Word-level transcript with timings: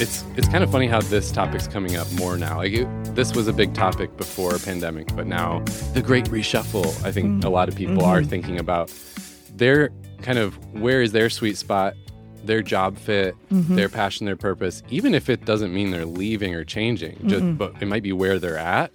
it's 0.00 0.24
it's 0.36 0.48
kind 0.48 0.62
of 0.62 0.70
funny 0.70 0.86
how 0.86 1.00
this 1.00 1.32
topic's 1.32 1.66
coming 1.66 1.96
up 1.96 2.10
more 2.12 2.36
now. 2.36 2.58
Like 2.58 2.72
it, 2.72 3.14
this 3.14 3.34
was 3.34 3.48
a 3.48 3.52
big 3.52 3.74
topic 3.74 4.16
before 4.16 4.58
pandemic, 4.58 5.14
but 5.16 5.26
now 5.26 5.60
the 5.92 6.02
great 6.02 6.26
reshuffle. 6.26 6.86
I 7.04 7.10
think 7.10 7.44
a 7.44 7.48
lot 7.48 7.68
of 7.68 7.74
mm-hmm. 7.74 7.94
people 7.94 8.04
are 8.04 8.20
mm-hmm. 8.20 8.28
thinking 8.28 8.58
about 8.58 8.92
their 9.54 9.90
kind 10.22 10.38
of 10.38 10.56
where 10.74 11.02
is 11.02 11.12
their 11.12 11.30
sweet 11.30 11.56
spot, 11.56 11.94
their 12.44 12.62
job 12.62 12.96
fit, 12.96 13.34
mm-hmm. 13.50 13.74
their 13.74 13.88
passion, 13.88 14.26
their 14.26 14.36
purpose. 14.36 14.82
Even 14.88 15.14
if 15.14 15.28
it 15.28 15.44
doesn't 15.44 15.74
mean 15.74 15.90
they're 15.90 16.06
leaving 16.06 16.54
or 16.54 16.64
changing, 16.64 17.18
just 17.26 17.58
but 17.58 17.74
it 17.80 17.86
might 17.86 18.02
be 18.02 18.12
where 18.12 18.38
they're 18.38 18.58
at. 18.58 18.92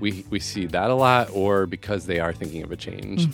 We 0.00 0.26
we 0.28 0.40
see 0.40 0.66
that 0.66 0.90
a 0.90 0.94
lot, 0.94 1.30
or 1.30 1.66
because 1.66 2.06
they 2.06 2.20
are 2.20 2.32
thinking 2.32 2.62
of 2.62 2.70
a 2.70 2.76
change. 2.76 3.28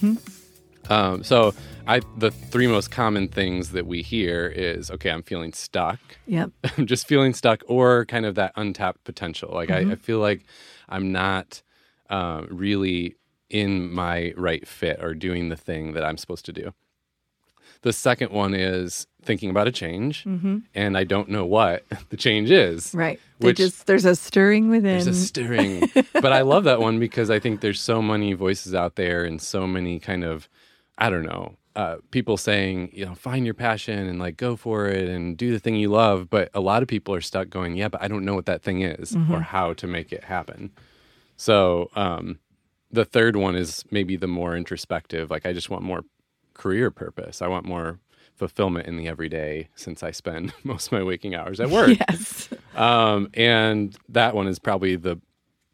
Um, 0.91 1.23
so 1.25 1.55
I 1.87 2.01
the 2.19 2.31
three 2.31 2.67
most 2.67 2.91
common 2.91 3.29
things 3.29 3.71
that 3.71 3.87
we 3.87 4.03
hear 4.03 4.47
is 4.49 4.91
okay, 4.91 5.11
I'm 5.11 5.23
feeling 5.23 5.53
stuck. 5.53 5.99
Yep. 6.27 6.51
I'm 6.77 6.87
just 6.87 7.07
feeling 7.07 7.33
stuck 7.33 7.63
or 7.69 8.05
kind 8.07 8.27
of 8.27 8.35
that 8.35 8.53
untapped 8.57 9.05
potential. 9.05 9.51
Like 9.55 9.71
I, 9.71 9.93
I 9.93 9.95
feel 9.95 10.19
like 10.19 10.43
I'm 10.89 11.13
not 11.13 11.63
um, 12.11 12.49
really 12.51 13.17
in 13.49 13.93
my 13.93 14.33
right 14.37 14.67
fit 14.67 15.03
or 15.03 15.15
doing 15.15 15.49
the 15.49 15.57
thing 15.57 15.93
that 15.93 16.05
I'm 16.05 16.17
supposed 16.17 16.45
to 16.47 16.53
do. 16.53 16.73
The 17.83 17.93
second 17.95 18.31
one 18.31 18.53
is 18.53 19.07
thinking 19.23 19.49
about 19.49 19.67
a 19.67 19.73
change, 19.73 20.25
and 20.27 20.99
I 20.99 21.05
don't 21.05 21.31
know 21.31 21.47
what 21.47 21.85
the 22.11 22.17
change 22.17 22.51
is. 22.51 22.95
Right. 22.95 23.19
Which- 23.39 23.57
just 23.57 23.87
there's 23.87 24.05
a 24.05 24.15
stirring 24.15 24.69
within. 24.69 25.03
There's 25.03 25.07
a 25.07 25.15
stirring. 25.15 25.91
but 26.13 26.33
I 26.33 26.43
love 26.43 26.65
that 26.65 26.81
one 26.81 26.99
because 26.99 27.31
I 27.31 27.39
think 27.39 27.63
there's 27.63 27.81
so 27.81 28.03
many 28.03 28.35
voices 28.35 28.75
out 28.75 28.97
there 28.97 29.25
and 29.25 29.41
so 29.41 29.67
many 29.67 29.99
kind 29.99 30.25
of, 30.25 30.47
I 31.01 31.11
don't 31.11 31.25
know, 31.25 31.57
uh, 31.77 31.97
people 32.11 32.37
saying, 32.37 32.91
you 32.93 33.07
know, 33.07 33.15
find 33.15 33.45
your 33.45 33.55
passion 33.55 34.07
and 34.07 34.19
like 34.19 34.37
go 34.37 34.57
for 34.57 34.89
it 34.89 35.09
and 35.09 35.37
do 35.37 35.51
the 35.53 35.59
thing 35.59 35.77
you 35.77 35.89
love. 35.89 36.29
But 36.29 36.51
a 36.55 36.61
lot 36.61 36.83
of 36.83 36.89
people 36.89 37.15
are 37.15 37.21
stuck 37.21 37.49
going, 37.49 37.77
yeah, 37.77 37.89
but 37.89 38.03
I 38.03 38.09
don't 38.09 38.25
know 38.25 38.35
what 38.35 38.47
that 38.47 38.63
thing 38.63 38.83
is 38.83 39.17
or 39.31 39.41
how 39.41 39.73
to 39.75 39.87
make 39.87 40.13
it 40.13 40.25
happen. 40.25 40.71
So 41.37 41.91
um, 41.97 42.39
the 42.91 43.05
third 43.05 43.37
one 43.37 43.57
is 43.57 43.85
maybe 43.91 44.17
the 44.17 44.27
more 44.27 44.57
introspective. 44.57 45.31
Like 45.31 45.47
I 45.47 45.53
just 45.53 45.71
want 45.71 45.83
more 45.83 46.05
career 46.55 46.91
purpose. 46.91 47.41
I 47.41 47.47
want 47.47 47.65
more 47.65 47.99
fulfillment 48.35 48.87
in 48.87 48.97
the 48.97 49.07
everyday 49.07 49.69
since 49.75 50.03
I 50.03 50.11
spend 50.11 50.53
most 50.65 50.87
of 50.87 50.93
my 50.93 51.03
waking 51.03 51.35
hours 51.35 51.61
at 51.61 51.69
work 51.69 51.91
yes. 52.09 52.49
um, 52.75 53.29
and 53.35 53.95
that 54.09 54.35
one 54.35 54.49
is 54.49 54.59
probably 54.59 54.97
the 54.97 55.21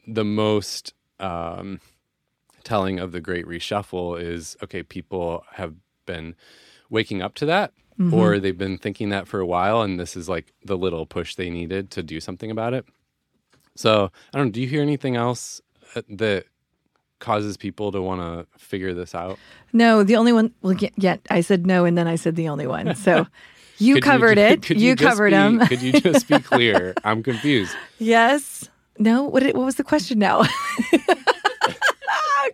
the 0.09 0.25
most 0.25 0.93
um, 1.21 1.81
telling 2.67 2.99
of 2.99 3.13
the 3.13 3.21
great 3.21 3.47
reshuffle 3.47 4.21
is 4.21 4.57
okay 4.63 4.83
people 4.83 5.45
have 5.53 5.73
been 6.05 6.35
waking 6.91 7.23
up 7.23 7.35
to 7.35 7.47
that 7.47 7.73
or 8.13 8.39
they've 8.39 8.59
been 8.59 8.77
thinking 8.77 9.09
that 9.09 9.27
for 9.27 9.41
a 9.41 9.47
while 9.47 9.81
and 9.81 9.99
this 9.99 10.17
is 10.17 10.29
like 10.29 10.53
the 10.65 10.77
little 10.77 11.07
push 11.07 11.35
they 11.37 11.49
needed 11.49 11.91
to 11.91 12.03
do 12.03 12.21
something 12.21 12.51
about 12.51 12.75
it 12.75 12.85
so 13.75 14.11
i 14.35 14.37
don't 14.37 14.49
know 14.49 14.53
do 14.53 14.61
you 14.61 14.69
hear 14.69 14.83
anything 14.83 15.17
else 15.17 15.63
uh, 15.95 16.03
that 16.11 16.45
causes 17.21 17.57
people 17.57 17.91
to 17.93 18.03
want 18.03 18.21
to 18.21 18.47
figure 18.59 18.93
this 18.93 19.15
out 19.15 19.39
No, 19.73 20.03
the 20.03 20.17
only 20.17 20.33
one. 20.35 20.53
Well, 20.61 20.75
yeah, 20.75 20.91
yeah, 20.97 21.17
I 21.31 21.41
said 21.41 21.67
no, 21.67 21.87
and 21.87 21.97
then 21.97 22.07
I 22.07 22.17
said 22.17 22.37
the 22.37 22.49
only 22.51 22.67
one. 22.67 22.95
So 22.95 23.27
you 23.79 23.95
Could 23.95 24.03
covered 24.03 24.35
ju- 24.37 24.43
it. 24.43 24.63
could 24.63 24.79
You, 24.81 24.95
just 24.95 25.09
covered 25.11 25.31
be- 25.31 25.37
them. 25.37 25.61
could 25.67 25.81
you 25.81 25.93
just 25.93 26.29
be 26.29 26.39
clear 26.41 26.93
i'm 27.05 27.23
confused 27.23 27.75
yes. 27.99 28.69
No. 28.99 29.25
What? 29.25 29.43
What 29.45 29.65
was 29.65 29.75
the 29.77 29.85
question 29.85 30.19
now? 30.19 30.43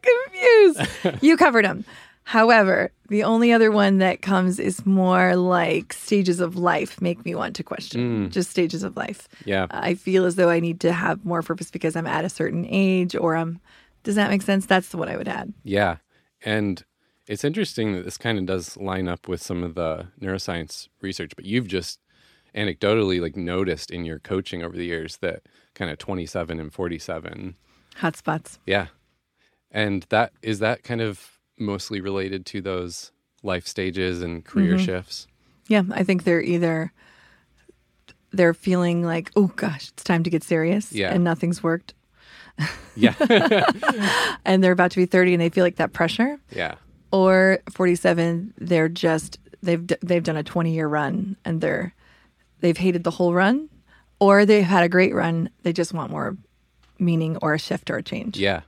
Confused. 0.02 1.22
You 1.22 1.36
covered 1.36 1.64
them. 1.64 1.84
However, 2.24 2.92
the 3.08 3.24
only 3.24 3.52
other 3.52 3.70
one 3.72 3.98
that 3.98 4.22
comes 4.22 4.58
is 4.60 4.86
more 4.86 5.34
like 5.34 5.92
stages 5.92 6.38
of 6.40 6.56
life 6.56 7.00
make 7.00 7.24
me 7.24 7.34
want 7.34 7.56
to 7.56 7.64
question. 7.64 8.28
Mm. 8.28 8.30
Just 8.30 8.50
stages 8.50 8.82
of 8.84 8.96
life. 8.96 9.28
yeah 9.44 9.66
I 9.70 9.94
feel 9.94 10.24
as 10.24 10.36
though 10.36 10.48
I 10.48 10.60
need 10.60 10.80
to 10.80 10.92
have 10.92 11.24
more 11.24 11.42
purpose 11.42 11.70
because 11.70 11.96
I'm 11.96 12.06
at 12.06 12.24
a 12.24 12.28
certain 12.28 12.64
age 12.68 13.16
or 13.16 13.34
I'm. 13.36 13.60
Does 14.04 14.14
that 14.14 14.30
make 14.30 14.42
sense? 14.42 14.66
That's 14.66 14.94
what 14.94 15.08
I 15.08 15.16
would 15.16 15.28
add. 15.28 15.52
Yeah. 15.64 15.96
And 16.44 16.84
it's 17.26 17.44
interesting 17.44 17.92
that 17.94 18.04
this 18.04 18.18
kind 18.18 18.38
of 18.38 18.46
does 18.46 18.76
line 18.76 19.08
up 19.08 19.28
with 19.28 19.42
some 19.42 19.62
of 19.62 19.74
the 19.74 20.08
neuroscience 20.20 20.88
research, 21.00 21.32
but 21.36 21.44
you've 21.44 21.68
just 21.68 22.00
anecdotally 22.54 23.20
like 23.20 23.36
noticed 23.36 23.90
in 23.90 24.04
your 24.04 24.18
coaching 24.18 24.62
over 24.62 24.76
the 24.76 24.84
years 24.86 25.18
that 25.18 25.42
kind 25.74 25.90
of 25.90 25.98
27 25.98 26.60
and 26.60 26.72
47. 26.72 27.56
Hotspots. 28.00 28.58
Yeah. 28.66 28.86
And 29.72 30.04
that 30.10 30.32
is 30.42 30.60
that 30.60 30.84
kind 30.84 31.00
of 31.00 31.38
mostly 31.58 32.00
related 32.00 32.46
to 32.46 32.60
those 32.60 33.10
life 33.42 33.66
stages 33.66 34.22
and 34.22 34.44
career 34.44 34.76
mm-hmm. 34.76 34.84
shifts. 34.84 35.26
Yeah, 35.68 35.82
I 35.90 36.04
think 36.04 36.24
they're 36.24 36.42
either 36.42 36.92
they're 38.30 38.54
feeling 38.54 39.02
like, 39.04 39.30
oh 39.36 39.48
gosh, 39.56 39.88
it's 39.88 40.04
time 40.04 40.22
to 40.24 40.30
get 40.30 40.42
serious, 40.42 40.92
Yeah. 40.92 41.12
and 41.12 41.22
nothing's 41.24 41.62
worked, 41.62 41.94
Yeah. 42.94 43.14
and 44.44 44.62
they're 44.62 44.72
about 44.72 44.90
to 44.92 44.96
be 44.96 45.06
thirty, 45.06 45.34
and 45.34 45.40
they 45.40 45.48
feel 45.48 45.64
like 45.64 45.76
that 45.76 45.92
pressure, 45.92 46.38
yeah. 46.50 46.74
or 47.10 47.58
forty-seven, 47.72 48.54
they're 48.58 48.88
just 48.88 49.38
they've 49.62 49.86
they've 50.02 50.22
done 50.22 50.36
a 50.36 50.42
twenty-year 50.42 50.86
run, 50.86 51.36
and 51.44 51.60
they're 51.60 51.94
they've 52.60 52.76
hated 52.76 53.04
the 53.04 53.10
whole 53.10 53.32
run, 53.32 53.68
or 54.20 54.44
they've 54.46 54.64
had 54.64 54.84
a 54.84 54.88
great 54.88 55.14
run, 55.14 55.50
they 55.62 55.72
just 55.72 55.92
want 55.92 56.10
more 56.10 56.36
meaning 56.98 57.36
or 57.38 57.54
a 57.54 57.58
shift 57.58 57.90
or 57.90 57.96
a 57.96 58.02
change. 58.02 58.38
Yeah. 58.38 58.60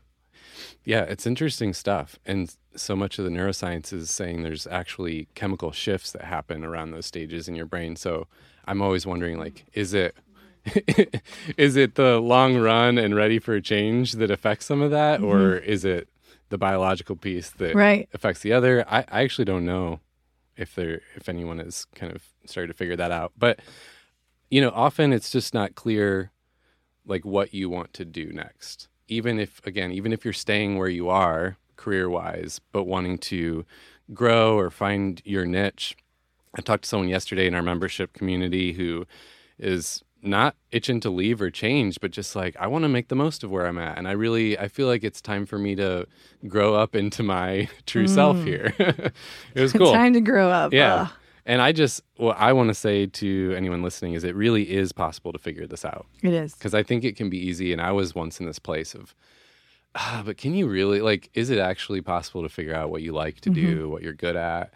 Yeah, 0.84 1.03
it's 1.03 1.27
interesting 1.27 1.72
stuff. 1.72 2.19
And 2.27 2.55
so 2.77 2.95
much 2.95 3.19
of 3.19 3.25
the 3.25 3.31
neuroscience 3.31 3.93
is 3.93 4.11
saying 4.11 4.43
there's 4.43 4.67
actually 4.67 5.28
chemical 5.34 5.72
shifts 5.72 6.12
that 6.12 6.22
happen 6.25 6.65
around 6.65 6.91
those 6.91 7.06
stages 7.06 7.49
in 7.49 7.55
your 7.55 7.67
brain. 7.67 7.97
So 7.97 8.27
I'm 8.67 8.83
always 8.83 9.06
wondering 9.06 9.39
like 9.39 9.65
is 9.72 9.95
it 9.95 10.15
is 11.56 11.77
it 11.77 11.95
the 11.95 12.19
long 12.21 12.56
run 12.56 12.99
and 12.99 13.15
ready 13.15 13.39
for 13.39 13.55
a 13.55 13.61
change 13.62 14.12
that 14.12 14.31
affects 14.31 14.67
some 14.67 14.81
of 14.83 14.91
that 14.91 15.21
or 15.21 15.37
mm-hmm. 15.37 15.71
is 15.71 15.84
it 15.84 16.09
the 16.49 16.59
biological 16.59 17.16
piece 17.16 17.51
that 17.51 17.75
Right. 17.75 18.09
affects 18.12 18.41
the 18.41 18.53
other? 18.53 18.84
I, 18.89 19.01
I 19.11 19.22
actually 19.22 19.45
don't 19.47 19.65
know 19.65 20.01
if 20.56 20.75
there 20.75 21.01
if 21.16 21.28
anyone 21.28 21.59
has 21.59 21.84
kind 21.95 22.15
of 22.15 22.22
started 22.47 22.69
to 22.69 22.75
figure 22.75 22.97
that 22.97 23.11
out. 23.11 23.33
But 23.37 23.61
you 24.51 24.61
know, 24.61 24.71
often 24.71 25.12
it's 25.12 25.31
just 25.31 25.55
not 25.55 25.75
clear 25.75 26.31
like 27.06 27.25
what 27.25 27.53
you 27.55 27.69
want 27.69 27.93
to 27.95 28.05
do 28.05 28.33
next. 28.33 28.89
Even 29.09 29.38
if 29.38 29.65
again, 29.66 29.92
even 29.92 30.12
if 30.12 30.25
you're 30.25 30.32
staying 30.32 30.78
where 30.78 30.88
you 30.88 31.09
are 31.09 31.56
career 31.76 32.09
wise, 32.09 32.60
but 32.72 32.84
wanting 32.84 33.19
to 33.19 33.65
grow 34.12 34.59
or 34.59 34.70
find 34.70 35.20
your 35.25 35.44
niche. 35.44 35.97
I 36.56 36.60
talked 36.60 36.84
to 36.84 36.88
someone 36.88 37.09
yesterday 37.09 37.47
in 37.47 37.54
our 37.54 37.62
membership 37.62 38.12
community 38.12 38.72
who 38.72 39.06
is 39.59 40.03
not 40.22 40.56
itching 40.70 41.00
to 41.00 41.10
leave 41.10 41.41
or 41.41 41.50
change, 41.50 42.00
but 42.00 42.10
just 42.10 42.34
like 42.34 42.56
I 42.59 42.66
want 42.66 42.84
to 42.84 42.88
make 42.88 43.09
the 43.09 43.15
most 43.15 43.44
of 43.44 43.50
where 43.50 43.66
I'm 43.66 43.78
at. 43.78 43.98
And 43.98 44.09
I 44.09 44.12
really 44.12 44.59
I 44.59 44.69
feel 44.69 44.87
like 44.87 45.04
it's 45.04 45.21
time 45.21 45.47
for 45.47 45.59
me 45.59 45.75
to 45.76 46.06
grow 46.48 46.75
up 46.75 46.94
into 46.94 47.22
my 47.22 47.69
true 47.86 48.09
self 48.09 48.36
mm. 48.36 48.44
here. 48.44 48.75
it 49.54 49.60
was 49.60 49.72
cool. 49.75 49.92
Time 49.92 50.15
to 50.15 50.21
grow 50.21 50.50
up. 50.50 50.72
Yeah. 50.72 51.09
And 51.47 51.60
I 51.60 51.72
just, 51.72 52.00
what 52.16 52.37
I 52.38 52.53
want 52.55 52.69
to 52.69 52.75
say 52.75 53.06
to 53.06 53.55
anyone 53.56 53.82
listening 53.82 54.15
is 54.15 54.25
it 54.25 54.34
really 54.34 54.71
is 54.72 54.93
possible 54.93 55.32
to 55.32 55.38
figure 55.38 55.66
this 55.66 55.84
out 55.84 56.06
it 56.22 56.32
is. 56.32 56.55
because 56.55 56.75
I 56.75 56.82
think 56.82 57.05
it 57.05 57.16
can 57.16 57.28
be 57.28 57.38
easy. 57.38 57.72
And 57.72 57.82
I 57.82 57.93
was 57.93 58.15
once 58.15 58.41
in 58.41 58.47
this 58.47 58.59
place 58.59 58.94
of, 58.94 59.15
ah, 59.94 60.22
but 60.25 60.37
can 60.38 60.54
you 60.54 60.66
really, 60.69 61.00
like, 61.00 61.31
is 61.34 61.50
it 61.50 61.59
actually 61.59 62.00
possible 62.00 62.43
to 62.43 62.49
figure 62.49 62.75
out 62.75 62.91
what 62.91 63.03
you 63.03 63.12
like 63.12 63.41
to 63.43 63.50
do, 63.50 63.88
what 63.91 64.03
you're 64.03 64.15
good 64.15 64.37
at? 64.37 64.72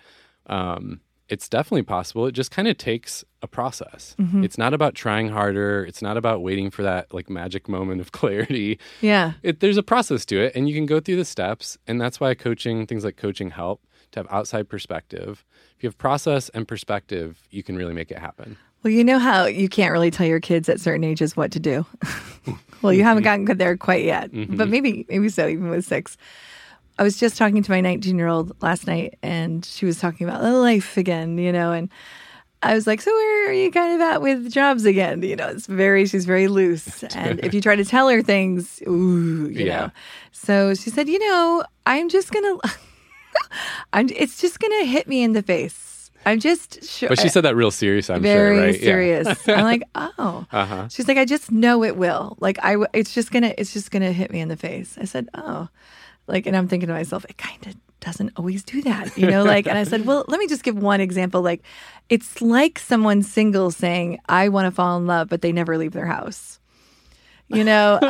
Um, 0.47 1.01
it's 1.28 1.49
definitely 1.49 1.83
possible. 1.83 2.27
It 2.27 2.33
just 2.33 2.51
kind 2.51 2.67
of 2.69 2.78
takes 2.78 3.23
a 3.43 3.47
process. 3.47 4.17
It's 4.19 4.57
not 4.57 4.73
about 4.73 4.95
trying 4.95 5.28
harder. 5.28 5.84
It's 5.84 6.01
not 6.01 6.17
about 6.17 6.43
waiting 6.43 6.71
for 6.71 6.83
that 6.83 7.12
like 7.12 7.28
magic 7.28 7.69
moment 7.69 8.01
of 8.01 8.12
clarity 8.21 8.78
Yeah. 9.03 9.33
it, 9.43 9.61
there's 9.61 9.77
a 9.77 9.83
process 9.83 10.25
to 10.27 10.41
it 10.41 10.53
and 10.57 10.69
you 10.69 10.75
can 10.75 10.87
go 10.87 11.01
through 11.01 11.17
the 11.17 11.25
steps 11.27 11.77
and 11.87 12.01
that's 12.01 12.19
why 12.19 12.34
coaching 12.34 12.87
things 12.87 13.05
like 13.05 13.17
coaching 13.19 13.51
help 13.51 13.83
to 14.13 14.21
have 14.21 14.27
outside 14.31 14.69
perspective 14.69 15.45
if 15.77 15.83
you 15.83 15.89
have 15.89 15.99
process 15.99 16.49
and 16.51 16.67
perspective 16.69 17.47
you 17.51 17.63
can 17.63 17.77
really 17.77 17.95
make 17.95 18.10
it 18.10 18.19
happen 18.19 18.57
Well, 18.83 18.93
you 18.93 19.03
know 19.03 19.19
how 19.19 19.47
you 19.47 19.69
can't 19.69 19.93
really 19.93 20.10
tell 20.10 20.27
your 20.27 20.41
kids 20.41 20.69
at 20.69 20.81
certain 20.81 21.03
ages 21.03 21.37
what 21.37 21.51
to 21.53 21.59
do. 21.59 21.84
well, 22.83 22.93
you 22.93 23.03
haven't 23.03 23.25
mm-hmm. 23.25 23.45
gotten 23.45 23.59
there 23.59 23.77
quite 23.77 24.05
yet, 24.05 24.31
mm-hmm. 24.31 24.57
but 24.57 24.69
maybe 24.69 25.05
maybe 25.09 25.28
so 25.28 25.49
even 25.49 25.69
with 25.69 25.84
six. 25.84 26.16
I 26.97 27.03
was 27.03 27.19
just 27.19 27.37
talking 27.37 27.63
to 27.63 27.71
my 27.71 27.81
19 27.81 28.16
year 28.16 28.28
old 28.28 28.60
last 28.63 28.87
night, 28.87 29.19
and 29.22 29.65
she 29.65 29.84
was 29.84 29.99
talking 29.99 30.28
about 30.28 30.43
life 30.43 30.97
again, 30.97 31.39
you 31.39 31.53
know, 31.53 31.72
and 31.72 31.91
I 32.63 32.75
was 32.75 32.87
like, 32.87 33.01
"So 33.01 33.11
where 33.13 33.51
are 33.51 33.53
you 33.53 33.71
kind 33.72 33.95
of 33.95 34.01
at 34.01 34.22
with 34.22 34.51
jobs 34.51 34.84
again?" 34.84 35.22
You 35.22 35.34
know, 35.37 35.49
it's 35.49 35.66
very 35.66 36.07
she's 36.07 36.25
very 36.25 36.47
loose, 36.49 37.03
and 37.15 37.41
if 37.45 37.54
you 37.54 37.61
try 37.61 37.75
to 37.77 37.84
tell 37.84 38.09
her 38.09 38.22
things, 38.22 38.81
ooh, 38.87 39.49
you 39.51 39.66
Yeah. 39.66 39.77
know. 39.77 39.91
So 40.31 40.75
she 40.75 40.91
said, 40.91 41.09
"You 41.09 41.19
know, 41.19 41.65
I'm 41.84 42.09
just 42.09 42.33
gonna, 42.33 42.59
I'm 43.93 44.09
it's 44.11 44.41
just 44.41 44.59
gonna 44.61 44.85
hit 44.85 45.09
me 45.09 45.23
in 45.23 45.33
the 45.33 45.43
face." 45.43 45.85
I'm 46.27 46.41
just 46.41 46.85
sure. 46.85 47.09
but 47.09 47.19
she 47.19 47.29
said 47.29 47.43
that 47.45 47.57
real 47.57 47.71
serious 47.71 48.11
i'm 48.11 48.21
very 48.21 48.57
sure 48.57 48.67
right 48.67 48.81
serious. 48.81 49.49
I'm 49.49 49.65
like, 49.65 49.83
oh. 49.95 50.45
uh-huh 50.53 50.89
She's 50.89 51.09
like, 51.09 51.17
I 51.17 51.25
just 51.25 51.51
know 51.51 51.85
it 51.85 51.97
will. 51.97 52.37
Like, 52.41 52.59
I, 52.63 52.73
w- 52.73 52.89
it's 52.93 53.15
just 53.15 53.31
gonna, 53.31 53.55
it's 53.57 53.73
just 53.73 53.91
gonna 53.91 54.13
hit 54.13 54.31
me 54.31 54.41
in 54.41 54.49
the 54.49 54.57
face. 54.57 54.99
I 55.01 55.05
said, 55.05 55.29
oh, 55.35 55.69
like, 56.27 56.47
and 56.47 56.57
I'm 56.57 56.69
thinking 56.69 56.89
to 56.89 56.93
myself, 56.93 57.25
it 57.29 57.39
kind 57.39 57.67
of, 57.69 57.77
doesn't 58.01 58.33
always 58.37 58.63
do 58.63 58.81
that, 58.83 59.17
you 59.19 59.27
know, 59.27 59.43
like, 59.43 59.67
and 59.67 59.77
I 59.77 59.85
said, 59.85 60.07
well, 60.07 60.25
let 60.29 60.39
me 60.39 60.47
just 60.47 60.63
give 60.63 60.77
one 60.77 61.01
example. 61.01 61.43
Like, 61.43 61.63
it's 62.09 62.41
like 62.41 62.79
someone 62.79 63.23
single 63.23 63.71
saying, 63.71 64.21
I 64.29 64.49
want 64.51 64.67
to 64.67 64.71
fall 64.71 64.97
in 64.99 65.07
love, 65.07 65.29
but 65.29 65.43
they 65.43 65.51
never 65.51 65.77
leave 65.77 65.93
their 65.93 66.07
house. 66.07 66.58
You 67.48 67.65
know, 67.65 67.98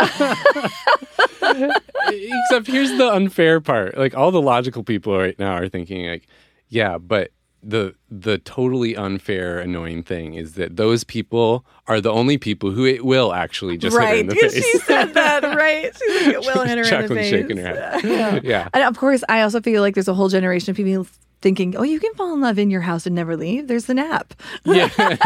Except 1.43 2.67
here's 2.67 2.91
the 2.99 3.11
unfair 3.13 3.61
part. 3.61 3.97
Like 3.97 4.17
all 4.17 4.31
the 4.31 4.43
logical 4.43 4.83
people 4.83 5.17
right 5.17 5.39
now 5.39 5.53
are 5.55 5.69
thinking 5.69 6.07
like, 6.07 6.27
yeah, 6.69 6.99
but 6.99 7.31
the 7.63 7.95
the 8.11 8.39
totally 8.39 8.97
unfair, 8.97 9.59
annoying 9.59 10.03
thing 10.03 10.35
is 10.35 10.55
that 10.55 10.77
those 10.77 11.05
people 11.05 11.65
are 11.87 12.01
the 12.01 12.11
only 12.11 12.39
people 12.39 12.71
who 12.71 12.85
it 12.85 13.05
will 13.05 13.33
actually 13.33 13.77
just 13.77 13.97
hit 13.97 14.09
her 14.09 14.15
in 14.15 14.27
the 14.29 14.35
face. 14.41 14.55
she 14.55 14.79
said 14.79 15.15
that, 15.15 15.43
right? 15.43 15.91
She's 15.97 16.27
like, 16.27 16.35
it 16.37 16.41
will 16.41 16.63
hit 16.65 16.79
her 16.79 16.97
in 17.03 17.09
the 17.09 17.15
face. 17.15 17.31
shaking 17.31 17.57
her 17.59 17.67
head. 18.01 18.45
yeah. 18.45 18.69
And 18.73 18.85
of 18.85 18.97
course, 18.97 19.25
I 19.29 19.43
also 19.43 19.61
feel 19.61 19.83
like 19.83 19.95
there's 19.95 20.09
a 20.09 20.15
whole 20.15 20.29
generation 20.29 20.71
of 20.71 20.77
people 20.77 21.07
thinking, 21.41 21.77
"Oh, 21.77 21.83
you 21.83 22.01
can 22.01 22.13
fall 22.15 22.33
in 22.35 22.41
love 22.41 22.59
in 22.59 22.71
your 22.71 22.81
house 22.83 23.07
and 23.07 23.15
never 23.15 23.37
leave." 23.37 23.69
There's 23.69 23.87
the 23.87 23.95
nap. 23.95 24.35
Yeah. 24.65 24.89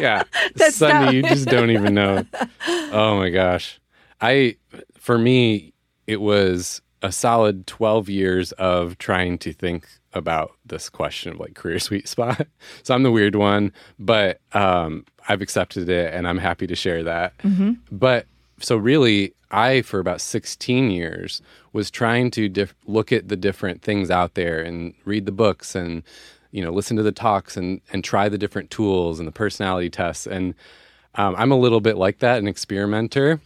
yeah. 0.00 0.22
That's 0.54 0.76
Sunday, 0.76 1.04
not- 1.04 1.14
you 1.14 1.22
just 1.22 1.46
don't 1.48 1.70
even 1.70 1.94
know. 1.94 2.24
Oh 2.92 3.16
my 3.18 3.30
gosh. 3.30 3.80
I, 4.20 4.56
for 4.98 5.16
me, 5.16 5.72
it 6.06 6.20
was 6.20 6.82
a 7.02 7.10
solid 7.12 7.66
12 7.66 8.08
years 8.08 8.52
of 8.52 8.98
trying 8.98 9.38
to 9.38 9.52
think 9.52 9.86
about 10.12 10.52
this 10.66 10.88
question 10.90 11.32
of 11.32 11.38
like 11.40 11.54
career 11.54 11.78
sweet 11.78 12.08
spot. 12.08 12.46
So 12.82 12.94
I'm 12.94 13.04
the 13.04 13.12
weird 13.12 13.36
one, 13.36 13.72
but 13.98 14.40
um, 14.52 15.04
I've 15.28 15.40
accepted 15.40 15.88
it 15.88 16.12
and 16.12 16.26
I'm 16.28 16.38
happy 16.38 16.66
to 16.66 16.74
share 16.74 17.04
that. 17.04 17.32
But 17.92 18.26
so 18.60 18.76
really, 18.76 19.34
I, 19.50 19.82
for 19.82 19.98
about 19.98 20.20
16 20.20 20.90
years, 20.90 21.42
was 21.72 21.90
trying 21.90 22.30
to 22.32 22.66
look 22.86 23.12
at 23.12 23.28
the 23.28 23.36
different 23.36 23.82
things 23.82 24.10
out 24.10 24.34
there 24.34 24.60
and 24.60 24.94
read 25.04 25.26
the 25.26 25.32
books 25.32 25.74
and, 25.74 26.02
you 26.50 26.62
know, 26.62 26.72
listen 26.72 26.96
to 26.96 27.02
the 27.02 27.12
talks 27.12 27.56
and, 27.56 27.80
and 27.92 28.04
try 28.04 28.28
the 28.28 28.38
different 28.38 28.70
tools 28.70 29.18
and 29.18 29.26
the 29.26 29.32
personality 29.32 29.90
tests. 29.90 30.26
And 30.26 30.54
um, 31.14 31.34
I'm 31.36 31.50
a 31.50 31.58
little 31.58 31.80
bit 31.80 31.96
like 31.96 32.18
that, 32.20 32.38
an 32.38 32.48
experimenter. 32.48 33.40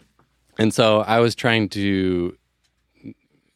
And 0.59 0.73
so 0.73 1.01
I 1.01 1.21
was 1.21 1.35
trying 1.35 1.69
to, 1.71 2.37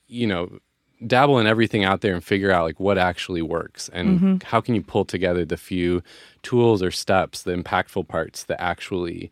you 0.07 0.27
know, 0.27 0.59
dabble 1.07 1.39
in 1.39 1.47
everything 1.47 1.85
out 1.85 2.01
there 2.01 2.15
and 2.15 2.25
figure 2.25 2.51
out 2.51 2.65
like 2.65 2.81
what 2.81 2.99
actually 2.99 3.43
works 3.43 3.89
and 3.91 4.43
how 4.43 4.61
can 4.61 4.75
you 4.75 4.83
pull 4.83 5.05
together 5.05 5.45
the 5.45 5.57
few 5.57 6.03
tools 6.43 6.83
or 6.83 6.91
steps, 6.91 7.43
the 7.43 7.55
impactful 7.55 8.09
parts 8.09 8.45
that 8.45 8.61
actually 8.61 9.31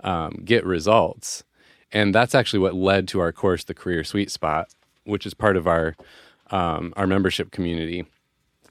um, 0.00 0.42
get 0.44 0.64
results. 0.64 1.44
And 1.94 2.14
that's 2.14 2.34
actually 2.34 2.58
what 2.58 2.74
led 2.74 3.08
to 3.08 3.20
our 3.20 3.32
course, 3.32 3.64
the 3.64 3.72
Career 3.72 4.04
Sweet 4.04 4.30
Spot, 4.30 4.68
which 5.04 5.24
is 5.24 5.32
part 5.32 5.56
of 5.56 5.66
our 5.66 5.96
um, 6.50 6.92
our 6.96 7.06
membership 7.06 7.50
community. 7.52 8.04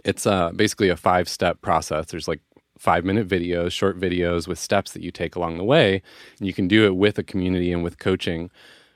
It's 0.05 0.27
uh, 0.27 0.51
basically 0.51 0.89
a 0.89 0.97
five 0.97 1.27
step 1.27 1.61
process. 1.61 2.07
There's 2.07 2.27
like 2.27 2.41
five 2.77 3.05
minute 3.05 3.27
videos, 3.27 3.71
short 3.71 3.97
videos 3.99 4.47
with 4.47 4.59
steps 4.59 4.91
that 4.91 5.01
you 5.01 5.09
take 5.09 5.35
along 5.35 5.57
the 5.57 5.63
way. 5.63 6.01
And 6.37 6.47
you 6.47 6.53
can 6.53 6.67
do 6.67 6.85
it 6.85 6.95
with 6.95 7.17
a 7.17 7.23
community 7.23 7.71
and 7.71 7.83
with 7.83 7.97
coaching. 7.97 8.51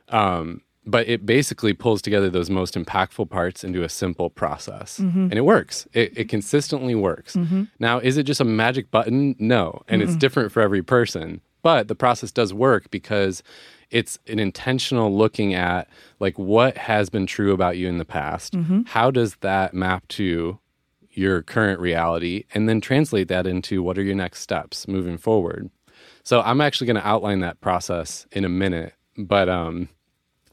Um, 0.10 0.62
but 0.86 1.08
it 1.08 1.26
basically 1.26 1.74
pulls 1.74 2.02
together 2.02 2.30
those 2.30 2.50
most 2.50 2.76
impactful 2.76 3.30
parts 3.30 3.64
into 3.64 3.84
a 3.84 3.90
simple 3.90 4.30
process. 4.30 5.00
And 5.32 5.34
it 5.34 5.42
works. 5.42 5.88
It, 5.94 6.18
it 6.18 6.30
consistently 6.30 6.96
works. 6.96 7.36
Now, 7.80 8.00
is 8.00 8.18
it 8.18 8.24
just 8.24 8.40
a 8.42 8.46
magic 8.46 8.92
button? 8.92 9.36
No. 9.40 9.84
And 9.88 10.02
it's 10.02 10.16
different 10.18 10.52
for 10.52 10.62
every 10.62 10.82
person. 10.84 11.42
But 11.68 11.90
the 11.90 11.96
process 11.96 12.32
does 12.32 12.54
work 12.54 12.90
because 12.92 13.44
it's 13.92 14.18
an 14.28 14.40
intentional 14.40 15.14
looking 15.14 15.54
at 15.54 15.90
like 16.22 16.40
what 16.40 16.78
has 16.78 17.10
been 17.10 17.26
true 17.26 17.52
about 17.52 17.76
you 17.76 17.90
in 17.90 17.98
the 17.98 18.06
past. 18.06 18.56
How 18.86 19.12
does 19.12 19.36
that 19.42 19.74
map 19.74 20.08
to 20.20 20.60
your 21.12 21.42
current 21.42 21.82
reality 21.82 22.46
and 22.54 22.70
then 22.70 22.80
translate 22.80 23.28
that 23.28 23.46
into 23.46 23.84
what 23.84 23.98
are 23.98 24.02
your 24.04 24.16
next 24.16 24.40
steps 24.42 24.88
moving 24.88 25.18
forward. 25.18 25.70
So 26.24 26.40
I'm 26.42 26.62
actually 26.62 26.88
going 26.88 27.02
to 27.02 27.08
outline 27.08 27.42
that 27.42 27.60
process 27.60 28.26
in 28.32 28.46
a 28.46 28.50
minute, 28.50 28.94
but 29.18 29.50
um 29.50 29.90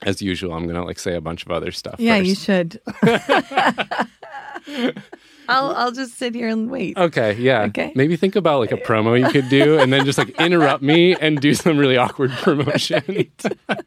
as 0.02 0.20
usual 0.20 0.52
I'm 0.52 0.64
going 0.64 0.74
to 0.74 0.82
like 0.84 0.98
say 0.98 1.14
a 1.14 1.20
bunch 1.20 1.44
of 1.46 1.52
other 1.52 1.70
stuff 1.70 1.96
Yeah, 1.98 2.16
first. 2.18 2.28
you 2.28 2.34
should. 2.34 2.80
I'll 5.48 5.74
I'll 5.74 5.92
just 5.92 6.16
sit 6.16 6.34
here 6.34 6.48
and 6.48 6.70
wait. 6.70 6.96
Okay, 6.96 7.34
yeah. 7.34 7.62
Okay. 7.62 7.92
Maybe 7.94 8.16
think 8.16 8.36
about 8.36 8.60
like 8.60 8.72
a 8.72 8.76
promo 8.76 9.18
you 9.18 9.28
could 9.30 9.48
do 9.48 9.78
and 9.78 9.92
then 9.92 10.04
just 10.04 10.18
like 10.18 10.30
interrupt 10.40 10.82
me 10.82 11.14
and 11.14 11.40
do 11.40 11.54
some 11.54 11.78
really 11.78 11.96
awkward 11.96 12.30
promotion. 12.42 13.30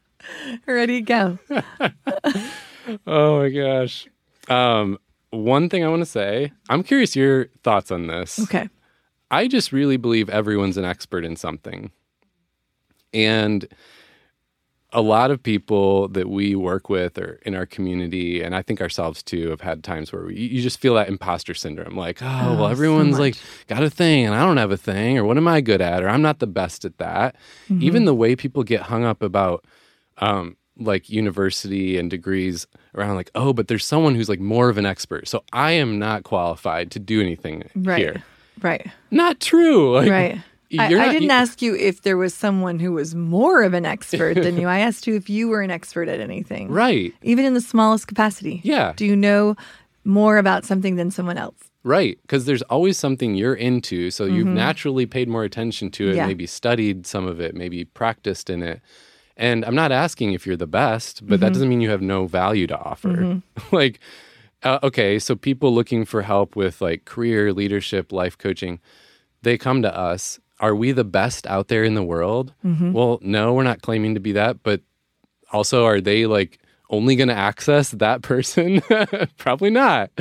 Ready, 0.68 1.02
go. 1.02 1.40
oh 3.08 3.40
my 3.40 3.50
gosh. 3.50 4.08
Um 4.48 4.98
one 5.32 5.70
thing 5.70 5.84
I 5.84 5.90
want 5.90 6.02
to 6.02 6.06
say, 6.06 6.52
I'm 6.70 6.84
curious 6.84 7.16
your 7.16 7.48
thoughts 7.64 7.92
on 7.92 8.08
this. 8.08 8.40
Okay. 8.40 8.70
I 9.30 9.48
just 9.48 9.72
really 9.72 9.98
believe 9.98 10.30
everyone's 10.30 10.78
an 10.78 10.86
expert 10.86 11.26
in 11.26 11.36
something. 11.36 11.92
And 13.14 13.68
a 14.94 15.02
lot 15.02 15.32
of 15.32 15.44
people 15.44 16.08
that 16.10 16.30
we 16.30 16.56
work 16.56 16.88
with 16.90 17.18
or 17.18 17.40
in 17.46 17.54
our 17.56 17.66
community, 17.66 18.42
and 18.42 18.56
I 18.56 18.62
think 18.62 18.80
ourselves 18.80 19.22
too, 19.22 19.50
have 19.50 19.60
had 19.62 19.84
times 19.84 20.14
where 20.14 20.24
we, 20.26 20.36
you 20.38 20.62
just 20.62 20.80
feel 20.80 20.94
that 20.96 21.10
imposter 21.10 21.54
syndrome 21.54 21.96
like, 21.98 22.20
oh, 22.22 22.26
Oh, 22.42 22.54
well, 22.56 22.68
everyone's 22.70 23.12
much. 23.18 23.20
like 23.20 23.36
got 23.68 23.84
a 23.84 23.90
thing 23.90 24.26
and 24.26 24.34
I 24.34 24.46
don't 24.46 24.58
have 24.58 24.72
a 24.72 24.78
thing, 24.78 25.18
or 25.18 25.26
what 25.26 25.36
am 25.38 25.48
I 25.48 25.60
good 25.62 25.82
at, 25.82 26.04
or 26.04 26.10
I'm 26.10 26.22
not 26.22 26.40
the 26.40 26.48
best 26.48 26.86
at 26.86 26.98
that. 27.00 27.36
Even 27.70 28.06
the 28.06 28.16
way 28.16 28.36
people 28.36 28.64
get 28.64 28.82
hung 28.84 29.04
up 29.04 29.22
about, 29.22 29.66
um, 30.20 30.56
like 30.80 31.10
university 31.10 31.98
and 31.98 32.10
degrees 32.10 32.68
around 32.94 33.16
like 33.16 33.32
oh 33.34 33.52
but 33.52 33.68
there's 33.68 33.84
someone 33.84 34.14
who's 34.14 34.30
like 34.30 34.40
more 34.40 34.70
of 34.70 34.78
an 34.78 34.86
expert 34.86 35.28
so 35.28 35.44
i 35.52 35.72
am 35.72 35.98
not 35.98 36.24
qualified 36.24 36.92
to 36.92 37.00
do 37.00 37.20
anything 37.20 37.64
Right. 37.74 37.98
here 37.98 38.24
Right. 38.62 38.86
not 39.10 39.40
true. 39.40 39.96
Like, 39.96 40.10
Right. 40.12 40.40
I, 40.78 40.90
you're 40.90 41.00
I 41.00 41.08
didn't 41.10 41.24
you- 41.24 41.30
ask 41.32 41.62
you 41.62 41.76
if 41.76 42.02
there 42.02 42.18
was 42.18 42.34
someone 42.34 42.80
who 42.80 42.92
was 42.94 43.16
more 43.16 43.64
of 43.64 43.74
an 43.74 43.86
expert 43.86 44.36
than 44.36 44.58
you. 44.62 44.68
I 44.68 44.80
asked 44.80 45.08
you 45.08 45.16
if 45.16 45.30
you 45.30 45.48
were 45.48 45.62
an 45.62 45.72
expert 45.72 46.08
at 46.10 46.20
anything. 46.20 46.70
Right. 46.70 47.14
Even 47.24 47.46
in 47.46 47.54
the 47.54 47.62
smallest 47.62 48.08
capacity. 48.08 48.60
Yeah. 48.64 48.94
Do 48.96 49.06
you 49.06 49.16
know 49.16 49.56
more 50.04 50.38
about 50.38 50.66
something 50.66 50.96
than 50.96 51.12
someone 51.12 51.38
else? 51.38 51.56
Right. 51.84 52.18
Because 52.24 52.46
there's 52.46 52.64
always 52.64 52.98
something 52.98 53.36
you're 53.36 53.54
into. 53.56 54.12
So 54.12 54.26
you've 54.26 54.48
naturally 54.48 55.06
paid 55.06 55.30
more 55.30 55.44
attention 55.44 55.90
to 55.92 56.06
it, 56.06 56.08
Mm-hmm. 56.10 56.18
Yeah. 56.18 56.28
maybe 56.28 56.46
studied 56.48 57.06
some 57.08 57.26
of 57.28 57.40
it, 57.40 57.56
maybe 57.56 57.86
practiced 57.86 58.50
in 58.50 58.62
it. 58.64 58.82
And 59.38 59.64
I'm 59.64 59.76
not 59.76 59.92
asking 59.92 60.34
if 60.34 60.46
you're 60.48 60.58
the 60.58 60.68
best, 60.68 61.26
but 61.26 61.36
Mm-hmm. 61.36 61.42
that 61.46 61.54
doesn't 61.54 61.70
mean 61.70 61.80
you 61.80 61.92
have 61.92 62.02
no 62.02 62.26
value 62.26 62.68
to 62.68 62.78
offer. 62.78 63.42
like, 63.72 64.00
uh, 64.64 64.80
okay, 64.84 65.20
so 65.20 65.36
people 65.36 65.74
looking 65.74 66.04
for 66.04 66.24
help 66.24 66.56
with 66.56 66.82
like 66.82 67.06
career, 67.06 67.54
leadership, 67.54 68.12
life 68.12 68.38
coaching, 68.38 68.80
they 69.44 69.58
come 69.58 69.82
to 69.84 69.96
us. 69.96 70.40
Are 70.60 70.76
we 70.76 70.92
the 70.92 71.04
best 71.04 71.46
out 71.48 71.68
there 71.68 71.84
in 71.84 71.94
the 71.94 72.04
world? 72.04 72.54
Mm-hmm. 72.66 72.94
Well, 72.94 73.20
no, 73.22 73.54
we're 73.54 73.64
not 73.64 73.82
claiming 73.82 74.16
to 74.16 74.20
be 74.20 74.32
that. 74.34 74.64
But 74.64 74.82
also, 75.52 75.86
are 75.86 76.02
they 76.02 76.26
like 76.26 76.60
only 76.90 77.16
going 77.16 77.30
to 77.30 77.36
access 77.36 77.92
that 77.92 78.22
person? 78.22 78.82
Probably 79.38 79.70
not. 79.70 80.12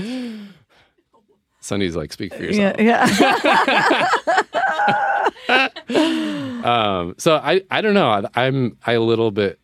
Sunny's 1.60 1.96
like, 1.96 2.12
speak 2.12 2.34
for 2.34 2.42
yourself. 2.42 2.76
Yeah. 2.78 3.08
Yeah. 3.18 4.08
Um, 6.66 7.14
so 7.16 7.36
I, 7.36 7.62
I 7.70 7.80
don't 7.80 7.94
know. 7.94 8.08
I, 8.10 8.46
I'm 8.46 8.76
I 8.84 8.94
a 8.94 9.00
little 9.00 9.30
bit. 9.30 9.60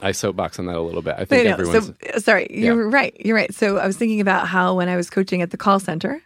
I 0.00 0.12
soapbox 0.12 0.58
on 0.58 0.66
that 0.66 0.76
a 0.76 0.80
little 0.80 1.02
bit. 1.02 1.14
I 1.18 1.26
think 1.26 1.46
everyone's. 1.46 1.86
So, 1.86 2.18
sorry, 2.18 2.48
you're 2.50 2.88
right. 2.88 3.14
You're 3.22 3.36
right. 3.36 3.52
So 3.54 3.76
I 3.76 3.86
was 3.86 3.96
thinking 3.98 4.20
about 4.20 4.48
how 4.48 4.74
when 4.74 4.88
I 4.88 4.96
was 4.96 5.10
coaching 5.10 5.42
at 5.42 5.50
the 5.50 5.58
call 5.58 5.78
center, 5.78 6.22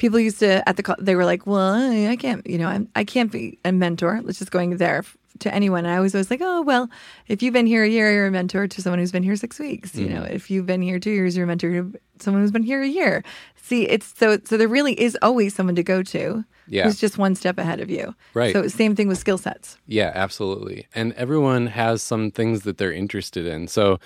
people 0.00 0.18
used 0.18 0.38
to 0.40 0.66
at 0.68 0.76
the 0.76 0.96
they 0.98 1.14
were 1.14 1.24
like, 1.32 1.46
"Well, 1.46 1.74
I 2.10 2.16
can't, 2.16 2.44
you 2.46 2.58
know, 2.58 2.66
I'm, 2.74 2.88
I 2.96 3.04
can't 3.04 3.30
be 3.30 3.58
a 3.64 3.70
mentor." 3.70 4.20
Let's 4.24 4.38
just 4.40 4.50
going 4.50 4.76
there 4.78 5.04
to 5.38 5.54
anyone. 5.54 5.84
And 5.86 5.94
I 5.94 6.00
was 6.00 6.14
always 6.14 6.30
like, 6.30 6.40
"Oh, 6.42 6.62
well, 6.62 6.88
if 7.28 7.42
you've 7.42 7.52
been 7.54 7.66
here 7.66 7.84
a 7.84 7.88
year, 7.88 8.12
you're 8.12 8.26
a 8.26 8.30
mentor 8.30 8.66
to 8.66 8.82
someone 8.82 8.98
who's 8.98 9.12
been 9.12 9.22
here 9.22 9.36
six 9.36 9.58
weeks. 9.58 9.94
You 9.94 10.06
Mm-hmm. 10.06 10.14
know, 10.14 10.22
if 10.24 10.50
you've 10.50 10.66
been 10.66 10.82
here 10.82 10.98
two 10.98 11.10
years, 11.12 11.36
you're 11.36 11.44
a 11.44 11.46
mentor 11.46 11.70
to 11.70 12.00
someone 12.18 12.42
who's 12.42 12.50
been 12.50 12.64
here 12.72 12.82
a 12.82 12.88
year." 12.88 13.22
See, 13.62 13.82
it's 13.86 14.12
so 14.18 14.38
so 14.44 14.56
there 14.56 14.66
really 14.68 14.94
is 15.00 15.16
always 15.22 15.54
someone 15.54 15.76
to 15.76 15.82
go 15.84 16.02
to 16.02 16.44
Yeah. 16.66 16.84
who's 16.84 16.98
just 16.98 17.18
one 17.18 17.34
step 17.36 17.56
ahead 17.58 17.80
of 17.80 17.88
you. 17.88 18.14
Right. 18.34 18.52
So 18.52 18.66
same 18.68 18.96
thing 18.96 19.06
with 19.06 19.18
skill 19.18 19.38
sets. 19.38 19.76
Yeah, 19.86 20.10
absolutely. 20.14 20.86
And 20.94 21.12
everyone 21.12 21.66
has 21.68 22.02
some 22.02 22.30
things 22.32 22.62
that 22.62 22.78
they're 22.78 22.92
interested 23.04 23.46
in. 23.46 23.68
So 23.68 24.00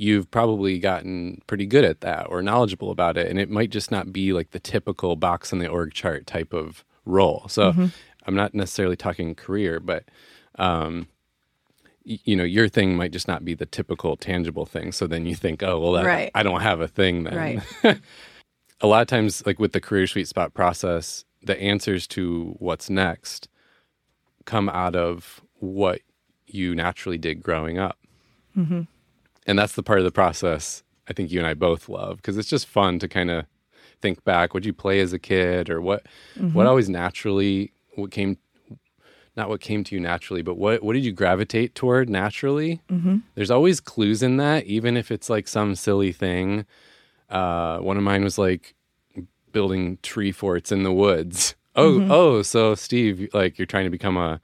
you've 0.00 0.30
probably 0.30 0.78
gotten 0.78 1.42
pretty 1.46 1.66
good 1.66 1.84
at 1.84 2.00
that 2.00 2.26
or 2.30 2.40
knowledgeable 2.40 2.90
about 2.90 3.18
it. 3.18 3.26
And 3.28 3.38
it 3.38 3.50
might 3.50 3.68
just 3.68 3.90
not 3.90 4.14
be 4.14 4.32
like 4.32 4.52
the 4.52 4.58
typical 4.58 5.14
box 5.14 5.52
on 5.52 5.58
the 5.58 5.68
org 5.68 5.92
chart 5.92 6.26
type 6.26 6.54
of 6.54 6.82
role. 7.04 7.44
So 7.48 7.74
I'm 8.24 8.34
not 8.34 8.54
necessarily 8.54 8.96
talking 8.96 9.34
career, 9.34 9.78
but 9.78 10.04
um, 10.58 11.06
y- 12.06 12.18
you 12.24 12.34
know, 12.34 12.44
your 12.44 12.66
thing 12.66 12.96
might 12.96 13.12
just 13.12 13.28
not 13.28 13.44
be 13.44 13.52
the 13.52 13.66
typical 13.66 14.16
tangible 14.16 14.64
thing. 14.64 14.90
So 14.90 15.06
then 15.06 15.26
you 15.26 15.34
think, 15.34 15.62
oh, 15.62 15.78
well, 15.78 15.92
that, 15.92 16.06
Right. 16.06 16.30
I 16.34 16.42
don't 16.44 16.62
have 16.62 16.80
a 16.80 16.88
thing 16.88 17.24
then. 17.24 17.36
Right. 17.84 18.00
a 18.80 18.86
lot 18.86 19.02
of 19.02 19.06
times, 19.08 19.44
like 19.44 19.58
with 19.58 19.72
the 19.72 19.80
career 19.82 20.06
sweet 20.06 20.28
spot 20.28 20.54
process, 20.54 21.26
the 21.42 21.60
answers 21.60 22.06
to 22.06 22.54
what's 22.58 22.88
next 22.88 23.48
come 24.46 24.70
out 24.70 24.96
of 24.96 25.42
what 25.58 26.00
you 26.46 26.74
naturally 26.74 27.18
did 27.18 27.42
growing 27.42 27.76
up. 27.78 27.98
And 29.50 29.58
that's 29.58 29.72
the 29.72 29.82
part 29.82 29.98
of 29.98 30.04
the 30.04 30.12
process 30.12 30.84
I 31.08 31.12
think 31.12 31.32
you 31.32 31.40
and 31.40 31.46
I 31.46 31.54
both 31.54 31.88
love 31.88 32.18
because 32.18 32.38
it's 32.38 32.48
just 32.48 32.68
fun 32.68 33.00
to 33.00 33.08
kind 33.08 33.32
of 33.32 33.46
think 34.00 34.22
back. 34.22 34.54
What 34.54 34.62
did 34.62 34.68
you 34.68 34.72
play 34.72 35.00
as 35.00 35.12
a 35.12 35.18
kid, 35.18 35.68
or 35.68 35.80
what 35.80 36.06
what 36.52 36.66
always 36.66 36.88
naturally 36.88 37.72
what 37.96 38.12
came 38.12 38.38
not 39.36 39.48
what 39.48 39.60
came 39.60 39.82
to 39.82 39.94
you 39.96 40.00
naturally, 40.00 40.42
but 40.42 40.56
what 40.56 40.84
what 40.84 40.92
did 40.92 41.04
you 41.04 41.10
gravitate 41.10 41.74
toward 41.74 42.08
naturally? 42.08 42.80
Mm-hmm. 42.88 43.18
There's 43.34 43.50
always 43.50 43.80
clues 43.80 44.22
in 44.22 44.36
that, 44.36 44.66
even 44.66 44.96
if 44.96 45.10
it's 45.10 45.28
like 45.28 45.48
some 45.48 45.74
silly 45.74 46.12
thing. 46.12 46.64
Uh, 47.28 47.78
one 47.78 47.96
of 47.96 48.04
mine 48.04 48.22
was 48.22 48.38
like 48.38 48.76
building 49.50 49.98
tree 50.02 50.30
forts 50.30 50.70
in 50.70 50.84
the 50.84 50.92
woods. 50.92 51.56
Oh, 51.74 52.06
oh, 52.08 52.42
so 52.42 52.76
Steve, 52.76 53.28
like 53.34 53.58
you're 53.58 53.66
trying 53.66 53.84
to 53.84 53.90
become 53.90 54.16
a 54.16 54.40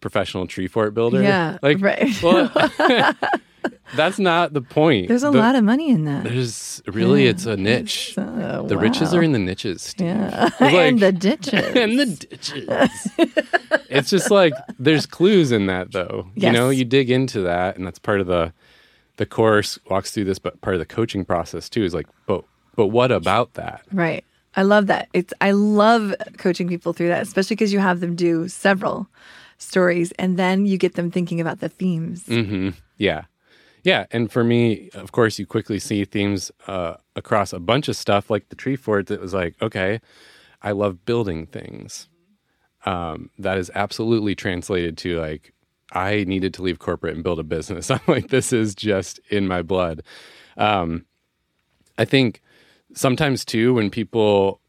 professional 0.00 0.46
tree 0.46 0.68
fort 0.68 0.94
builder? 0.94 1.22
Yeah, 1.22 1.58
like 1.60 1.80
right. 1.80 2.22
Well, 2.22 2.52
that's 3.96 4.18
not 4.18 4.52
the 4.52 4.60
point. 4.62 5.08
There's 5.08 5.22
a 5.22 5.30
The- 5.30 5.38
lot 5.38 5.54
of 5.54 5.64
money 5.64 5.90
in 5.90 6.04
that. 6.04 6.24
There's 6.24 6.82
really, 6.86 7.26
it's 7.26 7.46
a 7.46 7.56
niche. 7.56 8.14
Oh, 8.18 8.66
the 8.66 8.76
riches 8.78 9.12
are 9.14 9.22
in 9.22 9.32
the 9.32 9.38
niches, 9.38 9.82
Steve. 9.82 10.06
Yeah. 10.08 10.48
Like- 10.60 10.74
and 10.74 11.00
the 11.00 11.12
ditches. 11.26 11.76
and 11.76 11.98
the 11.98 12.06
ditches. 12.06 13.10
it's 13.90 14.10
just 14.10 14.30
like 14.30 14.52
there's 14.78 15.06
clues 15.06 15.52
in 15.52 15.66
that 15.66 15.92
though. 15.92 16.28
You 16.34 16.52
know, 16.52 16.70
you 16.70 16.84
dig 16.84 17.10
into 17.10 17.40
that 17.42 17.76
and 17.76 17.86
that's 17.86 17.98
part 17.98 18.20
of 18.20 18.26
the 18.26 18.52
the 19.16 19.26
course 19.26 19.78
walks 19.88 20.10
through 20.10 20.24
this 20.24 20.38
but 20.40 20.60
part 20.60 20.74
of 20.74 20.80
the 20.80 20.86
coaching 20.86 21.24
process 21.24 21.68
too 21.68 21.84
is 21.84 21.94
like, 21.94 22.06
but 22.26 22.44
but 22.76 22.88
what 22.88 23.12
about 23.12 23.54
that? 23.54 23.82
Right. 23.92 24.24
I 24.56 24.62
love 24.62 24.86
that. 24.86 25.08
It's 25.12 25.32
I 25.40 25.50
love 25.52 26.14
coaching 26.38 26.68
people 26.68 26.92
through 26.92 27.08
that, 27.08 27.22
especially 27.22 27.56
because 27.56 27.72
you 27.72 27.78
have 27.80 28.00
them 28.00 28.14
do 28.16 28.48
several 28.48 29.08
stories 29.58 30.12
and 30.18 30.36
then 30.36 30.66
you 30.66 30.76
get 30.78 30.94
them 30.94 31.10
thinking 31.10 31.40
about 31.40 31.60
the 31.60 31.68
themes. 31.68 32.24
hmm 32.26 32.70
Yeah. 32.98 33.22
Yeah. 33.84 34.06
And 34.10 34.32
for 34.32 34.42
me, 34.42 34.88
of 34.94 35.12
course, 35.12 35.38
you 35.38 35.46
quickly 35.46 35.78
see 35.78 36.04
themes 36.06 36.50
uh, 36.66 36.94
across 37.14 37.52
a 37.52 37.60
bunch 37.60 37.86
of 37.88 37.96
stuff 37.96 38.30
like 38.30 38.48
the 38.48 38.56
tree 38.56 38.76
fort 38.76 39.06
that 39.08 39.20
was 39.20 39.34
like, 39.34 39.54
okay, 39.60 40.00
I 40.62 40.72
love 40.72 41.04
building 41.04 41.46
things. 41.46 42.08
Um, 42.86 43.30
that 43.38 43.58
is 43.58 43.70
absolutely 43.74 44.34
translated 44.34 44.96
to 44.98 45.20
like, 45.20 45.52
I 45.92 46.24
needed 46.24 46.54
to 46.54 46.62
leave 46.62 46.78
corporate 46.78 47.14
and 47.14 47.22
build 47.22 47.38
a 47.38 47.44
business. 47.44 47.90
I'm 47.90 48.00
like, 48.08 48.28
this 48.28 48.52
is 48.54 48.74
just 48.74 49.20
in 49.28 49.46
my 49.46 49.60
blood. 49.60 50.02
Um, 50.56 51.04
I 51.98 52.06
think 52.06 52.40
sometimes 52.94 53.44
too, 53.44 53.74
when 53.74 53.90
people 53.90 54.60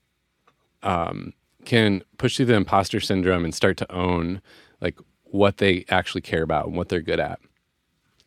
um, 0.83 1.33
can 1.63 2.03
push 2.17 2.35
through 2.35 2.47
the 2.47 2.55
imposter 2.55 2.99
syndrome 2.99 3.45
and 3.45 3.55
start 3.55 3.77
to 3.77 3.91
own 3.91 4.41
like 4.81 4.99
what 5.23 5.57
they 5.57 5.85
actually 5.89 6.21
care 6.21 6.43
about 6.43 6.67
and 6.67 6.75
what 6.75 6.89
they're 6.89 7.01
good 7.01 7.19
at 7.19 7.39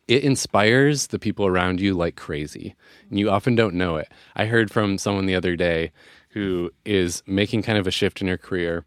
it 0.09 0.23
inspires 0.23 1.07
the 1.07 1.19
people 1.19 1.45
around 1.45 1.79
you 1.79 1.93
like 1.93 2.15
crazy. 2.15 2.75
And 3.09 3.19
you 3.19 3.29
often 3.29 3.53
don't 3.53 3.75
know 3.75 3.97
it. 3.97 4.11
I 4.35 4.45
heard 4.45 4.71
from 4.71 4.97
someone 4.97 5.27
the 5.27 5.35
other 5.35 5.55
day 5.55 5.91
who 6.29 6.71
is 6.83 7.21
making 7.27 7.61
kind 7.61 7.77
of 7.77 7.85
a 7.85 7.91
shift 7.91 8.19
in 8.19 8.27
her 8.27 8.37
career 8.37 8.85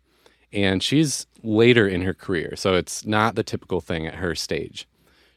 and 0.53 0.83
she's 0.83 1.27
later 1.43 1.89
in 1.89 2.03
her 2.03 2.13
career 2.13 2.55
so 2.57 2.75
it's 2.75 3.07
not 3.07 3.37
the 3.37 3.43
typical 3.45 3.81
thing 3.81 4.05
at 4.05 4.17
her 4.17 4.35
stage. 4.35 4.89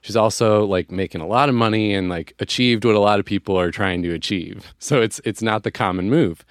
She's 0.01 0.15
also 0.15 0.65
like 0.65 0.89
making 0.89 1.21
a 1.21 1.27
lot 1.27 1.49
of 1.49 1.55
money 1.55 1.93
and 1.93 2.09
like 2.09 2.33
achieved 2.39 2.83
what 2.83 2.95
a 2.95 2.99
lot 2.99 3.19
of 3.19 3.25
people 3.25 3.57
are 3.59 3.71
trying 3.71 4.01
to 4.03 4.11
achieve. 4.11 4.73
So 4.79 5.01
it's 5.01 5.21
it's 5.23 5.43
not 5.43 5.61
the 5.61 5.71
common 5.71 6.09
move. 6.09 6.43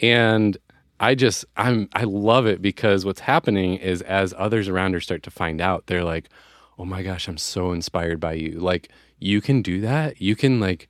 And 0.00 0.58
i 1.00 1.14
just 1.16 1.44
i'm 1.56 1.88
i 1.94 2.04
love 2.04 2.46
it 2.46 2.62
because 2.62 3.04
what's 3.04 3.20
happening 3.20 3.74
is 3.74 4.02
as 4.02 4.32
others 4.36 4.68
around 4.68 4.92
her 4.92 5.00
start 5.00 5.22
to 5.22 5.30
find 5.30 5.60
out 5.60 5.86
they're 5.86 6.04
like 6.04 6.28
oh 6.78 6.84
my 6.84 7.02
gosh 7.02 7.28
i'm 7.28 7.38
so 7.38 7.72
inspired 7.72 8.18
by 8.20 8.32
you. 8.34 8.58
Like 8.58 8.88
you 9.18 9.40
can 9.40 9.62
do 9.62 9.80
that. 9.82 10.20
You 10.20 10.34
can 10.36 10.58
like 10.60 10.88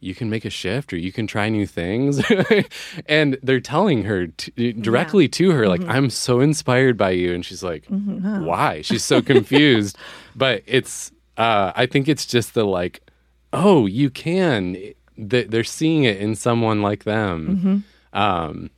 you 0.00 0.14
can 0.14 0.28
make 0.28 0.44
a 0.44 0.50
shift 0.50 0.92
or 0.92 0.96
you 0.98 1.10
can 1.10 1.26
try 1.26 1.48
new 1.48 1.66
things. 1.66 2.22
And 3.06 3.38
they're 3.42 3.60
telling 3.60 4.04
her 4.04 4.26
directly 4.26 5.28
to 5.28 5.50
her 5.52 5.68
like 5.68 5.82
i'm 5.88 6.10
so 6.10 6.40
inspired 6.40 6.96
by 6.96 7.10
you. 7.10 7.34
And 7.34 7.44
she's 7.44 7.62
like 7.62 7.84
why? 7.88 8.82
She's 8.82 9.04
so 9.04 9.20
confused. 9.32 9.96
But 10.34 10.62
it's 10.66 11.12
uh 11.36 11.72
i 11.76 11.86
think 11.86 12.08
it's 12.08 12.26
just 12.26 12.54
the 12.54 12.64
like 12.64 13.00
oh 13.52 13.86
you 13.86 14.10
can. 14.10 14.76
They're 15.18 15.64
seeing 15.64 16.04
it 16.04 16.18
in 16.18 16.34
someone 16.34 16.82
like 16.82 17.04
them. 17.04 17.84
Um 18.12 18.70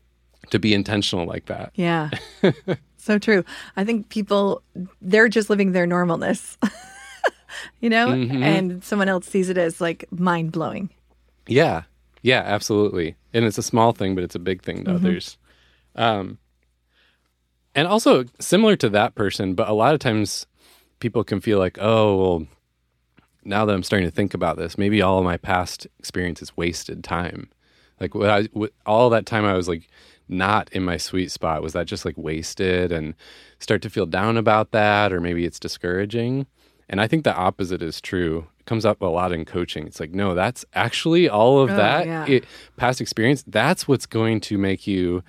to 0.50 0.58
be 0.58 0.72
intentional 0.72 1.26
like 1.26 1.46
that. 1.46 1.72
Yeah. 1.74 2.10
so 3.08 3.18
true. 3.18 3.42
I 3.74 3.84
think 3.84 4.10
people 4.10 4.62
they're 5.00 5.28
just 5.28 5.48
living 5.48 5.72
their 5.72 5.86
normalness. 5.86 6.58
you 7.80 7.88
know? 7.88 8.08
Mm-hmm. 8.08 8.42
And 8.42 8.84
someone 8.84 9.08
else 9.08 9.26
sees 9.26 9.48
it 9.48 9.56
as 9.56 9.80
like 9.80 10.04
mind 10.12 10.52
blowing. 10.52 10.90
Yeah. 11.46 11.84
Yeah, 12.20 12.42
absolutely. 12.44 13.16
And 13.32 13.46
it's 13.46 13.56
a 13.56 13.62
small 13.62 13.92
thing, 13.92 14.14
but 14.14 14.24
it's 14.24 14.34
a 14.34 14.40
big 14.40 14.62
thing 14.62 14.84
to 14.84 14.94
others. 14.94 15.38
Um, 15.94 16.38
and 17.74 17.88
also 17.88 18.24
similar 18.40 18.76
to 18.76 18.90
that 18.90 19.14
person, 19.14 19.54
but 19.54 19.68
a 19.68 19.72
lot 19.72 19.94
of 19.94 20.00
times 20.00 20.46
people 21.00 21.24
can 21.24 21.40
feel 21.40 21.58
like, 21.58 21.78
oh, 21.80 22.16
well, 22.16 22.46
now 23.42 23.64
that 23.64 23.72
I'm 23.72 23.82
starting 23.82 24.06
to 24.06 24.14
think 24.14 24.34
about 24.34 24.58
this, 24.58 24.76
maybe 24.76 25.00
all 25.00 25.18
of 25.18 25.24
my 25.24 25.38
past 25.38 25.86
experience 25.98 26.42
is 26.42 26.56
wasted 26.56 27.02
time. 27.02 27.48
Like 28.00 28.14
what 28.14 28.28
I, 28.28 28.42
what, 28.52 28.72
all 28.84 29.08
that 29.10 29.24
time 29.24 29.46
I 29.46 29.54
was 29.54 29.66
like 29.66 29.88
not 30.28 30.68
in 30.72 30.82
my 30.84 30.96
sweet 30.96 31.30
spot, 31.30 31.62
was 31.62 31.72
that 31.72 31.86
just 31.86 32.04
like 32.04 32.16
wasted 32.18 32.92
and 32.92 33.14
start 33.58 33.82
to 33.82 33.90
feel 33.90 34.06
down 34.06 34.36
about 34.36 34.70
that? 34.72 35.12
Or 35.12 35.20
maybe 35.20 35.44
it's 35.44 35.58
discouraging. 35.60 36.46
And 36.88 37.00
I 37.00 37.06
think 37.06 37.24
the 37.24 37.34
opposite 37.34 37.82
is 37.82 38.00
true. 38.00 38.46
It 38.60 38.64
comes 38.66 38.86
up 38.86 39.02
a 39.02 39.06
lot 39.06 39.32
in 39.32 39.44
coaching. 39.44 39.86
It's 39.86 40.00
like, 40.00 40.12
no, 40.12 40.34
that's 40.34 40.64
actually 40.74 41.28
all 41.28 41.60
of 41.60 41.70
Oh, 41.70 41.76
that 41.76 42.06
yeah. 42.06 42.26
it, 42.26 42.44
past 42.76 43.00
experience. 43.00 43.44
That's 43.46 43.86
what's 43.86 44.06
going 44.06 44.40
to 44.42 44.56
make 44.56 44.86
you 44.86 45.22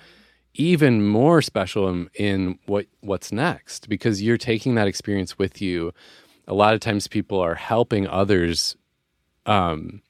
even 0.54 1.06
more 1.06 1.42
special 1.42 1.88
in, 1.88 2.08
in 2.14 2.58
what 2.66 2.86
what's 3.00 3.30
next 3.30 3.88
because 3.88 4.22
you're 4.22 4.36
taking 4.38 4.74
that 4.74 4.88
experience 4.88 5.38
with 5.38 5.60
you. 5.62 5.92
A 6.48 6.54
lot 6.54 6.74
of 6.74 6.80
times, 6.80 7.06
people 7.06 7.38
are 7.38 7.54
helping 7.54 8.08
others 8.08 8.74
um, 9.46 10.02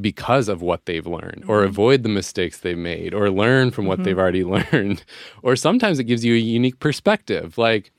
because 0.00 0.48
of 0.48 0.62
what 0.62 0.86
they've 0.86 1.06
learned, 1.06 1.44
or 1.48 1.60
mm-hmm. 1.60 1.68
avoid 1.68 2.02
the 2.02 2.08
mistakes 2.08 2.58
they've 2.58 2.78
made, 2.78 3.14
or 3.14 3.30
learn 3.30 3.70
from 3.70 3.86
what 3.86 4.02
they've 4.04 4.16
mm-hmm. 4.16 4.20
already 4.20 4.44
learned. 4.72 5.04
Or 5.42 5.56
sometimes 5.56 5.98
it 5.98 6.04
gives 6.04 6.24
you 6.24 6.34
a 6.34 6.38
unique 6.38 6.80
perspective. 6.80 7.58
Like 7.58 7.92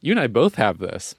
you 0.00 0.12
and 0.12 0.20
I 0.20 0.26
both 0.26 0.56
have 0.56 0.78
this. 0.78 1.14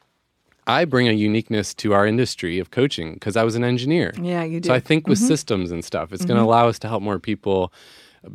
I 0.68 0.86
bring 0.86 1.08
a 1.08 1.14
uniqueness 1.14 1.74
to 1.76 1.94
our 1.94 2.06
industry 2.06 2.60
of 2.60 2.70
coaching 2.70 3.16
because 3.16 3.36
I 3.36 3.44
was 3.44 3.56
an 3.56 3.64
engineer. 3.64 4.14
Yeah, 4.22 4.44
you 4.44 4.60
do. 4.60 4.68
So 4.68 4.74
I 4.74 4.80
think 4.80 5.08
with 5.08 5.18
mm-hmm. 5.18 5.28
systems 5.28 5.72
and 5.72 5.84
stuff, 5.84 6.14
it's 6.14 6.26
going 6.26 6.38
to 6.38 6.44
allow 6.44 6.68
us 6.68 6.78
to 6.80 6.88
help 6.88 7.02
more 7.02 7.18
people 7.18 7.74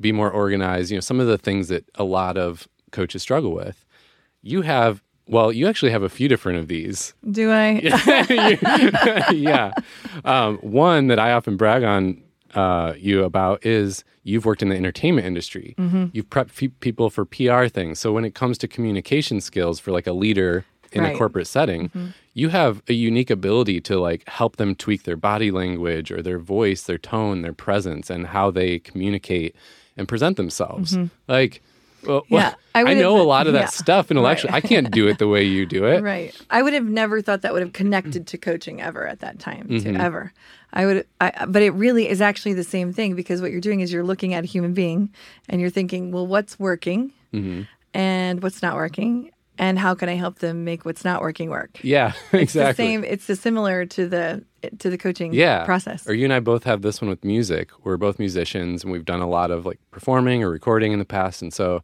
be 0.01 0.11
more 0.11 0.31
organized. 0.31 0.91
You 0.91 0.97
know, 0.97 1.01
some 1.01 1.21
of 1.21 1.29
the 1.29 1.39
things 1.39 1.69
that 1.69 1.85
a 1.95 2.05
lot 2.05 2.37
of 2.37 2.67
coaches 2.91 3.23
struggle 3.23 3.53
with. 3.53 3.85
You 4.43 4.63
have, 4.63 5.03
well, 5.27 5.53
you 5.53 5.67
actually 5.67 5.93
have 5.93 6.03
a 6.03 6.09
few 6.09 6.29
different 6.29 6.59
of 6.59 6.69
these. 6.69 7.15
do 7.31 7.51
I? 7.51 7.81
yeah. 9.33 9.73
Um, 10.25 10.59
one 10.59 11.07
that 11.09 11.19
I 11.19 11.33
often 11.33 11.57
brag 11.57 11.83
on 11.83 12.23
uh, 12.55 12.95
you 12.97 13.25
about 13.25 13.65
is 13.65 14.05
you've 14.23 14.45
worked 14.45 14.63
in 14.63 14.69
the 14.69 14.77
entertainment 14.77 15.27
industry. 15.27 15.75
You've 16.13 16.31
prepped 16.31 16.79
people 16.81 17.11
for 17.11 17.25
PR 17.25 17.67
things. 17.67 17.99
So 17.99 18.13
when 18.13 18.25
it 18.25 18.35
comes 18.35 18.59
to 18.59 18.69
communication 18.69 19.41
skills 19.41 19.81
for 19.81 19.91
like 19.93 20.07
a 20.07 20.13
leader 20.13 20.65
in 20.93 21.05
a 21.05 21.17
corporate 21.17 21.47
setting, 21.49 21.91
you 22.35 22.51
have 22.51 22.83
a 22.89 22.93
unique 22.93 23.31
ability 23.31 23.81
to 23.83 23.99
like 23.99 24.29
help 24.29 24.57
them 24.57 24.75
tweak 24.77 25.03
their 25.03 25.17
body 25.17 25.51
language 25.51 26.13
or 26.13 26.23
their 26.23 26.39
voice, 26.39 26.83
their 26.83 26.99
tone, 26.99 27.43
their 27.43 27.53
presence, 27.53 28.11
and 28.11 28.29
how 28.29 28.51
they 28.51 28.79
communicate 28.79 29.57
and 29.97 30.07
present 30.07 30.37
themselves. 30.37 30.97
Like, 31.29 31.63
well, 32.07 32.25
Yeah, 32.29 32.55
I 32.75 32.81
I, 32.81 32.85
would've- 32.85 32.99
know 33.01 33.21
a 33.21 33.23
lot 33.23 33.47
of 33.47 33.53
that 33.55 33.61
yeah, 33.61 33.67
stuff 33.67 34.11
intellectually. 34.11 34.53
I 34.55 34.61
can't 34.61 34.91
do 34.91 35.09
it 35.09 35.19
the 35.19 35.29
way 35.29 35.45
you 35.45 35.67
do 35.67 35.85
it. 35.87 36.03
Right. 36.03 36.35
I 36.51 36.63
would 36.63 36.73
have 36.75 36.85
never 36.87 37.21
thought 37.23 37.43
that 37.43 37.53
would 37.53 37.63
have 37.63 37.73
connected 37.73 38.27
to 38.29 38.39
coaching 38.39 38.81
ever 38.83 39.07
at 39.07 39.21
that 39.21 39.39
time, 39.39 39.69
Mm-hmm. 39.69 39.95
to 39.95 40.01
ever. 40.01 40.33
I 40.73 40.87
would, 40.87 41.07
I, 41.21 41.47
but 41.47 41.63
it 41.63 41.71
really 41.71 42.09
is 42.09 42.21
actually 42.21 42.55
the 42.55 42.65
same 42.65 42.93
thing 42.93 43.15
because 43.15 43.41
what 43.41 43.53
you're 43.53 43.61
doing 43.61 43.81
is 43.81 43.93
you're 43.93 44.03
looking 44.05 44.35
at 44.35 44.43
a 44.43 44.47
human 44.47 44.75
being 44.75 45.11
and 45.49 45.61
you're 45.61 45.71
thinking, 45.71 46.11
well, 46.11 46.27
what's 46.27 46.59
working 46.59 47.13
Mm-hmm. 47.33 47.63
and 47.95 48.43
what's 48.43 48.61
not 48.63 48.75
working, 48.77 49.31
and 49.59 49.79
how 49.79 49.95
can 49.95 50.09
I 50.09 50.15
help 50.15 50.39
them 50.41 50.65
make 50.65 50.85
what's 50.85 51.05
not 51.05 51.21
working 51.21 51.51
work? 51.51 51.79
Yeah, 51.83 52.13
It's 52.33 52.43
exactly. 52.55 52.85
the 52.85 52.91
same. 52.91 53.05
It's 53.05 53.27
the 53.27 53.37
similar 53.37 53.87
to 53.87 54.09
the 54.09 54.45
to 54.79 54.89
the 54.91 54.97
coaching 54.99 55.35
yeah 55.35 55.65
process. 55.67 56.09
or 56.09 56.15
you 56.15 56.25
and 56.25 56.33
i 56.33 56.41
both 56.41 56.65
have 56.65 56.81
this 56.81 57.03
one 57.03 57.11
with 57.11 57.23
music 57.23 57.69
we're 57.85 57.99
both 57.99 58.19
musicians 58.19 58.83
and 58.83 58.91
we've 58.91 59.05
done 59.05 59.21
a 59.21 59.29
lot 59.29 59.51
of 59.51 59.67
like 59.67 59.79
performing 59.91 60.43
or 60.43 60.49
recording 60.49 60.91
in 60.93 60.99
the 60.99 61.05
past 61.05 61.43
and 61.43 61.53
so 61.53 61.83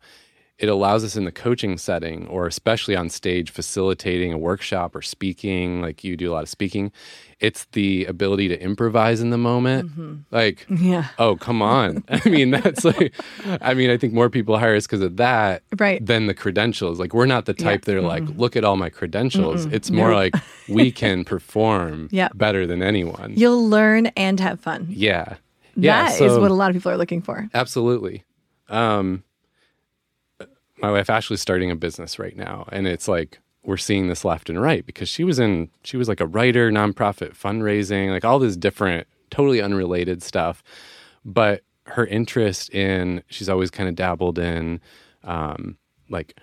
it 0.60 0.68
allows 0.68 1.02
us 1.04 1.16
in 1.16 1.24
the 1.24 1.32
coaching 1.32 1.78
setting 1.78 2.26
or 2.28 2.46
especially 2.46 2.94
on 2.94 3.08
stage 3.08 3.50
facilitating 3.50 4.32
a 4.32 4.38
workshop 4.38 4.94
or 4.94 5.02
speaking 5.02 5.80
like 5.80 6.04
you 6.04 6.16
do 6.16 6.30
a 6.30 6.34
lot 6.34 6.42
of 6.42 6.48
speaking 6.48 6.92
it's 7.40 7.64
the 7.72 8.04
ability 8.04 8.46
to 8.48 8.60
improvise 8.62 9.20
in 9.22 9.30
the 9.30 9.38
moment 9.38 9.90
like 10.30 10.66
Yeah. 10.68 11.06
oh 11.18 11.36
come 11.36 11.62
on 11.62 12.04
i 12.10 12.28
mean 12.28 12.50
that's 12.50 12.84
like 12.84 13.14
i 13.62 13.72
mean 13.74 13.88
i 13.90 13.96
think 13.96 14.12
more 14.12 14.28
people 14.28 14.58
hire 14.58 14.76
us 14.76 14.86
because 14.86 15.00
of 15.00 15.16
that 15.16 15.62
Right. 15.78 16.04
than 16.04 16.26
the 16.26 16.34
credentials 16.34 17.00
like 17.00 17.14
we're 17.14 17.24
not 17.26 17.46
the 17.46 17.54
type 17.54 17.86
that 17.86 17.96
are 17.96 18.02
like 18.02 18.24
look 18.36 18.54
at 18.56 18.64
all 18.64 18.76
my 18.76 18.90
credentials 18.90 19.64
it's 19.66 19.90
more 19.90 20.14
like 20.14 20.34
we 20.68 20.92
can 20.92 21.24
perform 21.24 22.08
Yep. 22.12 22.36
better 22.36 22.66
than 22.66 22.82
anyone 22.82 23.32
You'll 23.36 23.66
learn 23.68 24.06
and 24.08 24.38
have 24.40 24.60
fun. 24.60 24.86
yeah 24.90 25.36
That 25.76 26.20
yeah 26.20 26.24
is 26.26 26.36
what 26.38 26.50
a 26.50 26.54
lot 26.54 26.68
of 26.70 26.76
people 26.76 26.90
are 26.92 26.98
looking 26.98 27.22
for. 27.22 27.48
Absolutely. 27.54 28.24
Um, 28.68 29.24
my 30.82 30.90
wife 30.90 31.10
Ashley's 31.10 31.40
starting 31.40 31.70
a 31.70 31.76
business 31.76 32.18
right 32.18 32.36
now, 32.36 32.68
and 32.72 32.86
it's 32.86 33.08
like 33.08 33.40
we're 33.62 33.76
seeing 33.76 34.08
this 34.08 34.24
left 34.24 34.48
and 34.48 34.60
right 34.60 34.86
because 34.86 35.08
she 35.08 35.24
was 35.24 35.38
in 35.38 35.70
she 35.84 35.96
was 35.96 36.08
like 36.08 36.20
a 36.20 36.26
writer, 36.26 36.70
nonprofit 36.70 37.36
fundraising, 37.36 38.10
like 38.10 38.24
all 38.24 38.38
this 38.38 38.56
different, 38.56 39.06
totally 39.30 39.60
unrelated 39.60 40.22
stuff. 40.22 40.62
But 41.24 41.62
her 41.86 42.06
interest 42.06 42.70
in 42.70 43.22
she's 43.28 43.48
always 43.48 43.70
kind 43.70 43.88
of 43.88 43.94
dabbled 43.94 44.38
in 44.38 44.80
um, 45.24 45.76
like 46.08 46.38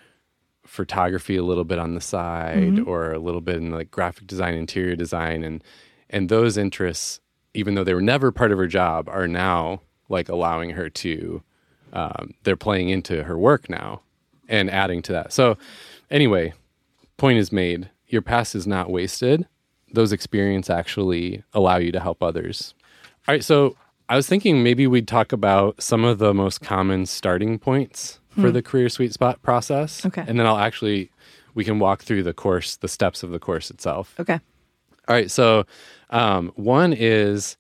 photography 0.66 1.38
a 1.38 1.44
little 1.44 1.64
bit 1.64 1.80
on 1.80 1.96
the 1.96 2.02
side 2.02 2.80
or 2.86 3.14
a 3.14 3.20
little 3.20 3.42
bit 3.42 3.56
in 3.56 3.72
like 3.72 3.90
graphic 3.90 4.28
design 4.28 4.54
interior 4.54 4.96
design 4.96 5.44
and 5.44 5.64
and 6.10 6.30
those 6.30 6.58
interests 6.58 7.22
even 7.54 7.74
though 7.74 7.84
they 7.84 7.94
were 7.94 8.02
never 8.02 8.32
part 8.32 8.52
of 8.52 8.58
her 8.58 8.68
job 8.68 9.08
are 9.08 9.28
now 9.28 9.82
like 10.10 10.28
allowing 10.30 10.72
her 10.72 10.90
to 10.90 11.42
um, 11.94 12.34
they're 12.44 12.58
playing 12.58 12.90
into 12.90 13.24
her 13.24 13.38
work 13.38 13.70
now 13.70 14.02
and 14.48 14.70
adding 14.70 15.02
to 15.02 15.12
that 15.12 15.32
so 15.34 15.58
anyway 16.12 16.54
point 17.18 17.38
is 17.38 17.52
made 17.52 17.90
your 18.08 18.22
past 18.22 18.56
is 18.56 18.66
not 18.68 18.90
wasted 18.90 19.46
those 19.94 20.12
experiences 20.12 20.70
actually 20.70 21.44
allow 21.54 21.78
you 21.78 21.92
to 21.92 22.00
help 22.00 22.22
others 22.24 22.74
all 23.28 23.34
right 23.34 23.44
so 23.44 23.76
i 24.10 24.16
was 24.16 24.28
thinking 24.28 24.64
maybe 24.64 24.88
we'd 24.88 25.08
talk 25.08 25.32
about 25.32 25.82
some 25.82 26.04
of 26.04 26.18
the 26.20 26.34
most 26.34 26.62
common 26.62 27.06
starting 27.06 27.58
points 27.60 28.20
for 28.40 28.52
the 28.52 28.62
career 28.62 28.88
sweet 28.88 29.12
spot 29.14 29.42
process 29.42 30.06
Okay. 30.06 30.24
and 30.28 30.40
then 30.40 30.46
i'll 30.46 30.58
actually 30.60 31.10
we 31.56 31.64
can 31.64 31.80
walk 31.80 32.04
through 32.04 32.22
the 32.22 32.34
course 32.34 32.76
the 32.78 32.88
steps 32.88 33.24
of 33.24 33.32
the 33.32 33.40
course 33.40 33.72
itself 33.72 34.14
Okay. 34.20 34.40
all 35.08 35.16
right, 35.16 35.32
so 35.32 35.66
um, 36.12 36.52
one 36.56 36.94
is 36.94 37.58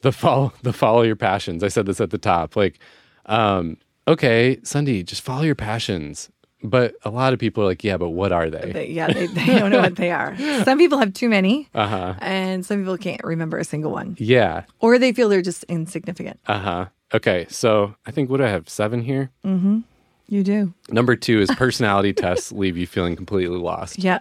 the 0.00 0.12
follow 0.12 0.52
the 0.62 0.72
follow 0.72 1.02
your 1.02 1.14
passions. 1.16 1.62
I 1.62 1.68
said 1.68 1.86
this 1.86 2.00
at 2.00 2.10
the 2.10 2.18
top. 2.18 2.56
Like, 2.56 2.78
um, 3.26 3.76
okay, 4.08 4.58
Sunday, 4.62 5.02
just 5.02 5.22
follow 5.22 5.42
your 5.42 5.54
passions. 5.54 6.30
But 6.64 6.94
a 7.04 7.10
lot 7.10 7.32
of 7.32 7.40
people 7.40 7.64
are 7.64 7.66
like, 7.66 7.82
yeah, 7.82 7.96
but 7.96 8.10
what 8.10 8.30
are 8.30 8.48
they? 8.48 8.86
Yeah, 8.88 9.12
they, 9.12 9.26
they 9.26 9.46
don't 9.46 9.72
know 9.72 9.80
what 9.80 9.96
they 9.96 10.12
are. 10.12 10.36
Some 10.64 10.78
people 10.78 10.96
have 10.98 11.12
too 11.12 11.28
many, 11.28 11.68
Uh 11.74 11.88
huh. 11.88 12.14
and 12.20 12.64
some 12.64 12.78
people 12.78 12.96
can't 12.96 13.22
remember 13.24 13.58
a 13.58 13.64
single 13.64 13.90
one, 13.90 14.14
Yeah. 14.20 14.62
or 14.78 14.96
they 14.96 15.12
feel 15.12 15.28
they're 15.28 15.42
just 15.42 15.64
insignificant. 15.64 16.38
Uh 16.46 16.58
huh. 16.60 16.86
Okay, 17.14 17.46
so 17.48 17.96
I 18.06 18.12
think 18.12 18.30
what 18.30 18.36
do 18.36 18.44
I 18.44 18.48
have 18.48 18.68
seven 18.68 19.02
here. 19.02 19.30
Mhm. 19.44 19.82
You 20.28 20.44
do. 20.44 20.72
Number 20.88 21.16
two 21.16 21.40
is 21.40 21.50
personality 21.56 22.12
tests 22.12 22.52
leave 22.52 22.76
you 22.76 22.86
feeling 22.86 23.16
completely 23.16 23.58
lost. 23.58 23.98
Yeah. 23.98 24.20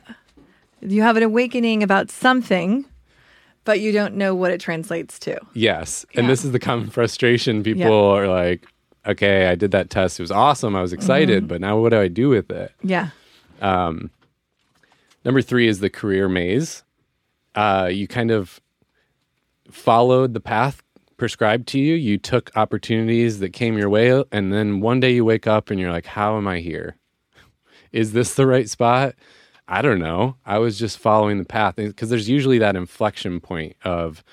You 0.81 1.03
have 1.03 1.15
an 1.17 1.23
awakening 1.23 1.83
about 1.83 2.09
something, 2.09 2.85
but 3.65 3.79
you 3.81 3.91
don't 3.91 4.15
know 4.15 4.33
what 4.33 4.49
it 4.51 4.59
translates 4.59 5.19
to. 5.19 5.39
Yes. 5.53 6.07
And 6.15 6.27
this 6.27 6.43
is 6.43 6.53
the 6.53 6.59
common 6.59 6.89
frustration. 6.89 7.61
People 7.61 7.81
Yeah. 7.81 8.19
are 8.19 8.27
like, 8.27 8.65
okay, 9.05 9.47
I 9.47 9.55
did 9.55 9.71
that 9.71 9.89
test. 9.89 10.19
It 10.19 10.23
was 10.23 10.31
awesome. 10.31 10.75
I 10.75 10.81
was 10.81 10.93
excited, 10.93 11.47
but 11.47 11.61
now 11.61 11.77
what 11.79 11.89
do 11.89 11.99
I 11.99 12.07
do 12.07 12.29
with 12.29 12.49
it? 12.51 12.71
Yeah. 12.83 13.09
Number 15.23 15.41
three 15.41 15.67
is 15.67 15.79
the 15.79 15.89
career 15.89 16.27
maze. 16.27 16.83
Uh, 17.55 17.89
you 17.91 18.07
kind 18.07 18.31
of 18.31 18.59
followed 19.69 20.33
the 20.33 20.39
path 20.39 20.81
prescribed 21.17 21.67
to 21.69 21.79
you. 21.79 21.95
You 21.95 22.17
took 22.17 22.51
opportunities 22.55 23.39
that 23.39 23.49
came 23.53 23.77
your 23.77 23.89
way, 23.89 24.23
and 24.31 24.51
then 24.51 24.81
one 24.81 24.99
day 24.99 25.13
you 25.13 25.23
wake 25.25 25.45
up 25.47 25.69
and 25.69 25.79
you're 25.79 25.91
like, 25.91 26.07
"How 26.07 26.37
am 26.37 26.47
I 26.47 26.59
here? 26.59 26.95
Is 27.91 28.13
this 28.13 28.33
the 28.33 28.47
right 28.47 28.69
spot?" 28.69 29.15
I 29.67 29.81
don't 29.81 29.99
know. 29.99 30.35
I 30.45 30.57
was 30.57 30.77
just 30.77 30.97
following 30.97 31.37
the 31.37 31.45
path 31.45 31.75
because 31.77 32.09
there's 32.09 32.27
usually 32.27 32.57
that 32.57 32.75
inflection 32.75 33.39
point 33.39 33.75
of 33.83 34.23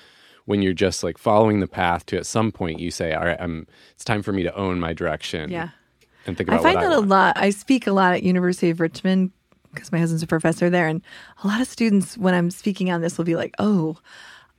when 0.49 0.63
you're 0.63 0.73
just 0.73 1.03
like 1.03 1.17
following 1.19 1.59
the 1.59 1.67
path 1.67 2.05
to 2.07 2.17
at 2.17 2.25
some 2.25 2.51
point 2.51 2.79
you 2.79 2.89
say, 2.89 3.13
"All 3.13 3.23
right, 3.25 3.37
I'm. 3.39 3.67
It's 3.93 4.03
time 4.03 4.23
for 4.23 4.33
me 4.33 4.41
to 4.43 4.53
own 4.55 4.79
my 4.79 4.93
direction." 4.93 5.51
Yeah. 5.51 5.69
and 6.25 6.35
think 6.35 6.49
about 6.49 6.61
I 6.61 6.63
find 6.63 6.77
that 6.81 6.91
I 6.91 6.95
a 6.95 6.99
lot. 6.99 7.37
I 7.37 7.51
speak 7.51 7.85
a 7.87 7.91
lot 7.91 8.13
at 8.15 8.23
University 8.23 8.69
of 8.71 8.79
Richmond 8.79 9.31
because 9.73 9.91
my 9.91 9.99
husband's 9.99 10.23
a 10.23 10.27
professor 10.27 10.67
there, 10.69 10.87
and 10.87 11.01
a 11.43 11.47
lot 11.47 11.61
of 11.61 11.67
students, 11.67 12.17
when 12.17 12.33
I'm 12.33 12.49
speaking 12.49 12.91
on 12.91 13.01
this, 13.01 13.17
will 13.17 13.25
be 13.25 13.35
like, 13.35 13.53
"Oh, 13.59 13.97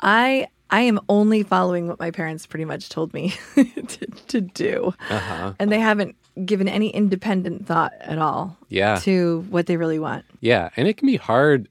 I 0.00 0.46
I 0.70 0.82
am 0.82 1.00
only 1.08 1.42
following 1.42 1.88
what 1.88 1.98
my 1.98 2.12
parents 2.12 2.46
pretty 2.46 2.64
much 2.64 2.88
told 2.88 3.12
me 3.12 3.34
to, 3.56 4.06
to 4.28 4.40
do," 4.40 4.94
Uh-huh. 5.10 5.54
and 5.58 5.72
they 5.72 5.80
haven't 5.80 6.14
given 6.46 6.68
any 6.68 6.90
independent 6.90 7.66
thought 7.66 7.92
at 8.00 8.18
all 8.18 8.56
Yeah. 8.68 9.00
to 9.00 9.44
what 9.50 9.66
they 9.66 9.76
really 9.76 9.98
want. 9.98 10.24
Yeah, 10.40 10.70
and 10.76 10.86
it 10.86 10.96
can 10.96 11.06
be 11.08 11.16
hard 11.16 11.68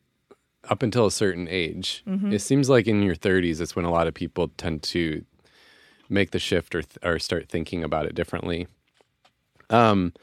up 0.70 0.84
until 0.84 1.06
a 1.06 1.12
certain 1.12 1.48
age. 1.50 2.04
It 2.32 2.40
seems 2.40 2.70
like 2.70 2.88
in 2.88 3.02
your 3.02 3.16
30s, 3.16 3.60
it's 3.60 3.76
when 3.76 3.86
a 3.86 3.92
lot 3.92 4.08
of 4.08 4.14
people 4.14 4.50
tend 4.58 4.84
to 4.84 5.26
make 6.10 6.32
the 6.32 6.40
shift 6.40 6.74
or, 6.76 6.82
th- 6.82 6.98
or 7.04 7.20
start 7.20 7.50
thinking 7.50 7.84
about 7.84 8.06
it 8.06 8.16
differently. 8.16 8.68
Um, 9.70 10.14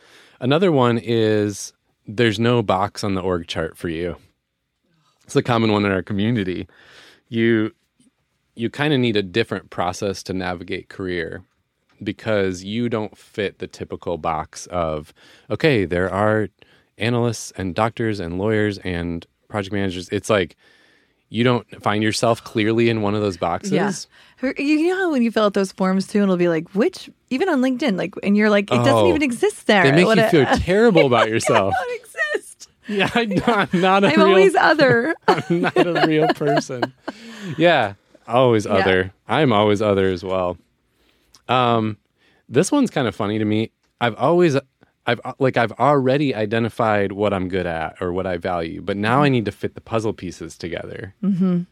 another 0.41 0.73
one 0.73 0.99
is 0.99 1.73
there's 2.07 2.39
no 2.39 2.63
box 2.63 3.05
on 3.05 3.15
the 3.15 3.21
org 3.21 3.47
chart 3.47 3.77
for 3.77 3.89
you. 3.89 4.17
It's 5.25 5.37
a 5.37 5.43
common 5.43 5.73
one 5.73 5.85
in 5.85 5.93
our 5.93 6.03
community. 6.03 6.69
You 7.29 7.73
you 8.55 8.71
kind 8.71 8.95
of 8.95 9.01
need 9.01 9.17
a 9.17 9.23
different 9.23 9.69
process 9.71 10.23
to 10.23 10.33
navigate 10.33 10.89
career 10.89 11.45
because 12.03 12.65
you 12.65 12.89
don't 12.89 13.17
fit 13.17 13.59
the 13.59 13.67
typical 13.67 14.17
box 14.17 14.67
of 14.67 15.13
okay 15.51 15.85
there 15.85 16.11
are 16.11 16.49
analysts 16.97 17.53
and 17.57 17.75
doctors 17.75 18.19
and 18.21 18.39
lawyers 18.39 18.79
and 18.79 19.27
project 19.57 19.73
managers 19.73 20.09
it's 20.11 20.29
like 20.31 20.57
you 21.29 21.42
don't 21.42 21.66
find 21.83 22.03
yourself 22.03 22.45
clearly 22.45 22.88
in 22.88 23.03
one 23.03 23.14
of 23.14 23.21
those 23.23 23.37
boxes 23.37 23.73
Yeah. 23.73 23.90
You 24.59 24.88
know 24.90 24.97
how 24.97 25.11
when 25.12 25.23
you 25.23 25.31
fill 25.33 25.45
out 25.47 25.55
those 25.55 25.73
forms 25.73 26.07
too, 26.07 26.19
and 26.19 26.25
it'll 26.25 26.37
be 26.37 26.49
like, 26.51 26.69
which, 26.75 27.09
even 27.31 27.49
on 27.49 27.62
LinkedIn, 27.62 27.97
like, 27.97 28.14
and 28.23 28.37
you're 28.37 28.51
like, 28.51 28.71
it 28.71 28.77
doesn't 28.77 28.92
Oh, 28.92 29.09
even 29.09 29.23
exist 29.23 29.66
there. 29.66 29.83
they 29.83 29.92
make 29.92 30.05
What 30.07 30.19
you 30.19 30.25
a- 30.25 30.29
feel 30.29 30.45
terrible 30.59 31.07
about 31.07 31.29
yourself 31.31 31.73
don't 31.75 32.01
exist. 32.01 32.69
yeah 32.87 33.11
i'm 33.14 33.31
not, 33.31 33.73
not 33.88 34.05
a 34.05 34.09
I'm 34.09 34.16
real 34.19 34.27
always 34.29 34.55
other. 34.55 35.14
I'm 35.29 35.61
not 35.62 35.77
a 35.87 36.05
real 36.07 36.29
person. 36.35 36.92
Yeah, 37.57 37.95
always 38.29 38.66
other. 38.66 39.12
I'm 39.27 39.53
always 39.55 39.81
other 39.81 40.07
as 40.11 40.23
well. 40.23 40.59
Um, 41.49 41.97
this 42.49 42.71
one's 42.71 42.90
kind 42.90 43.09
of 43.09 43.14
funny 43.16 43.38
to 43.38 43.45
me. 43.45 43.71
I've 44.01 44.16
always, 44.16 44.57
I've 45.07 45.21
uh, 45.25 45.33
like 45.38 45.57
I've 45.57 45.73
already 45.73 46.35
identified 46.35 47.12
what 47.12 47.33
I'm 47.33 47.49
good 47.49 47.66
at 47.66 48.01
or 48.01 48.12
what 48.12 48.27
I 48.27 48.37
value, 48.37 48.81
but 48.83 48.97
now 48.97 49.23
I 49.23 49.27
mm-hmm. 49.27 49.33
need 49.33 49.45
to 49.47 49.53
fit 49.53 49.75
the 49.75 49.81
puzzle 49.81 50.12
pieces 50.12 50.57
together. 50.59 51.14
Mm-hmm. 51.23 51.62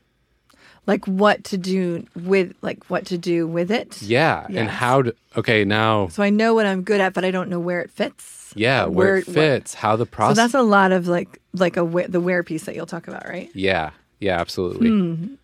like 0.87 1.07
what 1.07 1.45
to 1.45 1.57
do 1.59 2.07
with 2.15 2.55
like 2.63 2.85
what 2.87 3.07
to 3.07 3.19
do 3.19 3.47
with 3.47 3.71
it. 3.71 4.01
Yeah, 4.03 4.47
and 4.51 4.69
how 4.69 5.03
to. 5.03 5.15
Okay, 5.37 5.65
now, 5.65 6.09
So 6.09 6.23
I 6.23 6.31
know 6.31 6.55
what 6.55 6.67
I'm 6.67 6.83
good 6.83 7.01
at, 7.01 7.13
but 7.13 7.25
I 7.25 7.31
don't 7.31 7.49
know 7.49 7.61
where 7.61 7.81
it 7.81 7.91
fits. 7.91 8.53
yeah, 8.55 8.85
where, 8.87 9.17
it 9.17 9.27
where- 9.27 9.35
fits, 9.35 9.75
how 9.75 9.97
the 9.97 10.07
process. 10.07 10.37
So 10.37 10.43
that's 10.43 10.55
a 10.55 10.63
lot 10.63 10.93
of 10.93 11.09
like 11.09 11.41
like 11.53 11.77
a 11.77 11.85
the 12.09 12.21
where 12.21 12.43
piece 12.43 12.65
that 12.65 12.75
you'll 12.75 12.87
talk 12.87 13.09
about, 13.09 13.29
right? 13.29 13.51
Yeah, 13.55 13.91
yeah, 14.21 14.39
absolutely. 14.41 14.89
Hmm. 14.89 15.35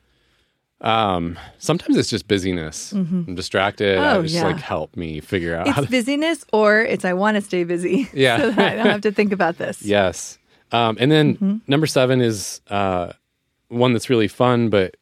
Um, 0.83 1.39
sometimes 1.59 1.97
it's 1.99 2.09
just 2.09 2.27
busyness. 2.27 2.93
I'm 2.93 3.35
distracted. 3.35 3.99
I 3.99 4.17
Oh, 4.17 4.23
just 4.23 4.35
yeah. 4.35 4.45
like 4.45 4.57
help 4.61 4.97
me 4.97 5.21
figure 5.21 5.55
out 5.55 5.67
It's 5.69 5.77
to 5.81 5.87
busyness 5.91 6.45
or 6.53 6.81
it's 6.81 7.05
I 7.05 7.13
want 7.13 7.35
to 7.37 7.43
stay 7.43 7.65
busy. 7.65 8.09
Yeah. 8.15 8.39
so 8.39 8.51
that 8.53 8.73
I 8.73 8.77
don't 8.77 8.87
have 8.87 9.01
to 9.03 9.13
think 9.13 9.33
about 9.33 9.59
this. 9.59 9.83
Yes. 9.85 10.39
Um, 10.73 10.97
and 11.01 11.11
then 11.13 11.35
Mm-hmm. 11.35 11.57
number 11.67 11.87
seven 11.87 12.21
is 12.23 12.61
uh, 12.71 13.13
one 13.69 13.93
that's 13.93 14.09
really 14.09 14.29
fun, 14.29 14.71
but 14.71 14.97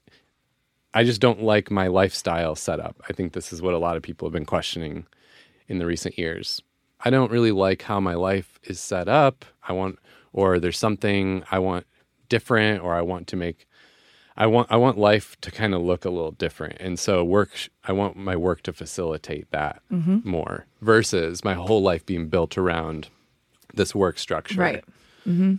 I 0.95 1.05
just 1.05 1.21
don't 1.21 1.43
like 1.43 1.71
my 1.71 1.87
lifestyle 1.87 2.55
setup. 2.57 2.97
I 3.09 3.13
think 3.13 3.33
this 3.35 3.53
is 3.53 3.63
what 3.63 3.75
a 3.75 3.79
lot 3.79 3.97
of 3.97 4.03
people 4.03 4.27
have 4.27 4.33
been 4.33 4.47
questioning 4.47 5.07
in 5.69 5.79
the 5.79 5.87
recent 5.87 6.19
years. 6.19 6.61
I 7.05 7.11
don't 7.11 7.31
really 7.31 7.53
like 7.53 7.83
how 7.83 8.01
my 8.01 8.15
life 8.15 8.59
is 8.65 8.81
set 8.81 9.09
up. 9.09 9.45
I 9.63 9.73
want, 9.75 9.99
or 10.33 10.59
there's 10.59 10.79
something 10.79 11.45
I 11.53 11.61
want 11.61 11.87
different, 12.29 12.83
or 12.83 12.97
I 12.97 13.03
want 13.03 13.29
to 13.29 13.37
make. 13.37 13.68
I 14.41 14.47
want 14.47 14.69
I 14.71 14.77
want 14.77 14.97
life 14.97 15.37
to 15.41 15.51
kind 15.51 15.75
of 15.75 15.83
look 15.83 16.05
a 16.05 16.11
little 16.11 16.31
different, 16.31 16.77
and 16.81 16.99
so 16.99 17.25
work. 17.25 17.51
I 17.85 17.93
want 17.93 18.17
my 18.17 18.37
work 18.37 18.63
to 18.63 18.73
facilitate 18.73 19.51
that 19.51 19.83
Mm-hmm. 19.93 20.19
more 20.23 20.67
versus 20.81 21.45
my 21.45 21.55
whole 21.55 21.83
life 21.83 22.07
being 22.07 22.29
built 22.29 22.57
around 22.57 23.09
this 23.75 23.95
work 23.95 24.19
structure. 24.19 24.61
Right. 24.61 24.85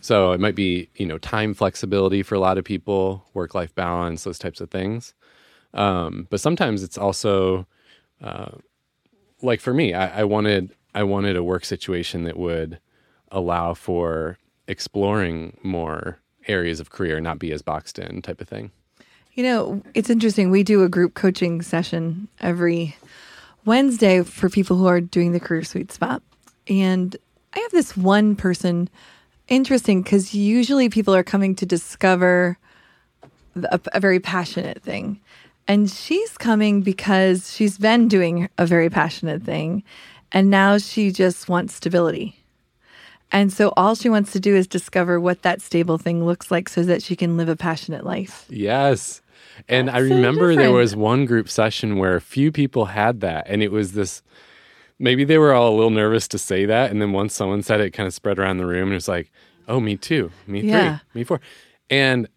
So 0.01 0.31
it 0.31 0.39
might 0.39 0.55
be, 0.55 0.89
you 0.95 1.05
know, 1.05 1.17
time 1.17 1.53
flexibility 1.53 2.23
for 2.23 2.35
a 2.35 2.39
lot 2.39 2.57
of 2.57 2.63
people, 2.63 3.25
work 3.33 3.53
life 3.53 3.75
balance, 3.75 4.23
those 4.23 4.39
types 4.39 4.61
of 4.61 4.71
things. 4.71 5.13
Um, 5.73 6.25
but 6.29 6.39
sometimes 6.39 6.81
it's 6.81 6.97
also 6.97 7.67
uh, 8.21 8.51
like 9.41 9.59
for 9.61 9.73
me, 9.73 9.93
I, 9.93 10.21
I 10.21 10.23
wanted, 10.23 10.73
I 10.95 11.03
wanted 11.03 11.35
a 11.35 11.43
work 11.43 11.65
situation 11.65 12.23
that 12.23 12.37
would 12.37 12.79
allow 13.31 13.73
for 13.73 14.37
exploring 14.67 15.57
more 15.63 16.19
areas 16.49 16.79
of 16.79 16.89
career, 16.89 17.21
not 17.21 17.39
be 17.39 17.51
as 17.53 17.61
boxed 17.61 17.99
in 17.99 18.21
type 18.21 18.41
of 18.41 18.49
thing. 18.49 18.71
You 19.33 19.43
know, 19.43 19.81
it's 19.93 20.09
interesting. 20.09 20.51
We 20.51 20.63
do 20.63 20.83
a 20.83 20.89
group 20.89 21.13
coaching 21.13 21.61
session 21.61 22.27
every 22.41 22.97
Wednesday 23.65 24.23
for 24.23 24.49
people 24.49 24.75
who 24.75 24.87
are 24.87 24.99
doing 24.99 25.31
the 25.31 25.39
career 25.39 25.63
sweet 25.63 25.91
spot. 25.91 26.21
And 26.67 27.15
I 27.53 27.59
have 27.59 27.71
this 27.71 27.95
one 27.95 28.35
person 28.35 28.89
interesting 29.47 30.01
because 30.01 30.33
usually 30.33 30.89
people 30.89 31.15
are 31.15 31.23
coming 31.23 31.55
to 31.55 31.65
discover 31.65 32.57
a, 33.55 33.79
a, 33.93 33.99
very 33.99 34.19
passionate 34.19 34.81
thing. 34.81 35.19
And 35.67 35.89
she's 35.89 36.37
coming 36.37 36.81
because 36.81 37.53
she's 37.53 37.77
been 37.77 38.07
doing 38.07 38.49
a 38.57 38.65
very 38.65 38.89
passionate 38.89 39.43
thing. 39.43 39.83
And 40.31 40.49
now 40.49 40.77
she 40.77 41.11
just 41.11 41.49
wants 41.49 41.75
stability. 41.75 42.38
And 43.31 43.53
so 43.53 43.73
all 43.77 43.95
she 43.95 44.09
wants 44.09 44.31
to 44.31 44.39
do 44.39 44.55
is 44.55 44.67
discover 44.67 45.19
what 45.19 45.43
that 45.43 45.61
stable 45.61 45.97
thing 45.97 46.25
looks 46.25 46.49
like 46.49 46.67
so 46.67 46.83
that 46.83 47.03
she 47.03 47.15
can 47.15 47.37
live 47.37 47.49
a 47.49 47.55
passionate 47.55 48.05
life. 48.05 48.45
Yes. 48.49 49.21
And 49.67 49.87
That's 49.87 49.97
I 49.97 50.07
so 50.07 50.15
remember 50.15 50.55
there 50.55 50.71
was 50.71 50.95
one 50.95 51.25
group 51.25 51.49
session 51.49 51.97
where 51.97 52.15
a 52.15 52.21
few 52.21 52.51
people 52.51 52.85
had 52.85 53.21
that, 53.21 53.45
and 53.47 53.61
it 53.61 53.71
was 53.71 53.91
this 53.93 54.23
maybe 54.97 55.23
they 55.23 55.37
were 55.37 55.53
all 55.53 55.73
a 55.73 55.75
little 55.75 55.89
nervous 55.89 56.27
to 56.29 56.37
say 56.37 56.65
that. 56.65 56.91
And 56.91 57.01
then 57.01 57.11
once 57.11 57.33
someone 57.33 57.61
said 57.61 57.79
it, 57.79 57.87
it 57.87 57.91
kind 57.91 58.07
of 58.07 58.13
spread 58.13 58.39
around 58.39 58.57
the 58.57 58.65
room, 58.65 58.83
and 58.83 58.91
it 58.93 58.95
was 58.95 59.07
like, 59.07 59.31
oh, 59.67 59.79
me 59.79 59.95
too, 59.95 60.31
me 60.47 60.61
Yeah. 60.61 60.99
three, 60.99 61.19
me 61.21 61.23
four. 61.23 61.39
And 61.89 62.27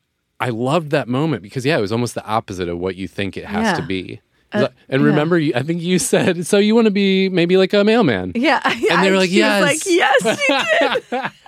I 0.41 0.51
loved 0.51 0.91
that 0.91 1.09
moment 1.09 1.43
because, 1.43 1.65
yeah, 1.65 1.79
it 1.79 1.81
was 1.81 1.93
almost 1.93 2.15
the 2.15 2.25
opposite 2.27 2.69
of 2.69 2.79
what 2.79 2.97
you 2.97 3.09
think 3.09 3.37
it 3.37 3.45
has 3.47 3.79
to 3.79 3.85
be. 3.85 4.21
Uh, 4.55 4.69
and 4.89 5.01
yeah. 5.03 5.09
remember, 5.09 5.39
you, 5.39 5.53
I 5.55 5.63
think 5.63 5.81
you 5.83 5.99
said, 5.99 6.47
so 6.47 6.59
you 6.59 6.75
want 6.75 6.85
to 6.87 6.91
be 6.91 7.29
maybe 7.29 7.57
like 7.57 7.73
a 7.73 7.85
mailman. 7.85 8.33
Yeah. 8.35 8.61
And 8.91 9.03
they 9.05 9.11
were 9.11 9.17
like, 9.17 9.31
yes. 9.33 9.63
like, 9.63 9.87
yes. 9.87 11.33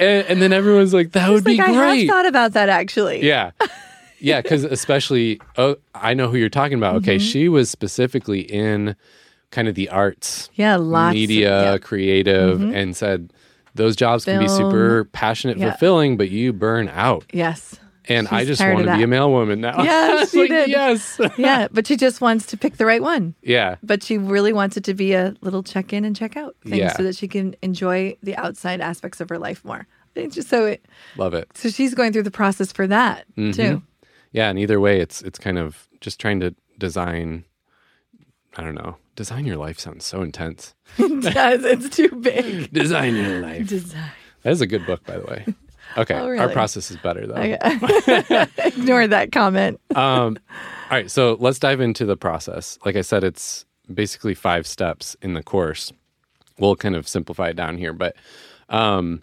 And, 0.00 0.26
and 0.26 0.42
then 0.42 0.52
everyone's 0.52 0.94
like, 0.94 1.12
that 1.12 1.28
would 1.30 1.44
be 1.44 1.56
like, 1.58 1.68
I 1.68 1.94
have 1.96 2.08
thought 2.08 2.26
about 2.26 2.52
that 2.54 2.68
actually. 2.70 3.24
Yeah. 3.24 3.50
Yeah, 4.20 4.40
because 4.40 4.64
especially, 4.64 5.38
oh, 5.58 5.76
I 5.94 6.14
know 6.14 6.28
who 6.28 6.36
you're 6.38 6.48
talking 6.48 6.78
about. 6.78 6.96
Okay, 6.96 7.16
Mm-hmm. 7.16 7.26
she 7.26 7.48
was 7.48 7.68
specifically 7.68 8.40
in 8.40 8.96
kind 9.50 9.68
of 9.68 9.74
the 9.74 9.88
arts, 9.90 10.48
Yeah, 10.54 10.76
lots. 10.76 11.12
media, 11.14 11.52
Of, 11.54 11.64
yeah. 11.74 11.78
creative, 11.78 12.62
and 12.62 12.96
said 12.96 13.32
those 13.74 13.94
jobs 13.96 14.24
can 14.24 14.38
be 14.38 14.48
super 14.48 15.04
passionate, 15.12 15.58
Yeah. 15.58 15.70
fulfilling, 15.72 16.16
but 16.16 16.30
you 16.30 16.52
burn 16.54 16.88
out. 16.88 17.24
Yes. 17.32 17.78
And 18.08 18.26
I 18.28 18.44
just 18.44 18.60
want 18.60 18.86
to 18.86 18.96
be 18.96 19.02
a 19.02 19.06
male 19.06 19.30
woman 19.30 19.60
now. 19.60 19.82
Yeah, 19.84 20.24
she 20.24 20.38
like, 20.40 20.48
did. 20.50 20.68
Yes. 20.70 21.20
Yeah, 21.38 21.68
but 21.70 21.86
she 21.86 21.96
just 21.96 22.20
wants 22.20 22.46
to 22.46 22.56
pick 22.56 22.76
the 22.76 22.86
right 22.86 23.02
one. 23.02 23.34
yeah. 23.42 23.76
But 23.82 24.02
she 24.02 24.18
really 24.18 24.52
wants 24.52 24.76
it 24.76 24.84
to 24.84 24.94
be 24.94 25.12
a 25.12 25.34
little 25.40 25.62
check 25.62 25.92
in 25.92 26.04
and 26.04 26.16
check 26.16 26.36
out 26.36 26.56
thing 26.64 26.78
Yeah. 26.80 26.96
so 26.96 27.02
that 27.04 27.16
she 27.16 27.28
can 27.28 27.54
enjoy 27.62 28.16
the 28.22 28.36
outside 28.36 28.80
aspects 28.80 29.20
of 29.20 29.28
her 29.28 29.38
life 29.38 29.64
more. 29.64 29.86
It's 30.14 30.34
just 30.34 30.48
so 30.48 30.66
it, 30.66 30.84
Love 31.16 31.32
it. 31.34 31.48
so 31.56 31.70
she's 31.70 31.94
going 31.94 32.12
through 32.12 32.24
the 32.24 32.30
process 32.30 32.72
for 32.72 32.86
that 32.86 33.24
Mm-hmm. 33.36 33.52
too. 33.52 33.82
Yeah, 34.32 34.48
and 34.50 34.58
either 34.58 34.80
way, 34.80 34.98
it's 35.00 35.22
it's 35.22 35.38
kind 35.38 35.58
of 35.58 35.86
just 36.00 36.18
trying 36.18 36.40
to 36.40 36.54
design. 36.78 37.44
I 38.56 38.62
don't 38.62 38.74
know. 38.74 38.96
Design 39.14 39.44
your 39.46 39.56
life 39.58 39.78
sounds 39.78 40.04
so 40.04 40.22
intense. 40.22 40.74
it 40.98 41.34
does. 41.34 41.64
It's 41.64 41.94
too 41.94 42.08
big. 42.10 42.72
Design 42.72 43.14
your 43.14 43.40
life. 43.40 43.68
Design. 43.68 44.10
That 44.42 44.50
is 44.52 44.60
a 44.60 44.66
good 44.66 44.84
book, 44.86 45.04
by 45.04 45.18
the 45.18 45.24
way. 45.26 45.46
Okay, 45.96 46.14
Oh, 46.14 46.36
our 46.38 46.48
process 46.48 46.90
is 46.90 46.96
better 46.98 47.26
though. 47.26 47.36
Ignore 48.64 49.08
that 49.08 49.30
comment. 49.32 49.80
um, 49.94 50.38
all 50.90 50.98
right, 50.98 51.10
so 51.10 51.36
let's 51.40 51.58
dive 51.58 51.80
into 51.80 52.04
the 52.04 52.16
process. 52.16 52.78
Like 52.84 52.96
I 52.96 53.00
said, 53.00 53.24
it's 53.24 53.64
basically 53.92 54.34
five 54.34 54.66
steps 54.66 55.16
in 55.22 55.34
the 55.34 55.42
course. 55.42 55.92
We'll 56.58 56.76
kind 56.76 56.94
of 56.94 57.08
simplify 57.08 57.48
it 57.48 57.56
down 57.56 57.78
here, 57.78 57.92
but 57.92 58.14
um, 58.68 59.22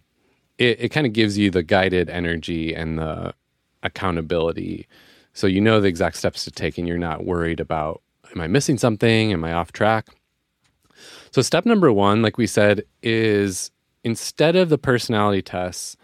it, 0.57 0.79
it 0.81 0.89
kind 0.89 1.05
of 1.07 1.13
gives 1.13 1.37
you 1.37 1.49
the 1.51 1.63
guided 1.63 2.09
energy 2.09 2.73
and 2.73 2.97
the 2.97 3.33
accountability. 3.83 4.87
So 5.33 5.47
you 5.47 5.61
know 5.61 5.79
the 5.79 5.87
exact 5.87 6.17
steps 6.17 6.43
to 6.45 6.51
take 6.51 6.77
and 6.77 6.87
you're 6.87 6.97
not 6.97 7.25
worried 7.25 7.59
about, 7.59 8.01
am 8.33 8.41
I 8.41 8.47
missing 8.47 8.77
something? 8.77 9.31
Am 9.31 9.43
I 9.45 9.53
off 9.53 9.71
track? 9.71 10.07
So, 11.31 11.41
step 11.41 11.65
number 11.65 11.93
one, 11.93 12.21
like 12.21 12.37
we 12.37 12.47
said, 12.47 12.83
is 13.03 13.71
instead 14.03 14.55
of 14.55 14.69
the 14.69 14.77
personality 14.77 15.41
tests 15.41 15.95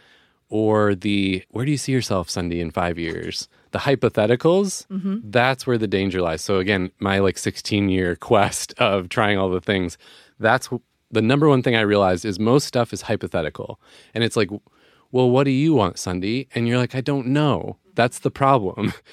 or 0.49 0.95
the 0.95 1.43
where 1.49 1.65
do 1.65 1.71
you 1.71 1.77
see 1.77 1.91
yourself, 1.91 2.29
Sunday, 2.29 2.59
in 2.59 2.71
five 2.71 2.99
years, 2.99 3.47
the 3.71 3.79
hypotheticals, 3.79 4.87
mm-hmm. 4.87 5.17
that's 5.23 5.65
where 5.65 5.77
the 5.77 5.87
danger 5.87 6.21
lies. 6.21 6.41
So, 6.41 6.59
again, 6.59 6.91
my 6.99 7.19
like 7.19 7.37
16 7.37 7.89
year 7.89 8.15
quest 8.29 8.73
of 8.77 9.09
trying 9.09 9.37
all 9.37 9.49
the 9.49 9.61
things, 9.61 9.97
that's 10.39 10.69
the 11.11 11.21
number 11.21 11.49
one 11.49 11.63
thing 11.63 11.75
I 11.75 11.81
realized 11.81 12.25
is 12.25 12.39
most 12.39 12.65
stuff 12.65 12.93
is 12.93 13.03
hypothetical. 13.03 13.79
And 14.13 14.23
it's 14.23 14.35
like, 14.35 14.49
well, 15.11 15.29
what 15.29 15.45
do 15.45 15.51
you 15.51 15.73
want, 15.73 15.97
Sunday? 15.97 16.47
And 16.53 16.67
you're 16.67 16.77
like, 16.77 16.95
I 16.95 17.01
don't 17.01 17.27
know. 17.27 17.77
That's 17.95 18.19
the 18.19 18.31
problem. 18.31 18.93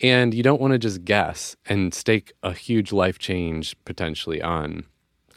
And 0.00 0.32
you 0.32 0.44
don't 0.44 0.60
want 0.60 0.74
to 0.74 0.78
just 0.78 1.04
guess 1.04 1.56
and 1.66 1.92
stake 1.92 2.32
a 2.44 2.52
huge 2.52 2.92
life 2.92 3.18
change 3.18 3.76
potentially 3.84 4.40
on 4.40 4.84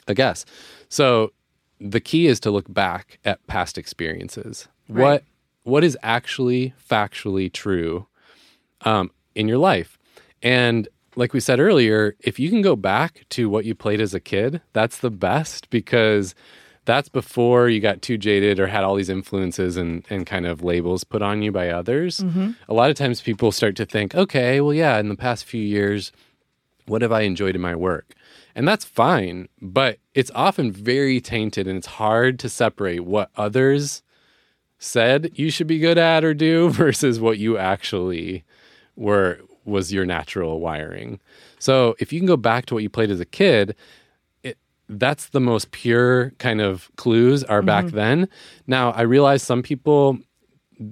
a 0.08 0.14
guess. 0.14 0.46
So 0.88 1.34
the 1.80 2.00
key 2.00 2.28
is 2.28 2.40
to 2.42 2.52
look 2.52 2.72
back 2.72 3.20
at 3.26 3.46
past 3.48 3.78
experiences. 3.78 4.68
Right. 4.88 5.02
What 5.02 5.24
what 5.64 5.84
is 5.84 5.98
actually 6.02 6.74
factually 6.90 7.52
true 7.52 8.08
um, 8.82 9.12
in 9.36 9.48
your 9.48 9.58
life? 9.58 9.98
And 10.42 10.88
like 11.16 11.34
we 11.34 11.40
said 11.40 11.60
earlier, 11.60 12.16
if 12.20 12.40
you 12.40 12.50
can 12.50 12.62
go 12.62 12.76
back 12.76 13.26
to 13.30 13.50
what 13.50 13.66
you 13.66 13.76
played 13.76 14.02
as 14.02 14.14
a 14.14 14.20
kid, 14.20 14.62
that's 14.74 14.98
the 14.98 15.12
best 15.12 15.70
because 15.70 16.34
that's 16.86 17.10
before 17.10 17.70
you 17.70 17.80
got 17.80 18.02
too 18.02 18.18
jaded 18.18 18.60
or 18.60 18.68
had 18.68 18.84
all 18.84 18.96
these 18.96 19.10
influences 19.10 19.78
and, 19.78 20.04
and 20.10 20.26
kind 20.26 20.48
of 20.48 20.64
labels 20.64 21.04
put 21.04 21.22
on 21.22 21.42
you 21.42 21.52
by 21.52 21.70
others. 21.70 22.22
A 22.68 22.74
lot 22.74 22.90
of 22.90 22.96
times 22.96 23.22
people 23.22 23.52
start 23.52 23.76
to 23.76 23.86
think, 23.86 24.16
okay, 24.16 24.62
well, 24.62 24.74
yeah, 24.74 24.98
in 24.98 25.10
the 25.10 25.16
past 25.16 25.46
few 25.46 25.62
years, 25.62 26.12
what 26.88 27.04
have 27.04 27.12
I 27.12 27.22
enjoyed 27.22 27.56
in 27.56 27.62
my 27.62 27.76
work? 27.76 28.16
And 28.56 28.68
that's 28.68 28.84
fine, 28.84 29.48
but 29.62 30.00
it's 30.16 30.32
often 30.34 30.72
very 30.72 31.22
tainted 31.22 31.68
and 31.68 31.78
it's 31.78 31.88
hard 31.88 32.40
to 32.40 32.50
separate 32.50 33.02
what 33.02 33.30
others 33.38 34.02
said 34.84 35.32
you 35.36 35.52
should 35.52 35.68
be 35.68 35.78
good 35.78 35.98
at 36.00 36.24
or 36.26 36.34
do 36.34 36.70
versus 36.72 37.20
what 37.20 37.38
you 37.38 37.58
actually 37.58 38.44
were 38.96 39.40
was 39.64 39.94
your 39.94 40.06
natural 40.08 40.60
wiring. 40.60 41.20
So 41.60 41.96
if 42.00 42.12
you 42.12 42.20
can 42.20 42.26
go 42.26 42.36
back 42.36 42.66
to 42.66 42.74
what 42.74 42.82
you 42.82 42.90
played 42.90 43.12
as 43.12 43.20
a 43.20 43.26
kid, 43.26 43.76
it, 44.44 44.58
that's 44.90 45.30
the 45.30 45.40
most 45.40 45.70
pure 45.70 46.32
kind 46.40 46.60
of 46.62 46.90
clues 46.98 47.44
are 47.44 47.62
back 47.62 47.86
then. 47.88 48.28
Now 48.66 48.90
I 48.92 49.02
realize 49.04 49.44
some 49.44 49.62
people 49.62 50.18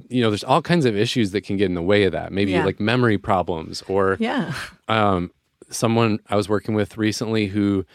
you 0.08 0.22
know 0.22 0.30
there's 0.30 0.44
all 0.44 0.62
kinds 0.62 0.86
of 0.86 0.96
issues 0.96 1.32
that 1.32 1.42
can 1.42 1.58
get 1.58 1.66
in 1.66 1.74
the 1.74 1.82
way 1.82 2.04
of 2.04 2.12
that 2.12 2.32
maybe 2.32 2.52
Yeah. 2.52 2.64
like 2.64 2.80
memory 2.80 3.18
problems 3.18 3.82
or 3.88 4.18
Yeah. 4.20 4.54
um, 4.88 5.32
someone 5.72 6.20
I 6.30 6.36
was 6.36 6.48
working 6.48 6.76
with 6.76 6.96
recently 6.96 7.48
who 7.48 7.86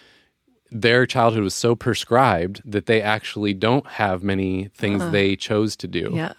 their 0.74 1.06
childhood 1.06 1.44
was 1.44 1.54
so 1.54 1.76
prescribed 1.76 2.60
that 2.64 2.86
they 2.86 3.00
actually 3.00 3.54
don't 3.54 3.86
have 3.86 4.24
many 4.24 4.68
things 4.74 5.08
they 5.12 5.36
chose 5.36 5.76
to 5.76 5.86
do. 5.86 6.10
Yeah. 6.12 6.32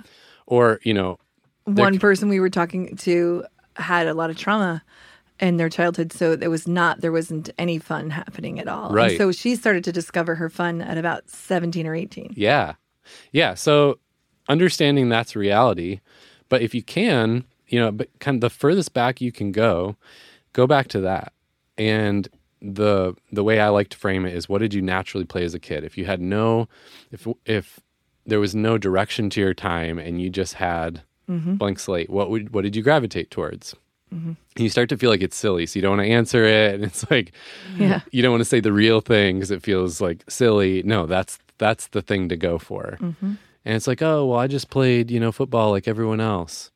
Or, 0.45 0.82
you 0.84 0.93
know, 0.93 1.17
One 1.63 1.98
person 1.98 2.28
we 2.28 2.41
were 2.41 2.50
talking 2.50 2.98
to 2.98 3.45
had 3.78 4.08
a 4.08 4.13
lot 4.13 4.30
of 4.30 4.38
trauma 4.38 4.84
in 5.39 5.58
their 5.58 5.69
childhood, 5.69 6.12
so 6.12 6.36
there 6.36 6.50
was 6.50 6.67
not 6.67 7.02
there 7.02 7.12
wasn't 7.12 7.50
any 7.58 7.80
fun 7.80 8.10
happening 8.10 8.60
at 8.60 8.67
all. 8.67 8.95
And 8.95 9.17
so 9.17 9.32
she 9.32 9.56
started 9.56 9.84
to 9.86 9.91
discover 9.91 10.36
her 10.36 10.50
fun 10.50 10.82
at 10.82 10.98
about 10.98 11.30
seventeen 11.30 11.88
or 11.88 11.95
eighteen. 11.95 12.34
yeah. 12.36 12.74
Yeah. 13.32 13.54
So 13.54 14.00
understanding 14.50 15.10
that's 15.10 15.36
reality. 15.36 16.02
But 16.50 16.62
if 16.62 16.76
you 16.76 16.84
can, 16.84 17.45
you 17.67 17.80
know, 17.80 17.91
but 17.91 18.10
kind 18.19 18.36
of 18.36 18.41
the 18.41 18.50
furthest 18.50 18.93
back 18.93 19.21
you 19.21 19.32
can 19.32 19.52
go, 19.52 19.95
go 20.54 20.67
back 20.67 20.88
to 20.89 21.02
that. 21.02 21.34
And 21.78 22.28
the 22.62 23.13
the 23.32 23.44
way 23.44 23.60
I 23.60 23.70
like 23.70 23.89
to 23.89 23.98
frame 23.98 24.26
it 24.26 24.34
is 24.34 24.50
what 24.50 24.60
did 24.62 24.74
you 24.74 24.82
naturally 24.82 25.26
play 25.26 25.44
as 25.44 25.54
a 25.54 25.60
kid? 25.60 25.84
If 25.84 25.98
you 25.98 26.06
had 26.06 26.22
no 26.22 26.68
if 27.12 27.28
if 27.46 27.80
there 28.26 28.39
was 28.39 28.56
no 28.56 28.78
direction 28.78 29.30
to 29.32 29.41
your 29.41 29.54
time 29.54 30.00
and 30.00 30.22
you 30.22 30.30
just 30.30 30.56
had 30.56 31.04
mm-hmm. 31.30 31.56
blank 31.56 31.80
slate, 31.80 32.10
what 32.10 32.30
would 32.30 32.54
what 32.54 32.63
did 32.63 32.76
you 32.76 32.82
gravitate 32.82 33.32
towards? 33.32 33.76
And 34.56 34.63
you 34.63 34.70
start 34.70 34.88
to 34.89 34.98
feel 34.98 35.10
like 35.10 35.22
it's 35.22 35.36
silly, 35.36 35.65
so 35.65 35.78
you 35.78 35.82
don't 35.82 35.98
want 35.98 36.08
to 36.08 36.13
answer 36.13 36.46
it, 36.46 36.76
and 36.76 36.84
it's 36.86 37.10
like 37.12 37.34
Yeah. 37.78 38.02
you 38.12 38.22
don't 38.22 38.32
want 38.32 38.41
to 38.41 38.46
say 38.46 38.62
the 38.62 38.72
real 38.72 39.02
thing 39.02 39.38
because 39.38 39.52
it 39.52 39.62
feels 39.62 40.00
like 40.00 40.24
silly. 40.30 40.84
No, 40.84 41.06
that's 41.06 41.38
that's 41.58 41.88
the 41.88 42.02
thing 42.02 42.30
to 42.30 42.38
go 42.38 42.58
for. 42.58 42.98
Mm-hmm. 43.02 43.34
And 43.65 43.76
it's 43.76 43.88
like, 43.88 44.02
oh 44.02 44.26
well, 44.28 44.39
I 44.39 44.48
just 44.48 44.70
played 44.70 45.12
you 45.12 45.20
know 45.20 45.32
football 45.32 45.72
like 45.72 45.88
everyone 45.88 46.22
else. 46.22 46.72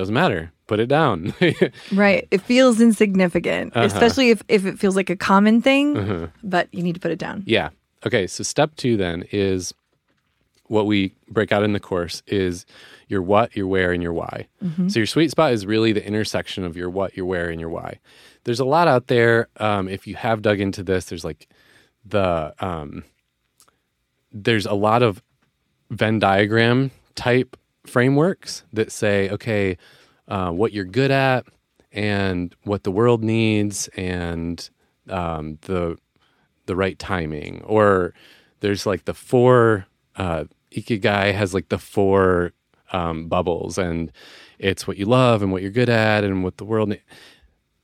Doesn't 0.00 0.14
matter. 0.14 0.50
Put 0.66 0.80
it 0.80 0.86
down. 0.86 1.34
Right. 1.92 2.26
It 2.30 2.40
feels 2.40 2.80
insignificant, 2.80 3.76
Uh-huh. 3.76 3.84
especially 3.84 4.30
if, 4.30 4.42
if 4.48 4.64
it 4.64 4.78
feels 4.78 4.96
like 4.96 5.10
a 5.10 5.16
common 5.16 5.60
thing, 5.60 5.96
Uh-huh. 5.98 6.26
but 6.42 6.68
you 6.72 6.82
need 6.82 6.94
to 6.94 7.00
put 7.00 7.10
it 7.10 7.18
down. 7.18 7.42
Yeah. 7.44 7.68
Okay. 8.06 8.26
So 8.26 8.42
step 8.42 8.74
two 8.76 8.96
then 8.96 9.24
is 9.30 9.74
what 10.68 10.86
we 10.86 11.12
break 11.28 11.52
out 11.52 11.64
in 11.64 11.74
the 11.74 11.80
course 11.80 12.22
is 12.26 12.64
your 13.08 13.20
what, 13.20 13.54
your 13.54 13.66
where, 13.66 13.92
and 13.92 14.02
your 14.02 14.14
why. 14.14 14.46
So 14.88 15.00
your 15.00 15.06
sweet 15.06 15.30
spot 15.30 15.52
is 15.52 15.66
really 15.66 15.92
the 15.92 16.06
intersection 16.06 16.64
of 16.64 16.76
your 16.78 16.88
what, 16.88 17.14
your 17.16 17.26
where, 17.26 17.50
and 17.50 17.60
your 17.60 17.68
why. 17.68 17.98
There's 18.44 18.60
a 18.60 18.64
lot 18.64 18.88
out 18.88 19.08
there. 19.08 19.48
Um, 19.58 19.86
if 19.88 20.06
you 20.06 20.14
have 20.14 20.40
dug 20.40 20.60
into 20.60 20.82
this, 20.82 21.04
there's 21.06 21.24
like 21.24 21.46
the 22.06 22.54
um, 22.60 23.04
there's 24.32 24.64
a 24.64 24.72
lot 24.74 25.02
of 25.02 25.22
Venn 25.90 26.20
diagram 26.20 26.90
type 27.16 27.56
frameworks 27.90 28.64
that 28.72 28.92
say, 28.92 29.28
okay, 29.30 29.76
uh, 30.28 30.50
what 30.50 30.72
you're 30.72 30.84
good 30.84 31.10
at 31.10 31.44
and 31.92 32.54
what 32.62 32.84
the 32.84 32.90
world 32.90 33.22
needs 33.22 33.88
and 33.96 34.70
um, 35.08 35.58
the 35.62 35.98
the 36.66 36.76
right 36.76 36.98
timing. 36.98 37.62
Or 37.62 38.14
there's 38.60 38.86
like 38.86 39.04
the 39.04 39.14
four 39.14 39.86
uh, 40.16 40.44
ikigai 40.72 41.34
has 41.34 41.52
like 41.52 41.68
the 41.68 41.78
four 41.78 42.52
um, 42.92 43.28
bubbles, 43.28 43.76
and 43.76 44.12
it's 44.58 44.86
what 44.86 44.96
you 44.96 45.06
love 45.06 45.42
and 45.42 45.50
what 45.50 45.62
you're 45.62 45.70
good 45.70 45.88
at 45.88 46.22
and 46.24 46.44
what 46.44 46.58
the 46.58 46.64
world. 46.64 46.90
Ne- 46.90 47.02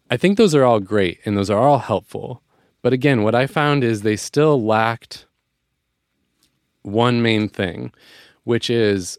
I 0.09 0.17
think 0.17 0.39
those 0.39 0.55
are 0.55 0.65
all 0.65 0.79
great 0.79 1.19
and 1.25 1.37
those 1.37 1.51
are 1.51 1.59
all 1.59 1.79
helpful. 1.81 2.43
But 2.81 2.93
again, 2.93 3.23
what 3.25 3.35
I 3.35 3.49
found 3.49 3.83
is 3.83 4.03
they 4.03 4.15
still 4.15 4.63
lacked 4.63 5.27
one 6.83 7.21
main 7.21 7.49
thing, 7.49 7.93
which 8.45 8.71
is 8.71 9.19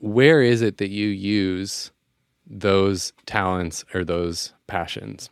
where 0.00 0.42
is 0.42 0.62
it 0.62 0.78
that 0.78 0.90
you 0.90 1.08
use 1.08 1.92
those 2.46 3.12
talents 3.26 3.84
or 3.94 4.04
those 4.04 4.52
passions? 4.66 5.30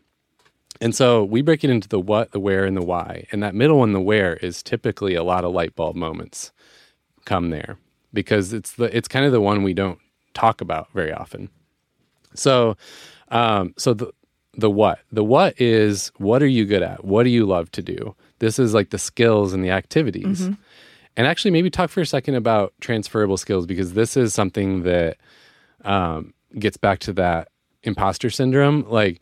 And 0.81 0.95
so 0.95 1.25
we 1.25 1.43
break 1.43 1.65
it 1.65 1.71
into 1.71 1.89
the 1.89 1.99
what, 1.99 2.31
the 2.31 2.39
where, 2.39 2.65
and 2.65 2.77
the 2.77 2.85
why. 2.85 3.27
And 3.33 3.43
that 3.43 3.55
middle 3.55 3.79
one, 3.79 3.93
the 3.93 4.01
where, 4.01 4.37
is 4.37 4.63
typically 4.63 5.15
a 5.15 5.25
lot 5.25 5.45
of 5.45 5.53
light 5.53 5.75
bulb 5.75 5.97
moments 5.97 6.53
come 7.25 7.51
there 7.51 7.79
because 8.13 8.53
it's 8.53 8.73
the 8.73 8.97
it's 8.97 9.09
kind 9.09 9.27
of 9.27 9.33
the 9.33 9.41
one 9.41 9.63
we 9.63 9.75
don't 9.75 9.99
talk 10.35 10.61
about 10.61 10.89
very 10.93 11.13
often. 11.13 11.51
So, 12.35 12.77
um, 13.29 13.75
so 13.77 13.95
the 13.95 14.13
the 14.55 14.71
what 14.71 15.01
the 15.11 15.25
what 15.25 15.61
is 15.61 16.13
what 16.19 16.43
are 16.43 16.49
you 16.49 16.65
good 16.65 16.83
at? 16.83 17.05
What 17.05 17.25
do 17.25 17.31
you 17.31 17.45
love 17.45 17.71
to 17.73 17.83
do? 17.83 18.15
This 18.39 18.59
is 18.59 18.73
like 18.73 18.91
the 18.91 18.99
skills 18.99 19.53
and 19.53 19.65
the 19.65 19.71
activities. 19.71 20.43
Mm-hmm. 20.43 20.55
And 21.19 21.27
actually, 21.27 21.51
maybe 21.51 21.69
talk 21.69 21.91
for 21.91 22.01
a 22.01 22.07
second 22.07 22.37
about 22.37 22.73
transferable 22.81 23.37
skills 23.37 23.67
because 23.67 23.95
this 23.95 24.17
is 24.17 24.33
something 24.33 24.85
that 24.85 25.17
um, 25.85 26.33
gets 26.57 26.77
back 26.77 27.01
to 27.01 27.13
that 27.15 27.49
imposter 27.83 28.31
syndrome. 28.31 28.89
Like, 28.89 29.21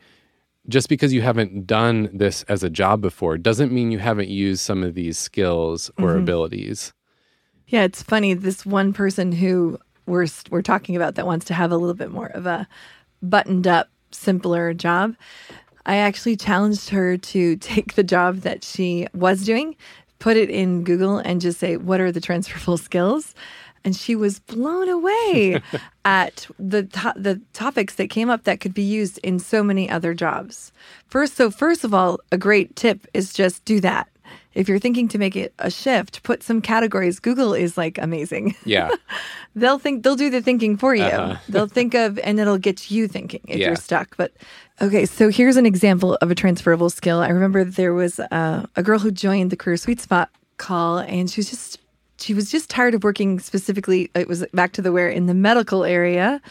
just 0.68 0.90
because 0.90 1.14
you 1.14 1.22
haven't 1.22 1.66
done 1.66 2.11
this 2.12 2.42
as 2.50 2.62
a 2.62 2.68
job 2.68 3.00
before 3.00 3.38
doesn't 3.38 3.72
mean 3.72 3.90
you 3.90 3.98
haven't 3.98 4.28
used 4.28 4.61
some 4.61 4.82
of 4.82 4.92
these 4.92 5.16
skills 5.16 5.90
or 5.98 6.11
mm-hmm. 6.11 6.18
abilities. 6.18 6.92
Yeah, 7.68 7.85
it's 7.85 8.02
funny. 8.02 8.35
This 8.35 8.66
one 8.66 8.92
person 8.92 9.32
who 9.32 9.78
we're 10.04 10.26
we're 10.50 10.61
talking 10.61 10.96
about 10.96 11.14
that 11.14 11.24
wants 11.24 11.46
to 11.46 11.54
have 11.54 11.72
a 11.72 11.78
little 11.78 11.94
bit 11.94 12.11
more 12.11 12.26
of 12.26 12.44
a 12.44 12.68
buttoned 13.22 13.66
up, 13.66 13.88
simpler 14.11 14.74
job. 14.74 15.16
I 15.87 15.96
actually 15.96 16.37
challenged 16.37 16.90
her 16.90 17.16
to 17.16 17.56
take 17.61 17.94
the 17.94 18.04
job 18.04 18.40
that 18.40 18.64
she 18.64 19.06
was 19.14 19.46
doing 19.46 19.76
put 20.18 20.37
it 20.37 20.50
in 20.50 20.85
Google 20.85 21.18
and 21.18 21.40
just 21.40 21.59
say, 21.59 21.76
what 21.76 22.00
are 22.00 22.12
the 22.12 22.20
transferable 22.20 22.79
skills? 22.88 23.35
And 23.85 23.94
she 23.94 24.16
was 24.16 24.40
blown 24.40 24.88
away 24.88 25.62
at 26.05 26.48
the 26.59 26.85
to- 26.85 27.14
the 27.16 27.40
topics 27.52 27.94
that 27.96 28.11
came 28.11 28.29
up 28.29 28.44
that 28.44 28.61
could 28.61 28.74
be 28.74 28.83
used 28.83 29.18
in 29.18 29.38
so 29.38 29.62
many 29.62 29.88
other 29.88 30.12
jobs. 30.12 30.72
First, 31.07 31.37
so 31.37 31.50
first 31.50 31.85
of 31.85 31.94
all, 31.94 32.18
a 32.33 32.38
great 32.38 32.74
tip 32.74 33.07
is 33.14 33.33
just 33.33 33.64
do 33.64 33.81
that. 33.81 34.09
If 34.57 34.69
you're 34.69 34.79
thinking 34.79 35.07
to 35.09 35.19
make 35.19 35.37
it 35.37 35.55
a 35.59 35.71
shift, 35.71 36.23
put 36.23 36.42
some 36.42 36.61
categories. 36.61 37.21
Google 37.21 37.55
is 37.55 37.77
like 37.77 37.99
amazing. 37.99 38.57
Yeah. 38.64 38.90
they'll 39.55 39.79
think 39.79 40.03
they'll 40.03 40.16
do 40.16 40.29
the 40.29 40.42
thinking 40.42 40.77
for 40.77 40.95
you. 40.95 41.05
Uh-huh. 41.05 41.37
they'll 41.49 41.69
think 41.69 41.95
of 41.95 42.19
and 42.19 42.40
it'll 42.40 42.59
get 42.59 42.90
you 42.90 43.07
thinking 43.07 43.40
if 43.47 43.59
yeah. 43.59 43.69
you're 43.69 43.77
stuck. 43.77 44.16
But 44.16 44.33
Okay, 44.81 45.07
so 45.07 45.31
here's 45.31 45.57
an 45.57 45.64
example 45.64 46.19
of 46.21 46.31
a 46.31 46.35
transferable 46.35 46.90
skill. 46.90 47.21
I 47.21 47.29
remember 47.29 47.64
there 47.64 47.95
was 47.95 48.19
a, 48.19 48.69
a 48.77 48.83
girl 48.83 48.99
who 48.99 49.11
joined 49.11 49.51
the 49.51 49.57
Career 49.57 49.79
Sweet 49.79 50.01
Spot 50.01 50.29
call, 50.59 50.99
and 50.99 51.31
she 51.31 51.40
was 51.40 51.49
just 51.49 51.79
she 52.19 52.35
was 52.35 52.51
just 52.51 52.69
tired 52.69 52.95
of 52.95 53.03
working 53.03 53.40
specifically. 53.40 54.11
It 54.14 54.29
was 54.29 54.45
back 54.53 54.73
to 54.73 54.83
the 54.83 54.92
where 54.92 55.09
in 55.09 55.27
the 55.27 55.35
medical 55.35 55.85
area, 55.85 56.42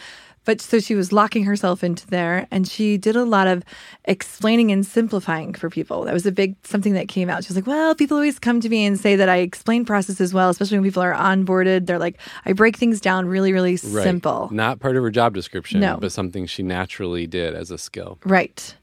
but 0.46 0.62
so 0.62 0.80
she 0.80 0.96
was 0.96 1.12
locking 1.12 1.44
herself 1.44 1.84
into 1.84 2.08
there 2.08 2.48
and 2.52 2.68
she 2.68 2.98
did 2.98 3.16
a 3.16 3.26
lot 3.26 3.48
of 3.48 3.64
explaining 4.06 4.72
and 4.72 4.86
simplifying 4.86 5.54
for 5.54 5.70
people. 5.70 6.06
That 6.06 6.14
was 6.14 6.26
a 6.26 6.32
big 6.32 6.56
something 6.64 6.94
that 6.94 7.08
came 7.08 7.30
out. 7.30 7.44
She 7.44 7.50
was 7.50 7.56
like, 7.56 7.68
Well, 7.68 7.96
people 7.96 8.16
always 8.16 8.40
come 8.40 8.62
to 8.62 8.70
me 8.70 8.86
and 8.86 9.00
say 9.00 9.16
that 9.16 9.28
I 9.28 9.38
explain 9.38 9.86
processes 9.86 10.34
well, 10.34 10.50
especially 10.50 10.78
when 10.78 10.86
people 10.86 11.04
are 11.04 11.14
onboarded. 11.14 11.88
They're 11.88 12.00
like, 12.00 12.20
I 12.46 12.54
break 12.54 12.78
things 12.78 13.02
down 13.02 13.28
really, 13.28 13.52
really 13.52 13.74
right. 13.74 14.04
simple. 14.04 14.50
Not 14.52 14.80
part 14.80 14.96
of 14.96 15.04
her 15.04 15.12
job 15.12 15.34
description, 15.34 15.80
no. 15.80 15.98
but 15.98 16.12
something 16.12 16.46
she 16.46 16.64
naturally 16.64 17.28
did 17.28 17.56
as 17.56 17.72
a 17.72 17.78
skill. 17.78 18.20
Right. 18.24 18.76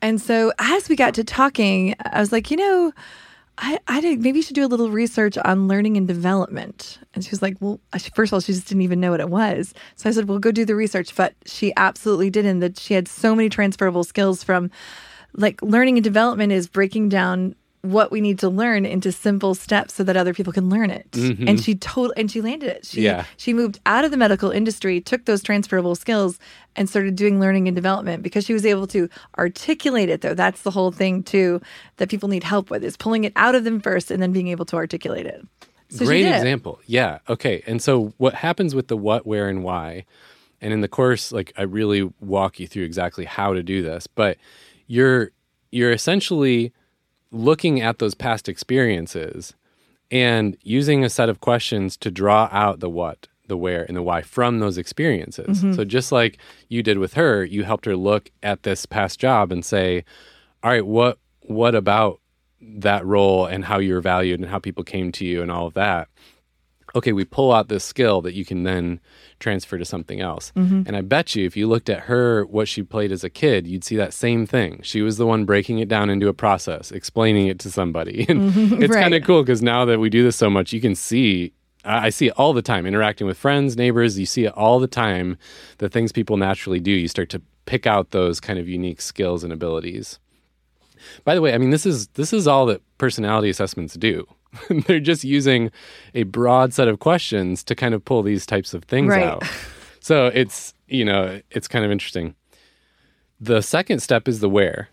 And 0.00 0.20
so 0.20 0.52
as 0.58 0.88
we 0.88 0.96
got 0.96 1.14
to 1.14 1.24
talking, 1.24 1.94
I 2.12 2.20
was 2.20 2.30
like, 2.30 2.50
you 2.50 2.56
know, 2.56 2.92
I, 3.60 3.78
I 3.88 4.00
did, 4.00 4.22
maybe 4.22 4.38
you 4.38 4.42
should 4.42 4.54
do 4.54 4.64
a 4.64 4.68
little 4.68 4.90
research 4.90 5.36
on 5.36 5.66
learning 5.66 5.96
and 5.96 6.06
development. 6.06 6.98
And 7.12 7.24
she 7.24 7.30
was 7.30 7.42
like, 7.42 7.56
well, 7.58 7.80
first 8.14 8.30
of 8.30 8.34
all, 8.34 8.40
she 8.40 8.52
just 8.52 8.68
didn't 8.68 8.82
even 8.82 9.00
know 9.00 9.10
what 9.10 9.20
it 9.20 9.30
was. 9.30 9.74
So 9.96 10.08
I 10.08 10.12
said, 10.12 10.28
well, 10.28 10.38
go 10.38 10.52
do 10.52 10.64
the 10.64 10.76
research. 10.76 11.14
But 11.14 11.34
she 11.44 11.72
absolutely 11.76 12.30
didn't. 12.30 12.60
That 12.60 12.78
she 12.78 12.94
had 12.94 13.08
so 13.08 13.34
many 13.34 13.48
transferable 13.48 14.04
skills 14.04 14.44
from 14.44 14.70
like 15.34 15.60
learning 15.60 15.96
and 15.96 16.04
development 16.04 16.52
is 16.52 16.68
breaking 16.68 17.08
down 17.08 17.56
what 17.82 18.10
we 18.10 18.20
need 18.20 18.38
to 18.40 18.48
learn 18.48 18.84
into 18.84 19.12
simple 19.12 19.54
steps 19.54 19.94
so 19.94 20.02
that 20.02 20.16
other 20.16 20.34
people 20.34 20.52
can 20.52 20.68
learn 20.68 20.90
it. 20.90 21.10
Mm-hmm. 21.12 21.48
And 21.48 21.60
she 21.60 21.74
told 21.74 22.12
and 22.16 22.30
she 22.30 22.40
landed 22.40 22.68
it. 22.68 22.84
She 22.84 23.02
yeah. 23.02 23.24
she 23.36 23.52
moved 23.52 23.78
out 23.86 24.04
of 24.04 24.10
the 24.10 24.16
medical 24.16 24.50
industry, 24.50 25.00
took 25.00 25.26
those 25.26 25.42
transferable 25.42 25.94
skills 25.94 26.38
and 26.74 26.88
started 26.88 27.14
doing 27.14 27.38
learning 27.40 27.68
and 27.68 27.74
development 27.74 28.22
because 28.22 28.44
she 28.44 28.52
was 28.52 28.66
able 28.66 28.86
to 28.88 29.08
articulate 29.38 30.08
it 30.08 30.22
though. 30.22 30.34
That's 30.34 30.62
the 30.62 30.72
whole 30.72 30.90
thing 30.90 31.22
too 31.22 31.60
that 31.98 32.08
people 32.08 32.28
need 32.28 32.44
help 32.44 32.70
with 32.70 32.82
is 32.82 32.96
pulling 32.96 33.24
it 33.24 33.32
out 33.36 33.54
of 33.54 33.64
them 33.64 33.80
first 33.80 34.10
and 34.10 34.20
then 34.20 34.32
being 34.32 34.48
able 34.48 34.64
to 34.66 34.76
articulate 34.76 35.26
it. 35.26 35.46
So 35.90 36.04
Great 36.04 36.26
example. 36.26 36.80
Yeah. 36.86 37.18
Okay. 37.28 37.62
And 37.66 37.80
so 37.80 38.12
what 38.18 38.34
happens 38.34 38.74
with 38.74 38.88
the 38.88 38.96
what, 38.96 39.26
where 39.26 39.48
and 39.48 39.62
why? 39.62 40.04
And 40.60 40.72
in 40.72 40.80
the 40.80 40.88
course 40.88 41.30
like 41.30 41.52
I 41.56 41.62
really 41.62 42.12
walk 42.20 42.58
you 42.58 42.66
through 42.66 42.84
exactly 42.84 43.24
how 43.24 43.54
to 43.54 43.62
do 43.62 43.82
this, 43.82 44.08
but 44.08 44.36
you're 44.88 45.30
you're 45.70 45.92
essentially 45.92 46.72
looking 47.30 47.80
at 47.80 47.98
those 47.98 48.14
past 48.14 48.48
experiences 48.48 49.54
and 50.10 50.56
using 50.62 51.04
a 51.04 51.10
set 51.10 51.28
of 51.28 51.40
questions 51.40 51.96
to 51.98 52.10
draw 52.10 52.48
out 52.50 52.80
the 52.80 52.88
what, 52.88 53.28
the 53.46 53.56
where, 53.56 53.84
and 53.84 53.96
the 53.96 54.02
why 54.02 54.22
from 54.22 54.58
those 54.58 54.78
experiences. 54.78 55.58
Mm-hmm. 55.58 55.74
So, 55.74 55.84
just 55.84 56.12
like 56.12 56.38
you 56.68 56.82
did 56.82 56.98
with 56.98 57.14
her, 57.14 57.44
you 57.44 57.64
helped 57.64 57.84
her 57.84 57.96
look 57.96 58.30
at 58.42 58.62
this 58.62 58.86
past 58.86 59.20
job 59.20 59.52
and 59.52 59.64
say, 59.64 60.04
all 60.62 60.70
right, 60.70 60.86
what, 60.86 61.18
what 61.42 61.74
about 61.74 62.20
that 62.60 63.04
role 63.04 63.46
and 63.46 63.64
how 63.64 63.78
you 63.78 63.94
were 63.94 64.00
valued 64.00 64.40
and 64.40 64.48
how 64.48 64.58
people 64.58 64.82
came 64.82 65.12
to 65.12 65.24
you 65.24 65.42
and 65.42 65.50
all 65.50 65.66
of 65.66 65.74
that 65.74 66.08
okay, 66.98 67.12
we 67.12 67.24
pull 67.24 67.52
out 67.52 67.68
this 67.68 67.84
skill 67.84 68.20
that 68.22 68.34
you 68.34 68.44
can 68.44 68.62
then 68.62 69.00
transfer 69.40 69.78
to 69.78 69.84
something 69.84 70.20
else. 70.20 70.52
Mm-hmm. 70.56 70.82
And 70.86 70.96
I 70.96 71.00
bet 71.00 71.34
you 71.34 71.46
if 71.46 71.56
you 71.56 71.66
looked 71.66 71.88
at 71.88 72.00
her, 72.00 72.44
what 72.46 72.68
she 72.68 72.82
played 72.82 73.12
as 73.12 73.24
a 73.24 73.30
kid, 73.30 73.66
you'd 73.66 73.84
see 73.84 73.96
that 73.96 74.12
same 74.12 74.46
thing. 74.46 74.80
She 74.82 75.02
was 75.02 75.16
the 75.16 75.26
one 75.26 75.44
breaking 75.44 75.78
it 75.78 75.88
down 75.88 76.10
into 76.10 76.28
a 76.28 76.34
process, 76.34 76.90
explaining 76.90 77.46
it 77.46 77.58
to 77.60 77.70
somebody. 77.70 78.26
And 78.28 78.52
mm-hmm. 78.52 78.82
it's 78.82 78.94
right. 78.94 79.02
kind 79.02 79.14
of 79.14 79.24
cool 79.24 79.42
because 79.42 79.62
now 79.62 79.86
that 79.86 80.00
we 80.00 80.10
do 80.10 80.22
this 80.22 80.36
so 80.36 80.50
much, 80.50 80.72
you 80.72 80.80
can 80.80 80.94
see. 80.94 81.52
I 81.84 82.10
see 82.10 82.26
it 82.26 82.34
all 82.36 82.52
the 82.52 82.60
time 82.60 82.84
interacting 82.84 83.26
with 83.26 83.38
friends, 83.38 83.76
neighbors. 83.76 84.18
You 84.18 84.26
see 84.26 84.44
it 84.44 84.52
all 84.52 84.80
the 84.80 84.88
time. 84.88 85.38
The 85.78 85.88
things 85.88 86.12
people 86.12 86.36
naturally 86.36 86.80
do, 86.80 86.90
you 86.90 87.08
start 87.08 87.30
to 87.30 87.40
pick 87.64 87.86
out 87.86 88.10
those 88.10 88.40
kind 88.40 88.58
of 88.58 88.68
unique 88.68 89.00
skills 89.00 89.44
and 89.44 89.52
abilities. 89.52 90.18
By 91.24 91.34
the 91.34 91.40
way, 91.40 91.54
I 91.54 91.58
mean 91.58 91.70
this 91.70 91.86
is 91.86 92.08
this 92.08 92.32
is 92.32 92.46
all 92.46 92.66
that 92.66 92.82
personality 92.98 93.48
assessments 93.48 93.94
do 93.94 94.26
They're 94.86 95.00
just 95.00 95.24
using 95.24 95.70
a 96.14 96.24
broad 96.24 96.72
set 96.72 96.88
of 96.88 96.98
questions 96.98 97.62
to 97.64 97.74
kind 97.74 97.94
of 97.94 98.04
pull 98.04 98.22
these 98.22 98.46
types 98.46 98.74
of 98.74 98.84
things 98.84 99.10
right. 99.10 99.24
out. 99.24 99.44
So 100.00 100.26
it's, 100.28 100.74
you 100.86 101.04
know, 101.04 101.40
it's 101.50 101.68
kind 101.68 101.84
of 101.84 101.90
interesting. 101.90 102.34
The 103.40 103.60
second 103.60 104.00
step 104.00 104.26
is 104.26 104.40
the 104.40 104.48
where. 104.48 104.88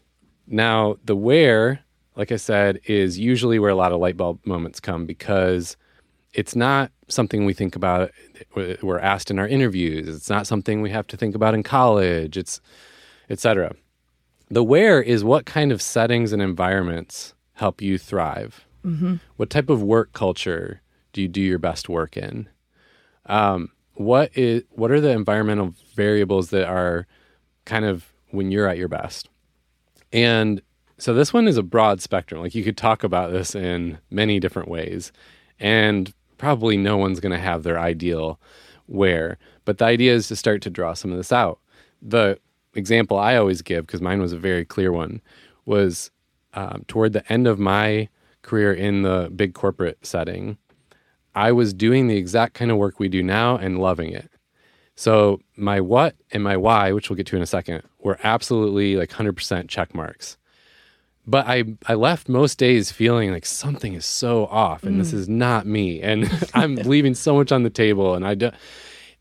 Now, 0.48 0.98
the 1.04 1.16
where, 1.16 1.80
like 2.16 2.32
I 2.32 2.36
said, 2.36 2.80
is 2.86 3.18
usually 3.18 3.60
where 3.60 3.72
a 3.72 3.76
lot 3.76 3.92
of 3.92 4.00
light 4.00 4.18
bulb 4.18 4.46
moments 4.46 4.80
come 4.80 5.06
because 5.06 5.78
it's 6.34 6.56
not 6.56 6.92
something 7.08 7.46
we 7.46 7.54
think 7.54 7.76
about 7.76 8.12
we're 8.82 9.00
asked 9.00 9.32
in 9.32 9.40
our 9.40 9.48
interviews. 9.48 10.08
It's 10.08 10.30
not 10.30 10.48
something 10.48 10.82
we 10.82 10.90
have 10.90 11.08
to 11.08 11.18
think 11.18 11.34
about 11.34 11.54
in 11.54 11.64
college. 11.64 12.38
It's 12.38 12.62
etc. 13.30 13.76
The 14.50 14.64
where 14.64 15.02
is 15.02 15.24
what 15.24 15.46
kind 15.46 15.72
of 15.72 15.82
settings 15.82 16.34
and 16.34 16.42
environments 16.42 17.34
help 17.54 17.82
you 17.82 17.98
thrive 17.98 18.66
Mm-hmm. 18.86 19.16
What 19.38 19.50
type 19.50 19.70
of 19.70 19.82
work 19.82 20.14
culture 20.14 20.82
do 21.14 21.22
you 21.22 21.28
do 21.28 21.42
your 21.42 21.60
best 21.60 21.90
work 21.90 22.16
in? 22.16 22.48
Um, 23.26 23.72
what 23.96 24.32
is 24.36 24.64
what 24.72 24.92
are 24.92 25.02
the 25.02 25.10
environmental 25.10 25.74
variables 25.96 26.50
that 26.50 26.68
are 26.68 27.08
kind 27.66 27.86
of 27.86 28.14
when 28.30 28.52
you're 28.52 28.68
at 28.68 28.78
your 28.78 28.88
best? 28.88 29.30
And 30.14 30.62
so 30.98 31.14
this 31.14 31.34
one 31.34 31.48
is 31.48 31.58
a 31.58 31.64
broad 31.64 32.02
spectrum. 32.02 32.42
Like 32.42 32.56
you 32.56 32.64
could 32.64 32.78
talk 32.78 33.04
about 33.04 33.32
this 33.32 33.56
in 33.56 33.98
many 34.12 34.40
different 34.40 34.70
ways, 34.70 35.12
and 35.60 36.14
probably 36.38 36.78
no 36.78 36.98
one's 36.98 37.20
going 37.20 37.32
to 37.32 37.40
have 37.40 37.64
their 37.64 37.80
ideal 37.80 38.40
where. 38.86 39.38
But 39.64 39.80
the 39.80 39.86
idea 39.86 40.14
is 40.14 40.28
to 40.28 40.36
start 40.36 40.62
to 40.64 40.70
draw 40.70 40.94
some 40.94 41.12
of 41.12 41.18
this 41.18 41.32
out. 41.32 41.60
The 42.02 42.40
example 42.76 43.18
I 43.18 43.36
always 43.36 43.62
give, 43.62 43.88
because 43.88 44.02
mine 44.02 44.22
was 44.22 44.34
a 44.34 44.38
very 44.38 44.64
clear 44.64 44.92
one, 44.92 45.22
was 45.66 46.12
um, 46.54 46.86
toward 46.88 47.14
the 47.14 47.32
end 47.32 47.48
of 47.48 47.58
my 47.58 48.10
career 48.46 48.74
in 48.74 49.02
the 49.02 49.32
big 49.36 49.54
corporate 49.54 50.06
setting, 50.06 50.58
I 51.34 51.52
was 51.52 51.74
doing 51.74 52.08
the 52.08 52.18
exact 52.18 52.54
kind 52.54 52.72
of 52.72 52.78
work 52.78 53.00
we 53.00 53.10
do 53.10 53.22
now 53.22 53.58
and 53.58 53.80
loving 53.80 54.12
it. 54.12 54.32
So 54.96 55.42
my 55.58 55.82
what 55.82 56.16
and 56.32 56.42
my 56.42 56.56
why, 56.56 56.94
which 56.94 57.10
we'll 57.10 57.18
get 57.18 57.28
to 57.28 57.36
in 57.36 57.42
a 57.42 57.48
second, 57.48 57.84
were 58.00 58.18
absolutely 58.24 58.96
like 58.96 59.10
100% 59.10 59.68
check 59.68 59.94
marks. 59.94 60.38
But 61.28 61.48
I, 61.48 61.64
I 61.88 61.96
left 61.96 62.30
most 62.30 62.58
days 62.58 62.92
feeling 62.92 63.32
like 63.32 63.46
something 63.46 63.94
is 63.96 64.06
so 64.06 64.46
off 64.46 64.84
and 64.84 65.00
this 65.00 65.12
mm. 65.12 65.16
is 65.16 65.28
not 65.28 65.66
me. 65.66 66.02
And 66.02 66.30
I'm 66.54 66.76
leaving 66.76 67.16
so 67.16 67.36
much 67.36 67.52
on 67.52 67.64
the 67.64 67.70
table. 67.70 68.14
And 68.14 68.26
I 68.26 68.36
do, 68.36 68.52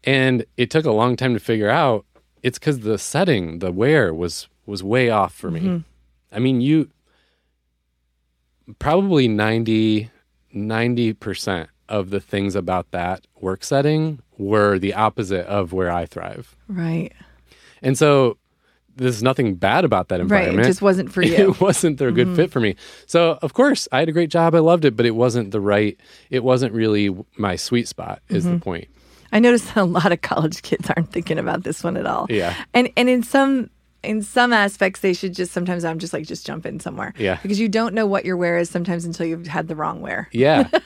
and 0.05 0.45
it 0.57 0.71
took 0.71 0.85
a 0.85 0.93
long 0.93 1.17
time 1.17 1.33
to 1.35 1.41
figure 1.41 1.71
out 1.71 2.05
it's 2.43 2.59
because 2.59 2.81
the 2.81 2.99
setting, 2.99 3.59
the 3.59 3.73
where 3.73 4.13
was 4.15 4.49
was 4.67 4.83
way 4.83 5.11
off 5.11 5.35
for 5.35 5.51
me. 5.51 5.61
Mm-hmm. 5.61 5.79
I 6.31 6.39
mean, 6.39 6.61
you 6.61 6.91
probably 8.79 9.29
90 9.29 10.11
90% 10.55 11.69
of 11.89 12.11
the 12.11 12.21
things 12.21 12.55
about 12.55 12.91
that 12.93 13.27
work 13.41 13.65
setting 13.65 14.21
were 14.39 14.79
the 14.79 14.95
opposite 14.95 15.47
of 15.47 15.73
where 15.73 15.91
I 15.91 16.07
thrive. 16.07 16.57
Right. 16.69 17.13
And 17.83 17.99
so 17.99 18.39
there's 18.97 19.23
nothing 19.23 19.57
bad 19.57 19.85
about 19.85 20.09
that 20.09 20.17
Right. 20.17 20.23
environment. 20.23 20.67
It 20.67 20.71
just 20.71 20.83
wasn't 20.83 21.13
for 21.13 21.23
you. 21.23 21.51
It 21.51 21.61
wasn't 21.61 21.99
the 21.99 22.13
good 22.13 22.29
mm-hmm. 22.29 22.37
fit 22.37 22.51
for 22.51 22.61
me. 22.61 22.77
So 23.07 23.39
of 23.43 23.53
course 23.53 23.89
I 23.93 23.99
had 23.99 24.09
a 24.09 24.13
great 24.13 24.31
job. 24.31 24.55
I 24.55 24.61
loved 24.61 24.85
it, 24.85 24.97
but 24.97 25.07
it 25.07 25.15
wasn't 25.17 25.51
the 25.51 25.61
right. 25.61 25.99
It 26.31 26.45
wasn't 26.45 26.73
really 26.73 27.15
my 27.37 27.57
sweet 27.57 27.89
spot. 27.89 28.23
Is 28.29 28.45
the 28.45 28.51
mm-hmm. 28.51 28.59
point? 28.61 28.89
I 29.33 29.41
noticed 29.41 29.75
that 29.75 29.79
a 29.79 29.85
lot 29.85 30.13
of 30.13 30.21
college 30.21 30.63
kids 30.63 30.89
aren't 30.97 31.11
thinking 31.11 31.39
about 31.39 31.65
this 31.65 31.83
one 31.83 31.97
at 31.97 32.07
all. 32.07 32.27
Yeah. 32.31 32.55
And 32.73 32.91
and 32.97 33.09
in 33.09 33.25
some 33.25 33.69
in 34.05 34.23
some 34.23 34.53
aspects 34.53 35.01
they 35.01 35.13
should 35.13 35.35
just 35.35 35.53
sometimes 35.53 35.85
I'm 35.85 35.99
just 35.99 36.13
like 36.13 36.27
just 36.27 36.47
jump 36.47 36.67
in 36.67 36.79
somewhere. 36.81 37.13
Yeah. 37.19 37.39
Because 37.43 37.59
you 37.59 37.69
don't 37.69 37.95
know 37.95 38.07
what 38.07 38.25
your 38.25 38.37
wear 38.37 38.59
is 38.59 38.71
sometimes 38.71 39.05
until 39.05 39.27
you've 39.27 39.47
had 39.47 39.69
the 39.69 39.75
wrong 39.77 40.01
wear. 40.01 40.29
Yeah. 40.33 40.69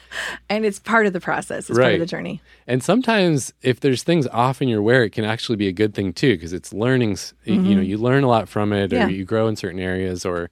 And 0.50 0.64
it's 0.64 0.78
part 0.78 1.06
of 1.06 1.12
the 1.12 1.20
process. 1.20 1.68
It's 1.68 1.78
part 1.78 1.86
of 1.86 1.92
Right. 1.92 1.98
the 1.98 2.06
journey. 2.06 2.40
and 2.66 2.82
sometimes 2.82 3.52
if 3.62 3.80
there's 3.80 4.02
things 4.02 4.26
off 4.28 4.62
in 4.62 4.68
your 4.68 4.80
wear, 4.82 5.04
it 5.04 5.10
can 5.10 5.24
actually 5.24 5.56
be 5.56 5.68
a 5.68 5.72
good 5.72 5.94
thing 5.94 6.12
too 6.12 6.34
because 6.34 6.52
it's 6.54 6.72
learnings. 6.72 7.34
y- 7.46 7.52
You 7.54 7.74
know, 7.74 7.82
you 7.82 7.98
learn 7.98 8.24
a 8.24 8.28
lot 8.28 8.48
from 8.48 8.72
it, 8.72 8.92
or 8.92 8.96
Mm-hmm. 8.96 9.10
Yeah. 9.10 9.16
you 9.16 9.24
grow 9.24 9.46
in 9.48 9.56
certain 9.56 9.78
areas, 9.80 10.24
or 10.24 10.50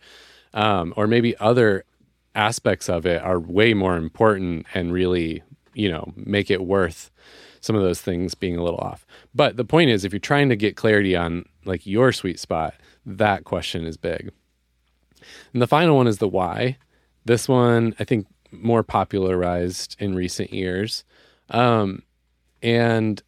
um, 0.54 0.92
or 0.96 1.06
maybe 1.06 1.36
other 1.38 1.84
aspects 2.34 2.88
of 2.88 3.06
it 3.06 3.22
are 3.22 3.40
way 3.40 3.72
more 3.74 3.96
important 3.96 4.66
and 4.74 4.92
really 4.92 5.42
you 5.74 5.90
know 5.90 6.12
make 6.16 6.50
it 6.50 6.62
worth 6.64 7.10
some 7.66 7.76
of 7.76 7.82
those 7.82 8.00
things 8.00 8.34
being 8.34 8.56
a 8.56 8.62
little 8.62 8.78
off. 8.80 9.06
But 9.34 9.56
the 9.56 9.64
point 9.64 9.90
is, 9.90 10.04
if 10.04 10.12
you're 10.12 10.20
trying 10.20 10.48
to 10.48 10.56
get 10.56 10.76
clarity 10.76 11.14
on 11.16 11.44
like 11.64 11.86
your 11.86 12.12
sweet 12.12 12.38
spot, 12.40 12.74
that 13.04 13.44
question 13.44 13.84
is 13.84 13.96
big. 13.96 14.30
And 15.52 15.60
the 15.60 15.66
final 15.66 15.96
one 15.96 16.06
is 16.06 16.18
the 16.18 16.28
why. 16.28 16.78
This 17.24 17.48
one, 17.48 17.94
I 17.98 18.04
think, 18.04 18.26
more 18.52 18.82
popularized 18.82 19.96
in 19.98 20.14
recent 20.14 20.52
years. 20.52 21.04
Um, 21.50 22.02
and 22.62 23.20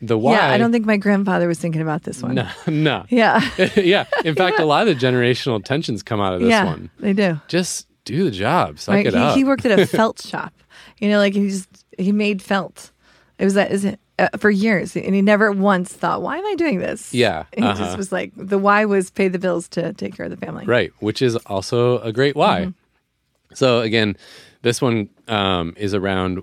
the 0.00 0.18
why. 0.18 0.32
Yeah, 0.34 0.50
I 0.50 0.58
don't 0.58 0.72
think 0.72 0.84
my 0.84 0.96
grandfather 0.96 1.46
was 1.48 1.58
thinking 1.58 1.80
about 1.80 2.02
this 2.02 2.22
one. 2.22 2.34
No, 2.34 2.48
no. 2.66 3.06
Yeah. 3.08 3.40
yeah. 3.76 4.04
In 4.24 4.34
fact, 4.34 4.58
a 4.58 4.64
lot 4.64 4.86
of 4.88 4.98
the 4.98 5.06
generational 5.06 5.64
tensions 5.64 6.02
come 6.02 6.20
out 6.20 6.34
of 6.34 6.40
this 6.40 6.50
yeah. 6.50 6.64
one. 6.64 6.90
They 6.98 7.12
do. 7.12 7.40
Just 7.48 7.86
do 8.04 8.24
the 8.24 8.30
job. 8.30 8.78
Suck 8.80 8.94
Right. 8.96 9.06
it 9.06 9.14
He, 9.14 9.18
up. 9.20 9.36
he 9.36 9.44
worked 9.44 9.64
at 9.64 9.78
a 9.78 9.86
felt 9.98 10.20
shop. 10.20 10.52
You 10.98 11.08
know, 11.08 11.18
like 11.18 11.34
he 11.34 11.48
just 11.48 11.84
he 11.96 12.12
made 12.12 12.42
felt. 12.42 12.90
It 13.38 13.44
was 13.44 13.54
that 13.54 13.72
is 13.72 13.84
it 13.84 14.00
uh, 14.18 14.28
for 14.38 14.50
years, 14.50 14.96
and 14.96 15.14
he 15.14 15.22
never 15.22 15.50
once 15.50 15.92
thought, 15.92 16.22
"Why 16.22 16.38
am 16.38 16.46
I 16.46 16.54
doing 16.54 16.78
this?" 16.78 17.12
Yeah, 17.12 17.44
he 17.56 17.62
uh-huh. 17.62 17.78
just 17.78 17.96
was 17.96 18.12
like, 18.12 18.32
the 18.36 18.58
why 18.58 18.84
was 18.84 19.10
pay 19.10 19.28
the 19.28 19.38
bills 19.38 19.68
to 19.70 19.92
take 19.94 20.16
care 20.16 20.26
of 20.26 20.30
the 20.30 20.36
family. 20.36 20.66
Right, 20.66 20.92
which 21.00 21.20
is 21.20 21.36
also 21.46 21.98
a 22.00 22.12
great 22.12 22.36
why. 22.36 22.60
Mm-hmm. 22.60 23.54
So 23.54 23.80
again, 23.80 24.16
this 24.62 24.80
one 24.80 25.08
um, 25.28 25.74
is 25.76 25.94
around 25.94 26.42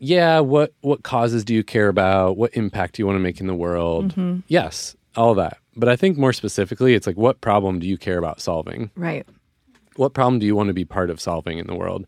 yeah, 0.00 0.40
what 0.40 0.72
what 0.80 1.02
causes 1.02 1.44
do 1.44 1.54
you 1.54 1.62
care 1.62 1.88
about? 1.88 2.36
What 2.38 2.56
impact 2.56 2.94
do 2.94 3.02
you 3.02 3.06
want 3.06 3.16
to 3.16 3.22
make 3.22 3.38
in 3.40 3.46
the 3.46 3.54
world? 3.54 4.08
Mm-hmm. 4.08 4.40
Yes, 4.48 4.96
all 5.14 5.34
that. 5.34 5.58
But 5.76 5.88
I 5.88 5.96
think 5.96 6.16
more 6.16 6.32
specifically, 6.32 6.94
it's 6.94 7.06
like 7.06 7.18
what 7.18 7.40
problem 7.42 7.78
do 7.78 7.86
you 7.86 7.98
care 7.98 8.18
about 8.18 8.40
solving? 8.40 8.90
Right. 8.96 9.26
What 9.96 10.14
problem 10.14 10.38
do 10.38 10.46
you 10.46 10.56
want 10.56 10.68
to 10.68 10.74
be 10.74 10.86
part 10.86 11.10
of 11.10 11.20
solving 11.20 11.58
in 11.58 11.66
the 11.66 11.74
world? 11.74 12.06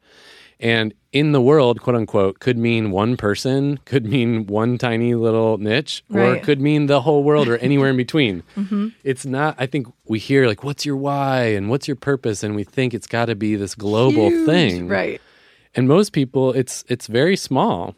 And 0.63 0.95
in 1.13 1.33
the 1.33 1.43
world, 1.43 1.83
quote 1.83 1.97
unquote, 1.97 2.39
could 2.39 2.57
mean 2.57 2.91
one 2.93 3.17
person, 3.17 3.79
could 3.85 4.07
mean 4.07 4.47
one 4.47 4.79
tiny 4.79 5.15
little 5.15 5.59
niche, 5.59 6.05
or 6.09 6.19
Right. 6.19 6.43
could 6.43 6.61
mean 6.61 6.87
the 6.87 7.01
whole 7.03 7.25
world 7.25 7.49
or 7.49 7.57
anywhere 7.69 7.91
in 7.91 7.97
between. 7.97 8.45
It's 9.03 9.27
not, 9.27 9.57
I 9.59 9.67
think 9.67 9.89
we 10.07 10.19
hear 10.21 10.47
like, 10.47 10.63
what's 10.63 10.87
your 10.87 10.97
why 10.97 11.47
and 11.47 11.69
what's 11.69 11.89
your 11.89 11.97
purpose? 11.97 12.43
And 12.43 12.55
we 12.55 12.65
think 12.65 12.95
it's 12.95 13.09
got 13.09 13.27
to 13.27 13.35
be 13.35 13.57
this 13.57 13.75
global 13.75 14.31
Huge, 14.31 14.47
thing. 14.47 14.89
Right. 14.89 15.21
And 15.75 15.89
most 15.89 16.13
people, 16.13 16.53
it's 16.53 16.85
it's 16.89 17.07
very 17.09 17.37
small. 17.37 17.97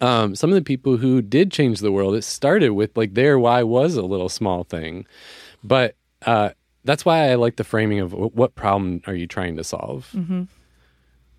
Um, 0.00 0.34
some 0.34 0.50
of 0.50 0.54
the 0.56 0.62
people 0.62 0.98
who 0.98 1.20
did 1.22 1.50
change 1.50 1.80
the 1.80 1.90
world, 1.92 2.14
it 2.14 2.22
started 2.22 2.70
with 2.70 2.96
like 2.96 3.14
their 3.14 3.38
why 3.38 3.62
was 3.62 3.96
a 3.96 4.02
little 4.02 4.28
small 4.28 4.64
thing, 4.64 5.06
but 5.64 5.96
uh, 6.26 6.50
that's 6.84 7.04
why 7.04 7.30
I 7.30 7.34
like 7.36 7.56
the 7.56 7.64
framing 7.64 8.00
of 8.00 8.12
what 8.12 8.54
problem 8.54 9.00
are 9.06 9.14
you 9.14 9.26
trying 9.26 9.56
to 9.56 9.64
solve. 9.64 10.14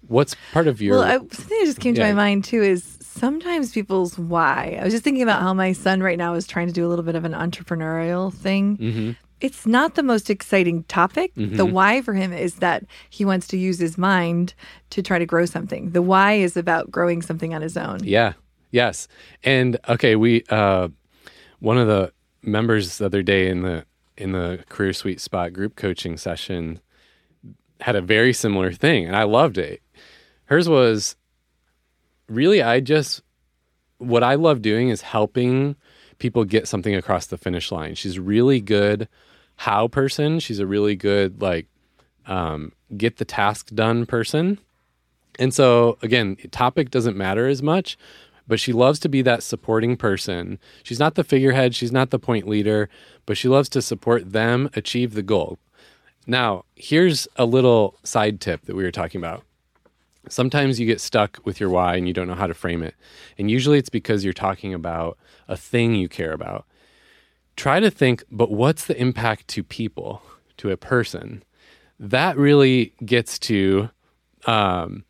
What's 0.07 0.35
part 0.53 0.67
of 0.67 0.81
your 0.81 0.97
Well, 0.99 1.03
I, 1.03 1.17
something 1.17 1.59
that 1.59 1.65
just 1.65 1.79
came 1.79 1.95
to 1.95 2.01
Yeah. 2.01 2.07
my 2.07 2.13
mind 2.13 2.43
too 2.43 2.61
is 2.61 2.97
sometimes 3.01 3.71
people's 3.71 4.17
why. 4.17 4.77
I 4.79 4.83
was 4.83 4.93
just 4.93 5.03
thinking 5.03 5.23
about 5.23 5.41
how 5.41 5.53
my 5.53 5.73
son 5.73 6.01
right 6.01 6.17
now 6.17 6.33
is 6.35 6.45
trying 6.47 6.67
to 6.67 6.73
do 6.73 6.85
a 6.85 6.89
little 6.89 7.05
bit 7.05 7.15
of 7.15 7.25
an 7.25 7.33
entrepreneurial 7.33 8.33
thing. 8.33 8.77
Mm-hmm. 8.77 9.11
It's 9.39 9.67
not 9.67 9.93
the 9.95 10.01
most 10.03 10.29
exciting 10.31 10.83
topic. 10.85 11.31
The 11.35 11.65
why 11.65 12.01
for 12.01 12.13
him 12.15 12.33
is 12.33 12.55
that 12.55 12.85
he 13.09 13.23
wants 13.23 13.47
to 13.49 13.57
use 13.57 13.77
his 13.77 13.95
mind 13.95 14.55
to 14.89 15.03
try 15.03 15.19
to 15.19 15.27
grow 15.27 15.45
something. 15.45 15.91
The 15.91 16.01
why 16.01 16.33
is 16.33 16.57
about 16.57 16.89
growing 16.89 17.21
something 17.21 17.53
on 17.53 17.61
his 17.61 17.77
own. 17.77 17.99
Yeah. 18.03 18.33
Yes. 18.71 19.07
And 19.43 19.77
okay, 19.87 20.15
we 20.15 20.43
uh 20.49 20.87
one 21.59 21.77
of 21.77 21.87
the 21.87 22.11
members 22.41 22.97
the 22.97 23.05
other 23.05 23.21
day 23.21 23.47
in 23.49 23.61
the 23.61 23.85
in 24.17 24.31
the 24.31 24.63
career 24.69 24.93
sweet 24.93 25.21
spot 25.21 25.53
group 25.53 25.75
coaching 25.75 26.17
session 26.17 26.79
had 27.81 27.95
a 27.95 28.01
very 28.01 28.33
similar 28.33 28.71
thing 28.71 29.05
and 29.05 29.15
I 29.15 29.23
loved 29.23 29.59
it. 29.59 29.81
Hers 30.47 30.67
was 30.67 31.15
really 32.27 32.61
I 32.61 32.79
just 32.79 33.21
what 33.99 34.23
I 34.23 34.35
love 34.35 34.61
doing 34.61 34.89
is 34.89 35.01
helping 35.01 35.75
people 36.19 36.43
get 36.43 36.67
something 36.67 36.95
across 36.95 37.27
the 37.27 37.37
finish 37.37 37.71
line. 37.71 37.95
She's 37.95 38.19
really 38.19 38.59
good 38.59 39.07
how 39.55 39.87
person. 39.87 40.39
She's 40.39 40.59
a 40.59 40.67
really 40.67 40.95
good 40.95 41.41
like 41.41 41.67
um 42.25 42.71
get 42.95 43.17
the 43.17 43.25
task 43.25 43.69
done 43.73 44.05
person. 44.05 44.59
And 45.39 45.53
so 45.53 45.97
again, 46.01 46.37
topic 46.51 46.89
doesn't 46.89 47.17
matter 47.17 47.47
as 47.47 47.61
much, 47.61 47.97
but 48.47 48.59
she 48.59 48.73
loves 48.73 48.99
to 48.99 49.09
be 49.09 49.21
that 49.23 49.43
supporting 49.43 49.97
person. 49.97 50.59
She's 50.83 50.99
not 50.99 51.15
the 51.15 51.23
figurehead, 51.23 51.75
she's 51.75 51.91
not 51.91 52.09
the 52.09 52.19
point 52.19 52.47
leader, 52.47 52.89
but 53.25 53.37
she 53.37 53.47
loves 53.47 53.69
to 53.69 53.81
support 53.81 54.31
them 54.31 54.69
achieve 54.75 55.13
the 55.13 55.23
goal. 55.23 55.59
Now, 56.25 56.65
here's 56.75 57.27
a 57.37 57.45
little 57.45 57.97
side 58.03 58.41
tip 58.41 58.65
that 58.65 58.75
we 58.75 58.83
were 58.83 58.91
talking 58.91 59.19
about. 59.19 59.43
Sometimes 60.31 60.79
you 60.79 60.85
get 60.85 61.01
stuck 61.01 61.39
with 61.43 61.59
your 61.59 61.69
why 61.69 61.95
and 61.95 62.07
you 62.07 62.13
don't 62.13 62.27
know 62.27 62.35
how 62.35 62.47
to 62.47 62.53
frame 62.53 62.83
it. 62.83 62.95
And 63.37 63.49
usually 63.49 63.77
it's 63.77 63.89
because 63.89 64.23
you're 64.23 64.33
talking 64.33 64.73
about 64.73 65.17
a 65.47 65.57
thing 65.57 65.95
you 65.95 66.09
care 66.09 66.33
about. 66.33 66.65
Try 67.55 67.79
to 67.79 67.89
think, 67.89 68.23
but 68.31 68.51
what's 68.51 68.85
the 68.85 68.99
impact 68.99 69.47
to 69.49 69.63
people, 69.63 70.21
to 70.57 70.69
a 70.69 70.77
person? 70.77 71.43
That 71.99 72.37
really 72.37 72.93
gets 73.03 73.39
to 73.39 73.89
um, 74.45 75.03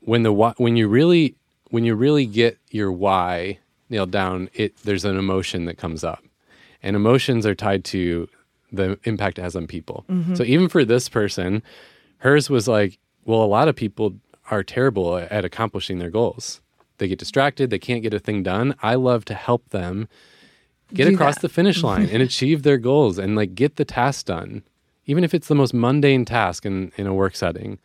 when 0.00 0.22
the 0.22 0.32
when 0.32 0.76
you 0.76 0.86
really 0.88 1.36
when 1.70 1.84
you 1.84 1.94
really 1.94 2.26
get 2.26 2.58
your 2.70 2.92
why 2.92 3.58
nailed 3.88 4.10
down, 4.10 4.50
it 4.52 4.76
there's 4.84 5.04
an 5.04 5.16
emotion 5.16 5.64
that 5.64 5.78
comes 5.78 6.04
up, 6.04 6.22
and 6.82 6.94
emotions 6.94 7.46
are 7.46 7.54
tied 7.54 7.84
to 7.86 8.28
the 8.70 8.98
impact 9.04 9.38
it 9.38 9.42
has 9.42 9.56
on 9.56 9.66
people. 9.66 10.04
So 10.34 10.42
even 10.44 10.68
for 10.68 10.84
this 10.84 11.08
person, 11.08 11.62
hers 12.18 12.50
was 12.50 12.68
like, 12.68 12.98
well, 13.24 13.42
a 13.42 13.46
lot 13.46 13.68
of 13.68 13.76
people 13.76 14.14
are 14.50 14.62
terrible 14.62 15.16
at 15.16 15.44
accomplishing 15.44 15.98
their 15.98 16.10
goals. 16.10 16.60
They 16.98 17.08
get 17.08 17.18
distracted, 17.18 17.70
they 17.70 17.78
can't 17.78 18.02
get 18.02 18.14
a 18.14 18.18
thing 18.18 18.42
done. 18.42 18.74
I 18.82 18.94
love 18.94 19.24
to 19.26 19.34
help 19.34 19.70
them 19.70 20.08
get 20.92 21.08
Do 21.08 21.14
across 21.14 21.36
that. 21.36 21.42
the 21.42 21.48
finish 21.48 21.82
line 21.88 22.08
and 22.08 22.22
achieve 22.22 22.62
their 22.62 22.78
goals 22.78 23.18
and 23.18 23.34
like 23.34 23.54
get 23.54 23.76
the 23.76 23.84
task 23.84 24.26
done, 24.26 24.62
even 25.06 25.24
if 25.24 25.34
it's 25.34 25.48
the 25.48 25.54
most 25.54 25.74
mundane 25.74 26.24
task 26.24 26.64
in, 26.64 26.92
in 26.96 27.06
a 27.06 27.14
work 27.14 27.34
setting. 27.36 27.78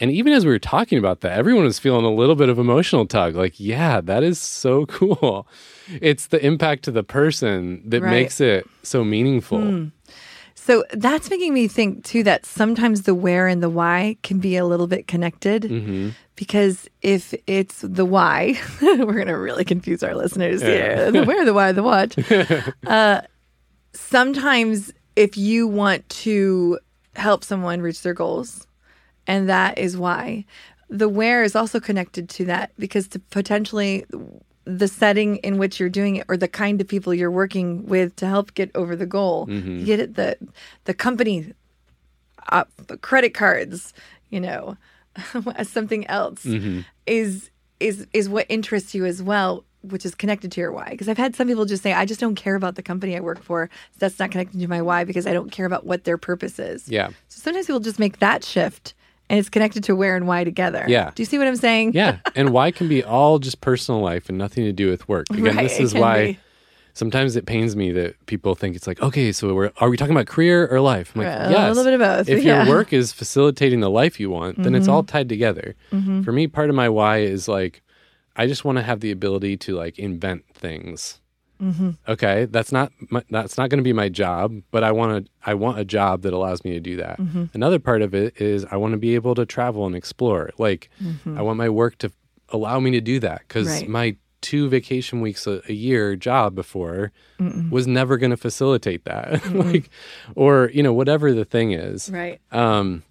And 0.00 0.12
even 0.12 0.32
as 0.32 0.44
we 0.46 0.52
were 0.52 0.60
talking 0.60 0.96
about 0.96 1.22
that, 1.22 1.32
everyone 1.36 1.64
was 1.64 1.80
feeling 1.80 2.04
a 2.04 2.14
little 2.14 2.36
bit 2.36 2.48
of 2.48 2.56
emotional 2.58 3.04
tug. 3.04 3.34
Like, 3.34 3.58
yeah, 3.58 4.00
that 4.00 4.22
is 4.22 4.38
so 4.40 4.86
cool. 4.98 5.46
It's 6.00 6.28
the 6.28 6.44
impact 6.44 6.84
to 6.84 6.92
the 6.92 7.02
person 7.02 7.82
that 7.84 8.00
Right. 8.02 8.10
makes 8.12 8.40
it 8.40 8.64
so 8.84 9.02
meaningful. 9.04 9.60
Hmm. 9.60 9.84
So 10.68 10.84
that's 10.92 11.30
making 11.30 11.54
me 11.54 11.66
think 11.66 12.04
too 12.04 12.22
that 12.24 12.44
sometimes 12.44 13.04
the 13.04 13.14
where 13.14 13.46
and 13.46 13.62
the 13.62 13.70
why 13.70 14.18
can 14.22 14.38
be 14.38 14.54
a 14.58 14.66
little 14.66 14.86
bit 14.86 15.06
connected. 15.06 15.62
Mm-hmm. 15.62 16.10
Because 16.36 16.90
if 17.00 17.32
it's 17.46 17.80
the 17.80 18.04
why, 18.04 18.60
we're 18.82 19.14
going 19.14 19.28
to 19.28 19.38
really 19.38 19.64
confuse 19.64 20.02
our 20.02 20.14
listeners 20.14 20.60
here. 20.60 21.10
The 21.10 21.24
where, 21.24 21.46
the 21.46 21.54
why, 21.54 21.72
the 21.72 21.82
what. 21.82 22.74
uh, 22.86 23.22
sometimes 23.94 24.92
if 25.16 25.38
you 25.38 25.66
want 25.66 26.06
to 26.10 26.78
help 27.16 27.44
someone 27.44 27.80
reach 27.80 28.02
their 28.02 28.12
goals 28.12 28.66
and 29.26 29.48
that 29.48 29.78
is 29.78 29.96
why. 29.96 30.44
The 30.90 31.08
where 31.08 31.44
is 31.44 31.56
also 31.56 31.80
connected 31.80 32.28
to 32.28 32.44
that 32.44 32.72
because 32.78 33.08
to 33.08 33.20
potentially 33.20 34.04
the 34.76 34.86
setting 34.86 35.36
in 35.36 35.56
which 35.56 35.80
you're 35.80 35.88
doing 35.88 36.16
it 36.16 36.26
or 36.28 36.36
the 36.36 36.46
kind 36.48 36.78
of 36.80 36.86
people 36.86 37.14
you're 37.14 37.30
working 37.30 37.86
with 37.86 38.14
to 38.16 38.26
help 38.26 38.52
get 38.52 38.70
over 38.74 38.94
the 38.94 39.06
goal. 39.06 39.46
You 39.48 39.84
get 39.86 39.98
it 40.00 40.14
the 40.14 40.36
the 40.84 40.92
company 40.92 41.54
uh, 42.50 42.64
credit 43.00 43.32
cards, 43.34 43.94
you 44.30 44.40
know, 44.40 44.76
as 45.56 45.68
something 45.68 46.06
else 46.06 46.44
is 47.06 47.50
is 47.80 48.06
is 48.12 48.28
what 48.28 48.44
interests 48.48 48.94
you 48.94 49.06
as 49.06 49.22
well, 49.22 49.64
which 49.82 50.04
is 50.04 50.14
connected 50.14 50.52
to 50.52 50.60
your 50.60 50.72
why. 50.72 50.88
Because 50.90 51.08
I've 51.08 51.16
had 51.18 51.34
some 51.34 51.46
people 51.48 51.64
just 51.64 51.82
say, 51.82 51.92
"I 51.92 52.04
just 52.04 52.20
don't 52.20 52.34
care 52.34 52.54
about 52.56 52.74
the 52.74 52.82
company 52.82 53.16
I 53.16 53.20
work 53.20 53.42
for. 53.42 53.70
So 53.92 53.96
That's 54.00 54.18
not 54.18 54.30
connected 54.30 54.60
to 54.60 54.68
my 54.68 54.82
why 54.82 55.04
because 55.04 55.26
I 55.26 55.32
don't 55.32 55.50
care 55.50 55.66
about 55.66 55.86
what 55.86 56.04
their 56.04 56.18
purpose 56.18 56.58
is." 56.58 56.88
Yeah. 56.88 57.08
So 57.28 57.40
sometimes 57.40 57.66
people 57.66 57.80
just 57.80 57.98
make 57.98 58.18
that 58.18 58.44
shift, 58.44 58.94
and 59.30 59.38
it's 59.38 59.48
connected 59.48 59.84
to 59.84 59.94
where 59.96 60.16
and 60.16 60.26
why 60.26 60.44
together. 60.44 60.84
Yeah. 60.88 61.10
Do 61.14 61.22
you 61.22 61.26
see 61.26 61.38
what 61.38 61.46
I'm 61.46 61.56
saying? 61.56 61.92
Yeah. 61.94 62.18
And 62.34 62.50
why 62.50 62.70
can 62.70 62.88
be 62.88 63.02
all 63.04 63.38
just 63.38 63.60
personal 63.60 64.00
life 64.00 64.28
and 64.28 64.38
nothing 64.38 64.64
to 64.64 64.72
do 64.72 64.88
with 64.90 65.08
work. 65.08 65.28
Again, 65.30 65.44
Right, 65.44 65.56
this 65.68 65.80
is 65.80 65.94
why 65.94 66.26
be. 66.26 66.38
sometimes 66.94 67.36
it 67.36 67.46
pains 67.46 67.74
me 67.76 67.90
that 67.92 68.14
people 68.26 68.54
think 68.54 68.76
it's 68.76 68.86
like, 68.86 69.00
okay, 69.02 69.32
so 69.32 69.52
we're 69.54 69.72
are 69.78 69.88
we 69.90 69.96
talking 69.96 70.14
about 70.14 70.26
career 70.26 70.66
or 70.68 70.80
life? 70.80 71.12
I'm 71.14 71.22
like, 71.22 71.28
Right, 71.28 71.54
a 71.64 71.68
little 71.68 71.84
bit 71.84 71.94
of 71.94 72.00
both, 72.00 72.28
If 72.28 72.42
yeah. 72.44 72.58
Mm-hmm. 72.60 72.68
your 72.68 72.76
work 72.76 72.92
is 72.92 73.12
facilitating 73.12 73.80
the 73.80 73.90
life 73.90 74.20
you 74.20 74.30
want, 74.30 74.62
then 74.62 74.74
it's 74.74 74.88
all 74.88 75.02
tied 75.02 75.28
together. 75.28 75.74
For 75.90 76.32
me, 76.32 76.46
part 76.46 76.70
of 76.70 76.76
my 76.76 76.88
why 76.88 77.18
is 77.18 77.48
like 77.48 77.82
I 78.36 78.46
just 78.46 78.64
want 78.64 78.78
to 78.78 78.82
have 78.84 79.00
the 79.00 79.10
ability 79.10 79.56
to 79.58 79.74
like 79.74 79.98
invent 79.98 80.44
things. 80.54 81.20
Mm-hmm. 81.62 81.90
Okay, 82.08 82.44
that's 82.46 82.70
not 82.72 82.92
my, 83.10 83.22
that's 83.30 83.58
not 83.58 83.68
going 83.70 83.78
to 83.78 83.84
be 83.84 83.92
my 83.92 84.08
job, 84.08 84.62
but 84.70 84.84
I 84.84 84.92
want 84.92 85.26
to 85.26 85.32
I 85.44 85.54
want 85.54 85.78
a 85.78 85.84
job 85.84 86.22
that 86.22 86.32
allows 86.32 86.64
me 86.64 86.72
to 86.72 86.80
do 86.80 86.96
that. 86.96 87.18
Mm-hmm. 87.18 87.44
Another 87.54 87.78
part 87.78 88.02
of 88.02 88.14
it 88.14 88.40
is 88.40 88.64
I 88.70 88.76
want 88.76 88.92
to 88.92 88.98
be 88.98 89.14
able 89.14 89.34
to 89.34 89.44
travel 89.46 89.86
and 89.86 89.94
explore. 89.96 90.50
Like 90.58 90.88
I 91.26 91.42
want 91.42 91.58
my 91.58 91.68
work 91.68 91.98
to 91.98 92.12
allow 92.50 92.78
me 92.80 92.90
to 92.92 93.00
do 93.00 93.18
that 93.20 93.42
because 93.46 93.66
Mm-hmm. 93.68 93.80
Right. 93.80 93.88
my 93.88 94.16
two 94.40 94.68
vacation 94.68 95.20
weeks 95.20 95.48
a, 95.48 95.60
a 95.68 95.72
year 95.72 96.14
job 96.14 96.54
before 96.54 97.10
was 97.70 97.86
never 97.88 98.16
going 98.18 98.30
to 98.30 98.36
facilitate 98.36 99.04
that. 99.04 99.44
like, 99.52 99.90
or 100.36 100.70
you 100.72 100.82
know 100.82 100.92
whatever 100.92 101.32
the 101.32 101.44
thing 101.44 101.72
is. 101.72 102.08
Right. 102.08 102.40
Um, 102.52 103.02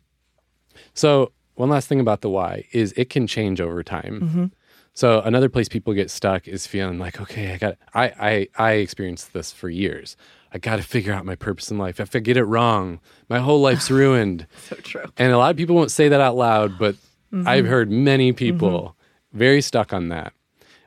so 0.93 1.31
one 1.55 1.69
last 1.69 1.87
thing 1.89 1.99
about 1.99 2.21
the 2.21 2.29
why 2.29 2.63
is 2.71 2.93
it 2.95 3.09
can 3.09 3.27
change 3.27 3.59
over 3.59 3.83
time. 3.83 4.51
Mm-hmm. 4.97 5.19
So 5.19 5.21
another 5.21 5.49
place 5.49 5.67
people 5.69 5.93
get 5.93 6.09
stuck 6.09 6.47
is 6.47 6.67
feeling 6.67 6.99
like, 6.99 7.21
okay, 7.21 7.53
I 7.53 7.57
got, 7.57 7.77
I, 7.93 8.05
I, 8.19 8.47
I 8.57 8.71
experienced 8.73 9.33
this 9.33 9.51
for 9.51 9.69
years. 9.69 10.17
I 10.53 10.57
got 10.57 10.77
to 10.77 10.83
figure 10.83 11.13
out 11.13 11.25
my 11.25 11.35
purpose 11.35 11.69
in 11.69 11.77
life. 11.77 11.99
If 11.99 12.15
I 12.15 12.19
get 12.19 12.37
it 12.37 12.45
wrong, 12.45 12.99
my 13.29 13.39
whole 13.39 13.61
life's 13.61 13.91
ruined. 14.01 14.47
So 14.69 14.75
true. 14.77 15.05
And 15.17 15.31
a 15.31 15.37
lot 15.37 15.51
of 15.51 15.57
people 15.57 15.75
won't 15.75 15.91
say 15.91 16.09
that 16.09 16.21
out 16.21 16.35
loud, 16.35 16.77
but 16.77 16.95
Mm-hmm. 17.33 17.47
I've 17.47 17.65
heard 17.65 17.91
many 17.91 18.31
people 18.31 18.95
very 19.33 19.61
stuck 19.61 19.93
on 19.93 20.09
that. 20.09 20.33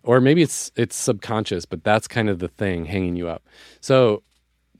Or 0.02 0.20
maybe 0.20 0.42
it's 0.42 0.72
it's 0.76 0.96
subconscious, 0.96 1.66
but 1.66 1.84
that's 1.84 2.08
kind 2.08 2.30
of 2.30 2.38
the 2.38 2.48
thing 2.48 2.86
hanging 2.86 3.16
you 3.16 3.28
up. 3.28 3.46
So 3.80 4.22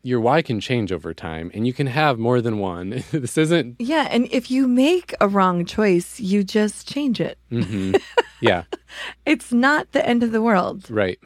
your 0.02 0.18
why 0.18 0.40
can 0.40 0.60
change 0.60 0.90
over 0.92 1.12
time 1.12 1.50
and 1.52 1.66
you 1.66 1.74
can 1.74 1.86
have 1.86 2.18
more 2.18 2.40
than 2.40 2.58
one. 2.58 3.04
this 3.10 3.36
isn't 3.36 3.76
Yeah, 3.78 4.08
and 4.10 4.26
if 4.30 4.50
you 4.50 4.66
make 4.66 5.14
a 5.20 5.28
wrong 5.28 5.66
choice, 5.66 6.18
you 6.18 6.42
just 6.42 6.88
change 6.88 7.20
it. 7.20 7.36
yeah, 8.40 8.64
It's 9.26 9.52
not 9.52 9.92
the 9.92 10.06
end 10.06 10.22
of 10.22 10.32
the 10.32 10.42
world. 10.42 10.90
right. 10.90 11.18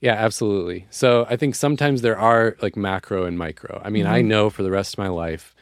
Yeah, 0.00 0.14
absolutely. 0.14 0.86
So 0.90 1.26
I 1.30 1.36
think 1.36 1.54
sometimes 1.54 2.02
there 2.02 2.18
are 2.18 2.56
like 2.60 2.76
macro 2.76 3.24
and 3.24 3.38
micro. 3.38 3.80
I 3.82 3.88
mean, 3.88 4.06
I 4.06 4.18
Mm-hmm. 4.18 4.28
know 4.28 4.50
for 4.50 4.62
the 4.62 4.70
rest 4.70 4.94
of 4.94 4.98
my 4.98 5.08
life, 5.08 5.54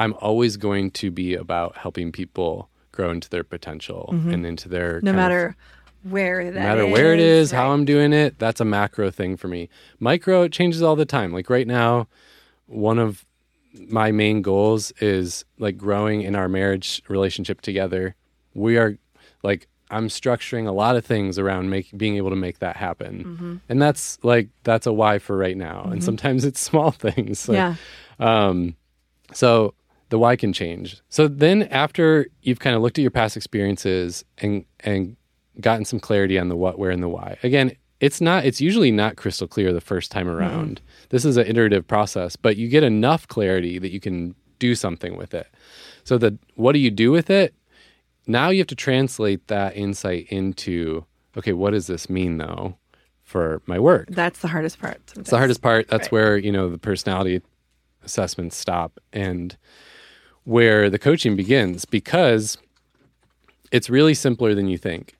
I'm 0.00 0.14
always 0.20 0.56
going 0.56 0.90
to 0.92 1.10
be 1.12 1.34
about 1.34 1.76
helping 1.76 2.10
people 2.10 2.68
grow 2.90 3.10
into 3.12 3.30
their 3.30 3.44
potential 3.44 4.08
and 4.10 4.44
into 4.44 4.68
their 4.68 4.96
Mm-hmm. 4.96 5.04
No 5.06 5.12
kind 5.12 5.20
of- 5.20 5.24
matter 5.24 5.56
where 6.02 6.44
that 6.50 6.54
no 6.54 6.60
matter 6.60 6.86
where 6.86 7.12
it 7.14 7.20
is, 7.20 7.50
how. 7.52 7.70
I'm 7.70 7.84
doing 7.84 8.12
it, 8.12 8.38
that's 8.38 8.60
a 8.60 8.64
macro 8.64 9.10
thing 9.12 9.36
for 9.36 9.46
me. 9.48 9.68
Micro, 10.00 10.42
it 10.42 10.52
changes 10.52 10.82
all 10.82 10.96
the 10.96 11.04
time. 11.04 11.32
Like 11.32 11.48
right 11.50 11.66
now, 11.66 12.08
one 12.66 12.98
of 12.98 13.24
my 13.88 14.10
main 14.10 14.42
goals 14.42 14.90
is 15.00 15.44
like 15.58 15.76
growing 15.76 16.22
in 16.22 16.34
our 16.34 16.48
marriage 16.48 17.00
relationship 17.08 17.60
together. 17.60 18.14
We 18.54 18.76
are 18.76 18.96
like 19.44 19.68
I'm 19.90 20.08
structuring 20.08 20.66
a 20.66 20.72
lot 20.72 20.96
of 20.96 21.04
things 21.04 21.38
around 21.38 21.70
make, 21.70 21.96
being 21.96 22.16
able 22.16 22.30
to 22.30 22.36
make 22.36 22.58
that 22.58 22.76
happen. 22.76 23.24
Mm-hmm. 23.24 23.56
And 23.68 23.82
that's 23.82 24.18
like 24.22 24.48
that's 24.64 24.86
a 24.86 24.92
why 24.92 25.18
for 25.18 25.36
right 25.36 25.56
now. 25.56 25.82
And 25.84 25.94
mm-hmm. 25.94 26.00
sometimes 26.00 26.44
it's 26.44 26.60
small 26.60 26.90
things. 26.92 27.48
Like, 27.48 27.56
yeah. 27.56 27.74
Um, 28.18 28.76
so 29.32 29.74
the 30.10 30.18
why 30.18 30.36
can 30.36 30.52
change. 30.52 31.00
So 31.08 31.28
then 31.28 31.64
after 31.64 32.26
you've 32.42 32.60
kind 32.60 32.76
of 32.76 32.82
looked 32.82 32.98
at 32.98 33.02
your 33.02 33.10
past 33.10 33.36
experiences 33.36 34.24
and 34.38 34.64
and 34.80 35.16
gotten 35.60 35.84
some 35.84 36.00
clarity 36.00 36.38
on 36.38 36.48
the 36.48 36.56
what, 36.56 36.78
where, 36.78 36.90
and 36.90 37.02
the 37.02 37.08
why. 37.08 37.36
Again, 37.42 37.72
it's 38.00 38.20
not 38.20 38.44
it's 38.44 38.60
usually 38.60 38.90
not 38.90 39.16
crystal 39.16 39.48
clear 39.48 39.72
the 39.72 39.80
first 39.80 40.10
time 40.10 40.26
mm-hmm. 40.26 40.38
around. 40.38 40.80
This 41.10 41.24
is 41.24 41.36
an 41.36 41.46
iterative 41.46 41.86
process, 41.86 42.36
but 42.36 42.56
you 42.56 42.68
get 42.68 42.84
enough 42.84 43.26
clarity 43.28 43.78
that 43.78 43.92
you 43.92 44.00
can 44.00 44.34
do 44.58 44.74
something 44.74 45.16
with 45.16 45.34
it. 45.34 45.48
So 46.04 46.18
the 46.18 46.38
what 46.54 46.72
do 46.72 46.78
you 46.78 46.90
do 46.90 47.10
with 47.10 47.30
it? 47.30 47.54
Now 48.28 48.50
you 48.50 48.58
have 48.58 48.66
to 48.68 48.76
translate 48.76 49.48
that 49.48 49.76
insight 49.76 50.26
into 50.28 51.04
okay, 51.36 51.52
what 51.52 51.70
does 51.70 51.86
this 51.86 52.10
mean 52.10 52.36
though 52.38 52.76
for 53.22 53.62
my 53.66 53.78
work? 53.78 54.08
That's 54.10 54.40
the 54.40 54.48
hardest 54.48 54.78
part. 54.80 55.00
It's 55.16 55.30
the 55.30 55.38
hardest 55.38 55.62
part. 55.62 55.88
That's 55.88 56.06
Right. 56.06 56.12
where, 56.12 56.36
you 56.36 56.52
know, 56.52 56.68
the 56.68 56.78
personality 56.78 57.42
assessments 58.04 58.56
stop 58.56 59.00
and 59.12 59.56
where 60.44 60.88
the 60.90 60.98
coaching 60.98 61.36
begins 61.36 61.84
because 61.84 62.58
it's 63.70 63.88
really 63.90 64.14
simpler 64.14 64.54
than 64.54 64.66
you 64.68 64.78
think. 64.78 65.16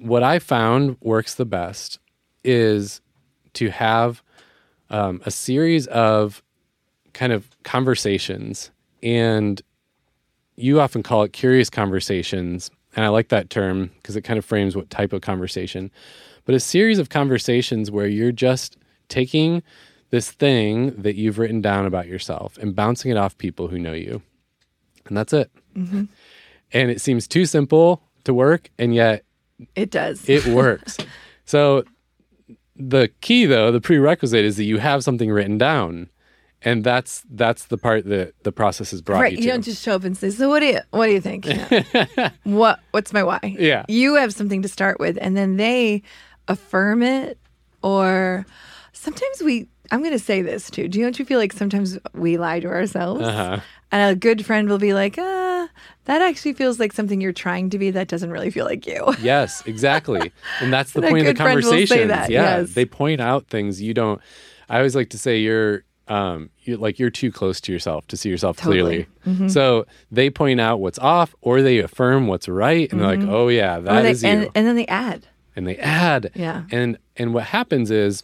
What 0.00 0.22
I 0.22 0.38
found 0.40 0.96
works 1.00 1.34
the 1.34 1.44
best 1.46 1.98
is 2.44 3.00
to 3.54 3.70
have 3.70 4.22
um, 4.90 5.20
a 5.24 5.30
series 5.30 5.86
of 5.88 6.42
kind 7.12 7.32
of 7.32 7.48
conversations 7.62 8.70
and 9.02 9.62
you 10.58 10.80
often 10.80 11.02
call 11.02 11.22
it 11.22 11.32
curious 11.32 11.70
conversations 11.70 12.70
and 12.96 13.04
i 13.04 13.08
like 13.08 13.28
that 13.28 13.48
term 13.50 13.90
because 13.96 14.16
it 14.16 14.22
kind 14.22 14.38
of 14.38 14.44
frames 14.44 14.74
what 14.76 14.90
type 14.90 15.12
of 15.12 15.20
conversation 15.22 15.90
but 16.44 16.54
a 16.54 16.60
series 16.60 16.98
of 16.98 17.08
conversations 17.10 17.90
where 17.90 18.06
you're 18.06 18.32
just 18.32 18.76
taking 19.08 19.62
this 20.10 20.30
thing 20.30 20.90
that 21.02 21.14
you've 21.16 21.38
written 21.38 21.60
down 21.60 21.84
about 21.86 22.06
yourself 22.08 22.56
and 22.58 22.74
bouncing 22.74 23.10
it 23.10 23.16
off 23.16 23.36
people 23.38 23.68
who 23.68 23.78
know 23.78 23.92
you 23.92 24.22
and 25.06 25.16
that's 25.16 25.32
it. 25.32 25.50
Mm-hmm. 25.74 26.04
And 26.72 26.90
it 26.90 27.00
seems 27.00 27.26
too 27.26 27.46
simple 27.46 28.02
to 28.24 28.34
work 28.34 28.70
and 28.78 28.94
yet 28.94 29.24
It 29.74 29.90
does. 29.90 30.28
it 30.28 30.46
works. 30.46 30.96
So 31.46 31.84
the 32.76 33.08
key 33.22 33.46
though 33.46 33.72
the 33.72 33.80
prerequisite 33.80 34.44
is 34.44 34.56
that 34.58 34.64
you 34.64 34.76
have 34.78 35.02
something 35.02 35.30
written 35.30 35.56
down 35.56 36.10
and 36.62 36.82
that's 36.84 37.22
that's 37.30 37.66
the 37.66 37.78
part 37.78 38.04
that 38.06 38.34
the 38.42 38.52
process 38.52 38.90
has 38.90 39.00
brought 39.00 39.20
right. 39.20 39.32
you 39.32 39.38
You, 39.38 39.44
to 39.44 39.48
don't 39.50 39.62
just 39.62 39.82
show 39.82 39.94
up 39.94 40.04
and 40.04 40.16
say, 40.16 40.30
"So 40.30 40.48
what 40.48 40.60
do 40.60 40.66
you 40.66 40.80
what 40.90 41.06
do 41.06 41.12
you 41.12 41.20
think?" 41.20 41.46
Yeah. 41.70 42.30
what 42.44 42.80
what's 42.90 43.12
my 43.12 43.22
why? 43.22 43.40
Yeah. 43.58 43.84
You 43.88 44.16
have 44.16 44.34
something 44.34 44.62
to 44.62 44.68
start 44.68 44.98
with 44.98 45.18
and 45.20 45.36
then 45.36 45.56
they 45.56 46.02
affirm 46.48 47.02
it 47.02 47.38
or 47.82 48.44
sometimes 48.92 49.42
we 49.42 49.68
I'm 49.90 50.00
going 50.00 50.12
to 50.12 50.18
say 50.18 50.42
this 50.42 50.70
too. 50.70 50.86
Do 50.88 50.98
you 50.98 51.04
don't 51.04 51.18
you 51.18 51.24
feel 51.24 51.38
like 51.38 51.52
sometimes 51.52 51.98
we 52.12 52.36
lie 52.36 52.60
to 52.60 52.68
ourselves? 52.68 53.22
Uh-huh. 53.22 53.60
And 53.90 54.10
a 54.12 54.14
good 54.14 54.44
friend 54.44 54.68
will 54.68 54.76
be 54.78 54.92
like, 54.92 55.16
"Ah, 55.18 55.68
that 56.04 56.20
actually 56.20 56.52
feels 56.52 56.78
like 56.78 56.92
something 56.92 57.22
you're 57.22 57.32
trying 57.32 57.70
to 57.70 57.78
be 57.78 57.90
that 57.92 58.06
doesn't 58.08 58.30
really 58.30 58.50
feel 58.50 58.66
like 58.66 58.86
you." 58.86 59.14
Yes, 59.22 59.62
exactly. 59.64 60.30
And 60.60 60.70
that's 60.70 60.92
the 60.92 61.00
And 61.00 61.08
point 61.10 61.20
of 61.22 61.26
the 61.28 61.32
good 61.34 61.42
friend 61.42 61.56
will 61.56 61.62
say 61.62 61.86
conversations. 61.86 62.08
that, 62.10 62.30
yeah. 62.30 62.58
yes. 62.58 62.74
They 62.74 62.84
point 62.84 63.22
out 63.22 63.46
things 63.46 63.80
you 63.80 63.94
don't 63.94 64.20
I 64.68 64.76
always 64.76 64.94
like 64.94 65.08
to 65.10 65.18
say 65.18 65.38
you're 65.38 65.84
um 66.10 66.50
you're 66.62 66.78
like 66.78 66.98
you're 66.98 67.10
too 67.10 67.30
close 67.32 67.60
to 67.62 67.72
yourself 67.72 68.06
to 68.08 68.16
see 68.16 68.28
yourself 68.28 68.56
Totally. 68.58 69.06
Mm-hmm. 69.26 69.34
clearly. 69.34 69.48
So 69.50 69.86
they 70.10 70.30
point 70.30 70.60
out 70.60 70.80
what's 70.80 70.98
off 70.98 71.34
or 71.40 71.62
they 71.62 71.78
affirm 71.78 72.26
what's 72.26 72.48
right 72.48 72.90
and 72.90 73.00
they're 73.00 73.16
like, 73.16 73.28
"Oh 73.28 73.48
yeah, 73.48 73.78
that 73.80 74.02
they- 74.02 74.10
is 74.10 74.22
you." 74.22 74.28
and, 74.30 74.50
and 74.54 74.66
then 74.66 74.76
they 74.76 74.86
add. 74.86 75.26
and 75.56 75.66
they 75.66 75.76
add. 75.78 76.30
Yeah. 76.34 76.64
And 76.70 76.98
and 77.16 77.34
what 77.34 77.44
happens 77.44 77.90
is 77.90 78.22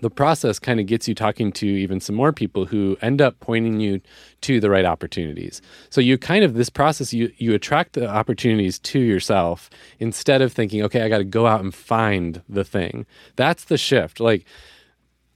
the 0.00 0.10
process 0.10 0.58
kind 0.58 0.80
of 0.80 0.86
gets 0.86 1.06
you 1.06 1.14
talking 1.14 1.52
to 1.52 1.66
even 1.66 2.00
some 2.00 2.16
more 2.16 2.32
people 2.32 2.64
who 2.64 2.96
end 3.02 3.20
up 3.20 3.38
pointing 3.38 3.78
you 3.78 4.00
to 4.40 4.58
the 4.58 4.68
right 4.68 4.84
opportunities. 4.86 5.62
So 5.90 6.00
you 6.00 6.18
kind 6.18 6.42
of 6.44 6.54
this 6.54 6.70
process 6.70 7.12
you 7.12 7.30
you 7.36 7.54
attract 7.54 7.92
the 7.92 8.08
opportunities 8.08 8.78
to 8.80 8.98
yourself 8.98 9.70
instead 10.00 10.42
of 10.42 10.52
thinking, 10.52 10.82
okay, 10.82 11.02
I 11.02 11.08
got 11.08 11.18
to 11.18 11.24
go 11.24 11.46
out 11.46 11.60
and 11.60 11.72
find 11.72 12.42
the 12.48 12.64
thing. 12.64 13.06
That's 13.36 13.64
the 13.64 13.78
shift. 13.78 14.18
Like 14.18 14.44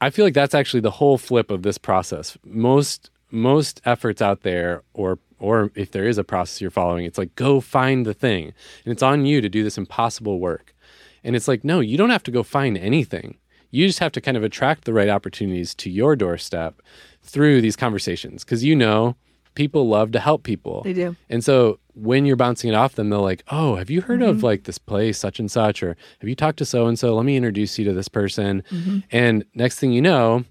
I 0.00 0.10
feel 0.10 0.24
like 0.24 0.34
that's 0.34 0.54
actually 0.54 0.80
the 0.80 0.90
whole 0.92 1.18
flip 1.18 1.50
of 1.50 1.62
this 1.62 1.78
process. 1.78 2.36
Most 2.44 3.10
most 3.30 3.80
efforts 3.84 4.22
out 4.22 4.42
there 4.42 4.82
or 4.94 5.18
or 5.38 5.70
if 5.74 5.90
there 5.90 6.06
is 6.06 6.18
a 6.18 6.24
process 6.24 6.60
you're 6.60 6.70
following, 6.70 7.04
it's 7.04 7.18
like 7.18 7.34
go 7.34 7.60
find 7.60 8.06
the 8.06 8.14
thing. 8.14 8.52
And 8.84 8.92
it's 8.92 9.02
on 9.02 9.26
you 9.26 9.40
to 9.40 9.48
do 9.48 9.62
this 9.62 9.78
impossible 9.78 10.40
work. 10.40 10.74
And 11.22 11.36
it's 11.36 11.48
like, 11.48 11.64
no, 11.64 11.80
you 11.80 11.98
don't 11.98 12.10
have 12.10 12.22
to 12.24 12.30
go 12.30 12.42
find 12.42 12.78
anything. 12.78 13.36
You 13.70 13.86
just 13.86 13.98
have 13.98 14.12
to 14.12 14.20
kind 14.20 14.36
of 14.36 14.44
attract 14.44 14.84
the 14.84 14.92
right 14.92 15.08
opportunities 15.08 15.74
to 15.76 15.90
your 15.90 16.16
doorstep 16.16 16.80
through 17.22 17.60
these 17.60 17.76
conversations 17.76 18.44
because 18.44 18.64
you 18.64 18.76
know 18.76 19.16
people 19.56 19.88
love 19.88 20.12
to 20.12 20.20
help 20.20 20.44
people. 20.44 20.82
They 20.82 20.92
do. 20.92 21.16
And 21.28 21.42
so 21.42 21.80
when 21.94 22.24
you're 22.24 22.36
bouncing 22.36 22.70
it 22.70 22.76
off 22.76 22.94
them, 22.94 23.10
they're 23.10 23.18
like, 23.18 23.42
"Oh, 23.50 23.74
have 23.74 23.90
you 23.90 24.02
heard 24.02 24.22
of 24.22 24.36
mm-hmm. 24.36 24.46
like 24.46 24.64
this 24.64 24.78
place 24.78 25.18
such 25.18 25.40
and 25.40 25.50
such 25.50 25.82
or 25.82 25.96
have 26.20 26.28
you 26.28 26.36
talked 26.36 26.58
to 26.58 26.64
so 26.64 26.86
and 26.86 26.96
so? 26.96 27.16
Let 27.16 27.24
me 27.24 27.36
introduce 27.36 27.76
you 27.78 27.84
to 27.86 27.92
this 27.92 28.08
person." 28.08 28.62
Mm-hmm. 28.70 28.98
And 29.10 29.44
next 29.54 29.80
thing 29.80 29.90
you 29.90 30.02
know, 30.02 30.44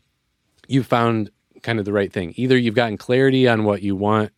you 0.67 0.83
found 0.83 1.29
kind 1.61 1.79
of 1.79 1.85
the 1.85 1.93
right 1.93 2.11
thing. 2.11 2.33
Either 2.35 2.57
you've 2.57 2.75
gotten 2.75 2.97
clarity 2.97 3.47
on 3.47 3.63
what 3.63 3.81
you 3.81 3.95
want 3.95 4.31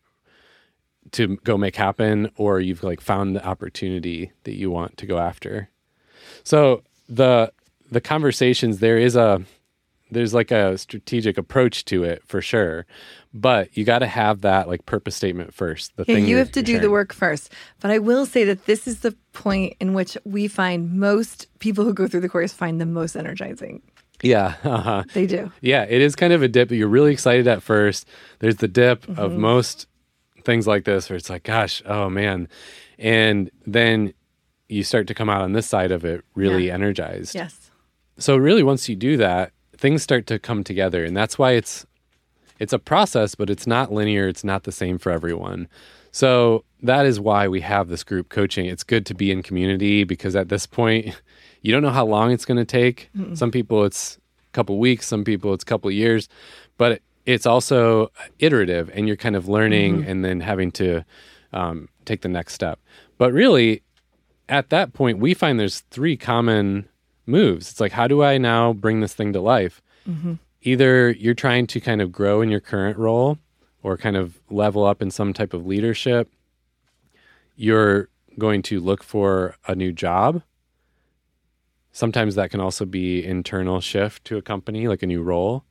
to 1.12 1.36
go 1.38 1.56
make 1.56 1.76
happen 1.76 2.30
or 2.36 2.60
you've 2.60 2.84
like 2.84 3.00
found 3.00 3.34
the 3.34 3.44
opportunity 3.44 4.30
that 4.44 4.54
you 4.54 4.70
want 4.70 4.96
to 4.98 5.06
go 5.06 5.18
after. 5.18 5.70
So 6.44 6.82
the 7.08 7.52
the 7.90 8.00
conversations 8.00 8.80
there 8.80 8.98
is 8.98 9.16
a 9.16 9.42
there's 10.10 10.34
like 10.34 10.50
a 10.50 10.78
strategic 10.78 11.36
approach 11.36 11.84
to 11.86 12.04
it 12.04 12.22
for 12.26 12.40
sure. 12.40 12.86
But 13.34 13.76
you 13.76 13.84
got 13.84 13.98
to 13.98 14.06
have 14.06 14.40
that 14.40 14.68
like 14.68 14.86
purpose 14.86 15.14
statement 15.14 15.52
first. 15.52 15.94
The 15.96 16.04
Yeah, 16.08 16.14
thing 16.14 16.26
you 16.26 16.38
have 16.38 16.50
to 16.52 16.62
do 16.62 16.78
the 16.78 16.90
work 16.90 17.12
first. 17.12 17.52
But 17.80 17.90
I 17.90 17.98
will 17.98 18.24
say 18.26 18.44
that 18.44 18.64
this 18.64 18.86
is 18.88 19.00
the 19.00 19.14
point 19.32 19.74
in 19.80 19.92
which 19.92 20.16
we 20.24 20.48
find 20.48 20.92
most 20.98 21.46
people 21.58 21.84
who 21.84 21.92
go 21.92 22.06
through 22.08 22.20
the 22.22 22.28
course 22.28 22.52
find 22.52 22.80
the 22.80 22.86
most 22.86 23.16
energizing. 23.16 23.82
Yeah. 24.22 24.54
Uh-huh. 24.64 25.04
They 25.12 25.26
do. 25.26 25.52
Yeah, 25.60 25.84
it 25.84 26.00
is 26.00 26.16
kind 26.16 26.32
of 26.32 26.42
a 26.42 26.48
dip. 26.48 26.70
You're 26.70 26.88
really 26.88 27.12
excited 27.12 27.46
at 27.46 27.62
first. 27.62 28.08
There's 28.38 28.56
the 28.56 28.66
dip 28.68 29.06
of 29.10 29.32
Mm-hmm. 29.32 29.40
most 29.40 29.86
things 30.44 30.66
like 30.66 30.84
this 30.84 31.10
where 31.10 31.16
it's 31.16 31.28
like, 31.28 31.42
gosh, 31.42 31.82
oh 31.84 32.08
man. 32.08 32.48
And 32.98 33.50
then 33.66 34.14
you 34.70 34.82
start 34.84 35.06
to 35.08 35.14
come 35.14 35.28
out 35.28 35.42
on 35.42 35.52
this 35.52 35.66
side 35.66 35.92
of 35.92 36.04
it 36.04 36.24
really 36.34 36.68
Yeah. 36.68 36.74
energized. 36.74 37.34
Yes. 37.34 37.70
So 38.18 38.36
really 38.36 38.62
once 38.62 38.88
you 38.88 38.96
do 38.96 39.16
that, 39.18 39.52
things 39.76 40.02
start 40.02 40.26
to 40.28 40.38
come 40.38 40.64
together. 40.64 41.04
And 41.04 41.16
that's 41.16 41.38
why 41.38 41.52
it's 41.52 41.86
it's 42.58 42.72
a 42.72 42.78
process, 42.78 43.34
but 43.34 43.50
it's 43.50 43.66
not 43.66 43.92
linear. 43.92 44.28
It's 44.28 44.44
not 44.44 44.64
the 44.64 44.72
same 44.72 44.98
for 44.98 45.12
everyone. 45.12 45.68
So 46.10 46.64
that 46.82 47.06
is 47.06 47.20
why 47.20 47.48
we 47.48 47.60
have 47.60 47.88
this 47.88 48.02
group 48.02 48.28
coaching. 48.28 48.66
It's 48.66 48.84
good 48.84 49.06
to 49.06 49.14
be 49.14 49.30
in 49.30 49.42
community 49.42 50.04
because 50.04 50.34
at 50.34 50.48
this 50.48 50.66
point, 50.66 51.20
you 51.62 51.72
don't 51.72 51.82
know 51.82 51.90
how 51.90 52.06
long 52.06 52.30
it's 52.32 52.44
going 52.44 52.58
to 52.58 52.64
take. 52.64 53.10
Some 53.34 53.50
people 53.50 53.84
it's 53.84 54.18
a 54.48 54.52
couple 54.52 54.78
weeks, 54.78 55.06
some 55.06 55.24
people 55.24 55.52
it's 55.54 55.64
a 55.64 55.66
couple 55.66 55.90
years, 55.90 56.28
but 56.76 57.02
it's 57.26 57.46
also 57.46 58.10
iterative 58.38 58.90
and 58.94 59.06
you're 59.06 59.16
kind 59.16 59.36
of 59.36 59.48
learning 59.48 60.04
and 60.10 60.24
then 60.24 60.40
having 60.40 60.70
to 60.72 61.04
um, 61.52 61.88
take 62.04 62.22
the 62.22 62.28
next 62.28 62.54
step. 62.54 62.78
But 63.18 63.32
really, 63.32 63.82
at 64.48 64.70
that 64.70 64.94
point, 64.94 65.18
we 65.18 65.34
find 65.34 65.60
there's 65.60 65.80
three 65.90 66.16
common 66.16 66.88
moves. 67.26 67.70
It's 67.70 67.80
like, 67.80 67.92
how 67.92 68.08
do 68.08 68.22
I 68.22 68.38
now 68.38 68.72
bring 68.72 69.00
this 69.00 69.12
thing 69.14 69.32
to 69.34 69.40
life? 69.40 69.82
Either 70.62 71.10
you're 71.10 71.34
trying 71.34 71.66
to 71.68 71.80
kind 71.80 72.02
of 72.02 72.10
grow 72.12 72.40
in 72.42 72.48
your 72.50 72.60
current 72.60 72.98
role 72.98 73.38
or 73.82 73.96
kind 73.96 74.16
of 74.16 74.38
level 74.50 74.84
up 74.84 75.00
in 75.00 75.10
some 75.10 75.32
type 75.32 75.54
of 75.54 75.66
leadership. 75.66 76.30
You're 77.56 78.08
going 78.38 78.62
to 78.62 78.80
look 78.80 79.02
for 79.02 79.56
a 79.66 79.74
new 79.74 79.92
job. 79.92 80.42
Sometimes 81.92 82.34
that 82.36 82.50
can 82.50 82.60
also 82.60 82.84
be 82.84 83.24
internal 83.24 83.80
shift 83.80 84.24
to 84.26 84.36
a 84.36 84.42
company, 84.42 84.86
like 84.86 85.02
a 85.02 85.06
new 85.06 85.22
role, 85.22 85.64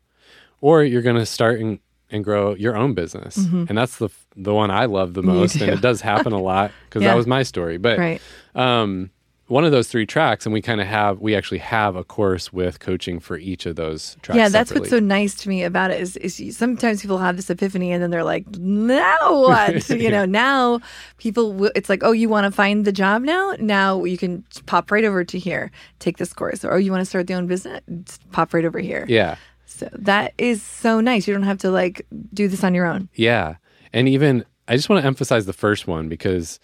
or 0.59 0.83
you're 0.83 1.01
going 1.01 1.15
to 1.15 1.25
start 1.25 1.59
and, 1.61 1.79
and 2.09 2.23
grow 2.23 2.55
your 2.55 2.75
own 2.75 2.93
business. 2.93 3.45
And 3.69 3.77
that's 3.77 3.97
the 3.97 4.09
the 4.35 4.53
one 4.53 4.69
I 4.69 4.85
love 4.85 5.13
the 5.13 5.23
most, 5.23 5.61
and 5.61 5.71
it 5.71 5.81
does 5.81 6.01
happen 6.01 6.31
a 6.33 6.39
lot 6.41 6.71
because 6.85 7.03
Yeah. 7.03 7.09
that 7.11 7.15
was 7.15 7.27
my 7.27 7.43
story. 7.43 7.77
But 7.77 7.99
Right. 7.99 8.21
um, 8.55 9.11
one 9.47 9.63
of 9.63 9.71
those 9.71 9.87
three 9.87 10.05
tracks, 10.05 10.45
and 10.45 10.51
we 10.51 10.61
kind 10.61 10.81
of 10.81 10.87
have 10.87 11.19
we 11.19 11.35
actually 11.35 11.59
have 11.59 11.95
a 11.95 12.03
course 12.03 12.51
with 12.51 12.79
coaching 12.79 13.19
for 13.19 13.37
each 13.37 13.65
of 13.65 13.77
those 13.77 14.17
tracks. 14.21 14.37
yeah, 14.37 14.49
that's 14.49 14.73
what's 14.73 14.89
so 14.89 14.99
nice 14.99 15.35
to 15.35 15.49
me 15.49 15.63
about 15.63 15.89
it 15.89 16.01
is, 16.01 16.17
is 16.17 16.57
sometimes 16.57 17.01
people 17.01 17.17
have 17.17 17.37
this 17.37 17.49
epiphany 17.49 17.91
and 17.91 18.03
then 18.03 18.09
they're 18.09 18.25
like, 18.25 18.45
now 18.57 19.17
what? 19.21 19.89
you 19.89 20.09
know, 20.09 20.25
now 20.25 20.81
people, 21.17 21.53
will, 21.53 21.71
it's 21.75 21.87
like, 21.87 22.03
oh, 22.03 22.11
you 22.11 22.27
want 22.27 22.45
to 22.45 22.51
find 22.51 22.83
the 22.83 22.91
job 22.91 23.21
now? 23.21 23.55
Now 23.59 24.03
you 24.03 24.17
can 24.17 24.43
pop 24.65 24.91
right 24.91 25.05
over 25.05 25.23
to 25.23 25.39
here, 25.39 25.71
take 25.99 26.17
this 26.17 26.33
course. 26.33 26.65
Or, 26.65 26.73
oh, 26.73 26.77
you 26.77 26.91
want 26.91 27.01
to 27.01 27.05
start 27.05 27.29
your 27.29 27.39
own 27.39 27.47
business? 27.47 27.81
Just 28.03 28.29
pop 28.31 28.53
right 28.53 28.65
over 28.65 28.79
here. 28.79 29.05
yeah, 29.07 29.37
So 29.65 29.89
that 29.93 30.33
is 30.37 30.61
so 30.61 30.99
nice. 30.99 31.25
You 31.25 31.33
don't 31.33 31.43
have 31.43 31.59
to 31.59 31.71
like 31.71 32.05
do 32.33 32.49
this 32.49 32.63
on 32.63 32.73
your 32.73 32.85
own. 32.85 33.09
yeah, 33.13 33.55
and 33.93 34.09
even 34.09 34.43
I 34.67 34.75
just 34.75 34.89
want 34.89 35.01
to 35.01 35.07
emphasize 35.07 35.45
the 35.45 35.53
first 35.53 35.87
one 35.87 36.09
because 36.09 36.59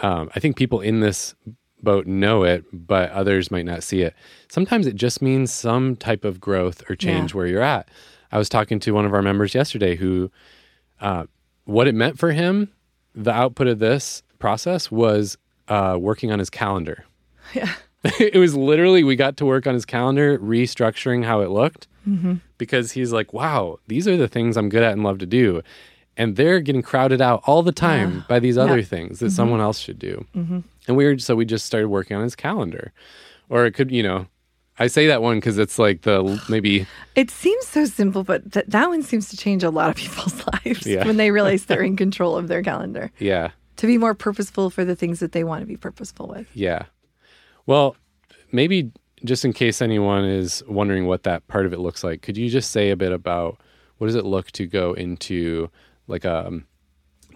um, 0.00 0.30
I 0.36 0.40
think 0.40 0.56
people 0.56 0.80
in 0.80 1.00
this 1.00 1.34
boat 1.82 2.06
know 2.06 2.44
it, 2.44 2.64
but 2.72 3.10
others 3.10 3.50
might 3.50 3.64
not 3.66 3.82
see 3.82 4.02
it. 4.02 4.14
Sometimes 4.48 4.86
it 4.86 4.94
just 4.96 5.20
means 5.22 5.52
some 5.52 5.96
type 5.96 6.24
of 6.24 6.40
growth 6.40 6.82
or 6.90 6.94
change 6.96 7.32
Yeah. 7.32 7.36
where 7.36 7.46
you're 7.46 7.62
at. 7.62 7.88
I 8.30 8.38
was 8.38 8.48
talking 8.48 8.78
to 8.80 8.92
one 8.92 9.04
of 9.04 9.12
our 9.14 9.22
members 9.22 9.54
yesterday 9.54 9.96
who, 9.96 10.30
uh, 11.00 11.24
what 11.64 11.86
it 11.88 11.94
meant 11.94 12.18
for 12.18 12.32
him, 12.32 12.70
the 13.14 13.32
output 13.32 13.66
of 13.66 13.78
this 13.78 14.22
process 14.38 14.90
was 14.90 15.36
uh, 15.68 15.96
working 16.00 16.32
on 16.32 16.38
his 16.38 16.50
calendar. 16.50 17.04
Yeah. 17.54 17.72
it 18.18 18.36
was 18.38 18.54
literally 18.56 19.04
we 19.04 19.14
got 19.16 19.36
to 19.36 19.44
work 19.44 19.66
on 19.66 19.74
his 19.74 19.84
calendar, 19.84 20.38
restructuring 20.38 21.24
how 21.24 21.40
it 21.40 21.50
looked, 21.50 21.88
Mm-hmm. 22.08 22.34
because 22.58 22.90
he's 22.90 23.12
like, 23.12 23.32
"Wow, 23.32 23.78
these 23.86 24.08
are 24.08 24.16
the 24.16 24.26
things 24.26 24.56
I'm 24.56 24.68
good 24.68 24.82
at 24.82 24.90
and 24.92 25.04
love 25.04 25.18
to 25.18 25.26
do," 25.26 25.62
and 26.16 26.34
they're 26.34 26.58
getting 26.58 26.82
crowded 26.82 27.20
out 27.20 27.42
all 27.46 27.62
the 27.62 27.70
time 27.70 28.24
by 28.28 28.40
these 28.40 28.58
other 28.58 28.82
things 28.82 29.20
that 29.20 29.30
someone 29.30 29.60
else 29.60 29.78
should 29.78 30.00
do. 30.00 30.26
Mm-hmm. 30.34 30.58
And 30.88 30.96
we 30.96 31.04
were 31.04 31.18
so 31.18 31.36
we 31.36 31.44
just 31.44 31.66
started 31.66 31.88
working 31.88 32.16
on 32.16 32.22
his 32.24 32.34
calendar, 32.34 32.92
or 33.48 33.66
it 33.66 33.72
could, 33.72 33.90
you 33.90 34.02
know, 34.02 34.26
I 34.78 34.86
say 34.88 35.06
that 35.06 35.22
one 35.22 35.36
because 35.36 35.58
it's 35.58 35.78
like 35.78 36.02
the 36.02 36.42
maybe 36.48 36.86
It 37.14 37.30
seems 37.30 37.66
so 37.66 37.84
simple, 37.84 38.24
but 38.24 38.52
th- 38.52 38.66
that 38.68 38.88
one 38.88 39.02
seems 39.02 39.28
to 39.30 39.36
change 39.36 39.62
a 39.62 39.70
lot 39.70 39.90
of 39.90 39.96
people's 40.02 40.42
lives 40.64 40.86
Yeah. 40.86 41.06
when 41.06 41.18
they 41.18 41.30
realize 41.30 41.66
they're 41.66 41.82
in 41.82 41.96
control 42.06 42.36
of 42.36 42.48
their 42.48 42.62
calendar 42.62 43.10
yeah. 43.18 43.50
to 43.76 43.86
be 43.86 43.98
more 43.98 44.14
purposeful 44.14 44.70
for 44.70 44.84
the 44.84 44.96
things 44.96 45.20
that 45.20 45.32
they 45.32 45.44
want 45.44 45.60
to 45.62 45.66
be 45.66 45.76
purposeful 45.76 46.26
with. 46.26 46.46
Yeah. 46.54 46.86
Well, 47.66 47.96
maybe 48.50 48.90
just 49.24 49.44
in 49.44 49.52
case 49.52 49.80
anyone 49.80 50.24
is 50.24 50.64
wondering 50.66 51.06
what 51.06 51.22
that 51.22 51.46
part 51.46 51.64
of 51.66 51.72
it 51.72 51.78
looks 51.78 52.02
like, 52.02 52.22
could 52.22 52.36
you 52.36 52.48
just 52.50 52.70
say 52.72 52.90
a 52.90 52.96
bit 52.96 53.12
about 53.12 53.60
what 53.98 54.08
does 54.08 54.16
it 54.16 54.24
look 54.24 54.50
to 54.52 54.66
go 54.66 54.94
into 54.94 55.70
like 56.08 56.24
um 56.24 56.66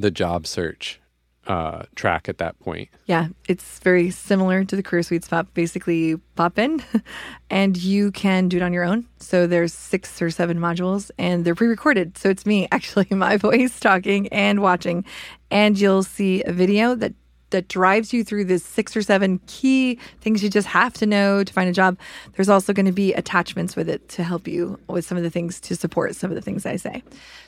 the 0.00 0.10
job 0.10 0.46
search 0.48 1.00
uh 1.46 1.82
track 1.94 2.28
at 2.28 2.38
that 2.38 2.58
point? 2.60 2.88
Yeah, 3.06 3.28
it's 3.48 3.78
very 3.80 4.10
similar 4.10 4.64
to 4.64 4.76
the 4.76 4.82
career 4.82 5.02
sweet 5.02 5.24
spot. 5.24 5.52
Basically, 5.54 6.16
pop 6.34 6.58
in 6.58 6.82
and 7.50 7.76
you 7.76 8.10
can 8.12 8.48
do 8.48 8.56
it 8.58 8.62
on 8.62 8.72
your 8.72 8.84
own. 8.84 9.06
So 9.18 9.46
there's 9.46 9.72
six 9.72 10.20
or 10.20 10.30
seven 10.30 10.58
modules 10.58 11.10
and 11.18 11.44
they're 11.44 11.54
pre-recorded. 11.54 12.18
So 12.18 12.28
it's 12.28 12.46
me 12.46 12.68
actually 12.72 13.08
my 13.10 13.36
voice 13.36 13.78
talking 13.80 14.28
and 14.28 14.60
watching. 14.60 15.04
And 15.50 15.78
you'll 15.78 16.02
see 16.02 16.42
a 16.44 16.52
video 16.52 16.94
that 16.96 17.14
that 17.50 17.68
drives 17.68 18.12
you 18.12 18.24
through 18.24 18.44
the 18.44 18.58
six 18.58 18.96
or 18.96 19.02
seven 19.02 19.40
key 19.46 19.98
things 20.20 20.42
you 20.42 20.50
just 20.50 20.66
have 20.66 20.94
to 20.94 21.06
know 21.06 21.44
to 21.44 21.52
find 21.52 21.68
a 21.68 21.72
job. 21.72 21.98
There's 22.34 22.48
also 22.48 22.72
going 22.72 22.86
to 22.86 22.92
be 22.92 23.12
attachments 23.14 23.76
with 23.76 23.88
it 23.88 24.08
to 24.10 24.24
help 24.24 24.48
you 24.48 24.78
with 24.88 25.04
some 25.04 25.16
of 25.16 25.24
the 25.24 25.30
things 25.30 25.60
to 25.60 25.76
support 25.76 26.16
some 26.16 26.30
of 26.30 26.34
the 26.34 26.42
things 26.42 26.66
I 26.66 26.76
say. 26.76 27.02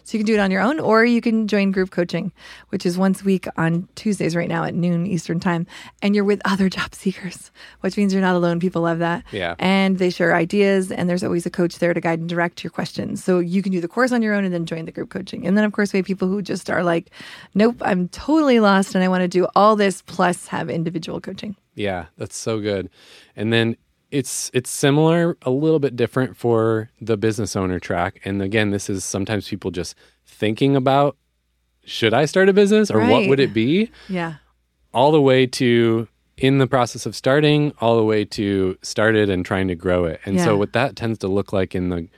So 0.05 0.17
you 0.17 0.25
can 0.25 0.27
do 0.27 0.35
it 0.35 0.41
on 0.41 0.51
your 0.51 0.63
own 0.63 0.81
or 0.81 1.05
you 1.05 1.21
can 1.21 1.49
join 1.49 1.71
group 1.71 1.91
coaching, 1.91 2.33
which 2.71 2.87
is 2.87 2.97
once 2.97 3.21
a 3.21 3.25
week 3.25 3.47
on 3.57 3.89
Tuesdays 3.95 4.35
right 4.35 4.49
now 4.49 4.65
at 4.65 4.75
noon 4.75 5.07
Eastern 5.07 5.41
time. 5.41 5.67
And 6.01 6.15
you're 6.15 6.25
with 6.25 6.41
other 6.45 6.69
job 6.71 6.95
seekers, 6.95 7.51
which 7.81 7.97
means 7.97 8.13
you're 8.13 8.23
not 8.23 8.37
alone. 8.37 8.61
People 8.61 8.83
love 8.83 9.01
that. 9.01 9.25
Yeah. 9.33 9.55
And 9.59 9.99
they 9.99 10.11
share 10.11 10.35
ideas 10.35 10.91
and 10.91 11.11
there's 11.11 11.25
always 11.25 11.45
a 11.45 11.51
coach 11.51 11.79
there 11.79 11.93
to 11.93 12.01
guide 12.01 12.21
and 12.21 12.29
direct 12.29 12.63
your 12.65 12.71
questions. 12.71 13.23
So 13.23 13.39
you 13.39 13.63
can 13.63 13.73
do 13.73 13.81
the 13.81 13.89
course 13.89 14.13
on 14.13 14.23
your 14.23 14.35
own 14.35 14.45
and 14.45 14.55
then 14.55 14.65
join 14.65 14.85
the 14.85 14.93
group 14.93 15.11
coaching. 15.11 15.47
And 15.47 15.59
then 15.59 15.65
of 15.65 15.73
course 15.73 15.93
we 15.93 15.99
have 15.99 16.07
people 16.07 16.29
who 16.29 16.41
just 16.41 16.71
are 16.71 16.83
like, 16.83 17.11
nope, 17.55 17.77
I'm 17.83 18.09
totally 18.09 18.61
lost 18.61 18.95
and 18.95 19.05
I 19.05 19.09
want 19.09 19.23
to 19.23 19.29
do 19.29 19.47
all 19.55 19.77
this 19.77 19.88
plus 20.03 20.47
have 20.49 20.69
individual 20.71 21.21
coaching. 21.21 21.57
Yeah, 21.75 22.07
that's 22.17 22.37
so 22.37 22.61
good. 22.61 22.89
And 23.37 23.53
then 23.53 23.77
it's 24.11 24.51
it's 24.55 24.71
similar, 24.71 25.37
a 25.43 25.51
little 25.51 25.79
bit 25.79 25.95
different 25.97 26.37
for 26.37 26.91
the 27.01 27.17
business 27.17 27.55
owner 27.57 27.79
track. 27.79 28.21
And 28.25 28.41
again, 28.43 28.71
this 28.71 28.89
is 28.89 29.05
sometimes 29.05 29.49
people 29.49 29.71
just 29.71 29.95
thinking 30.27 30.77
about 30.77 31.17
should 31.85 32.13
I 32.15 32.25
start 32.27 32.49
a 32.49 32.53
business 32.53 32.91
or 32.91 33.01
what 33.07 33.29
would 33.29 33.41
it 33.41 33.53
be? 33.55 33.91
Yeah. 34.09 34.35
all 34.93 35.13
the 35.13 35.21
way 35.21 35.47
to 35.47 36.09
in 36.37 36.59
the 36.59 36.67
process 36.67 37.05
of 37.07 37.17
starting, 37.17 37.73
all 37.81 37.97
the 37.97 38.05
way 38.05 38.25
to 38.25 38.77
started 38.83 39.29
and 39.29 39.45
trying 39.45 39.69
to 39.69 39.75
grow 39.75 40.05
it. 40.05 40.21
And 40.25 40.41
so 40.41 40.57
what 40.57 40.73
that 40.73 40.97
tends 40.97 41.19
to 41.21 41.29
look 41.29 41.53
like 41.53 41.75
in 41.75 41.89
the 41.89 42.09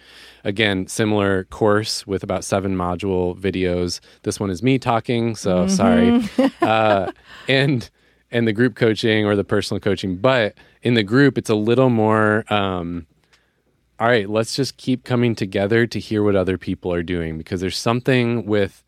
again, 0.44 0.86
similar 0.86 1.44
course 1.44 2.06
with 2.06 2.22
about 2.22 2.44
seven 2.44 2.76
module 2.76 3.38
videos. 3.38 4.00
This 4.22 4.40
one 4.40 4.50
is 4.50 4.62
me 4.62 4.78
talking, 4.78 5.36
so 5.36 5.66
sorry. 5.66 6.22
uh, 6.62 7.12
and 7.48 7.88
and 8.32 8.46
the 8.46 8.52
group 8.52 8.76
coaching 8.76 9.26
or 9.26 9.34
the 9.34 9.44
personal 9.44 9.80
coaching, 9.80 10.16
but 10.16 10.54
in 10.82 10.94
the 10.94 11.02
group 11.02 11.36
it's 11.36 11.50
a 11.50 11.54
little 11.54 11.90
more 11.90 12.44
um 12.52 13.06
all 14.00 14.08
right, 14.08 14.30
let's 14.30 14.56
just 14.56 14.78
keep 14.78 15.04
coming 15.04 15.34
together 15.34 15.86
to 15.86 16.00
hear 16.00 16.22
what 16.22 16.34
other 16.34 16.56
people 16.56 16.90
are 16.90 17.02
doing 17.02 17.36
because 17.36 17.60
there's 17.60 17.76
something 17.76 18.46
with 18.46 18.82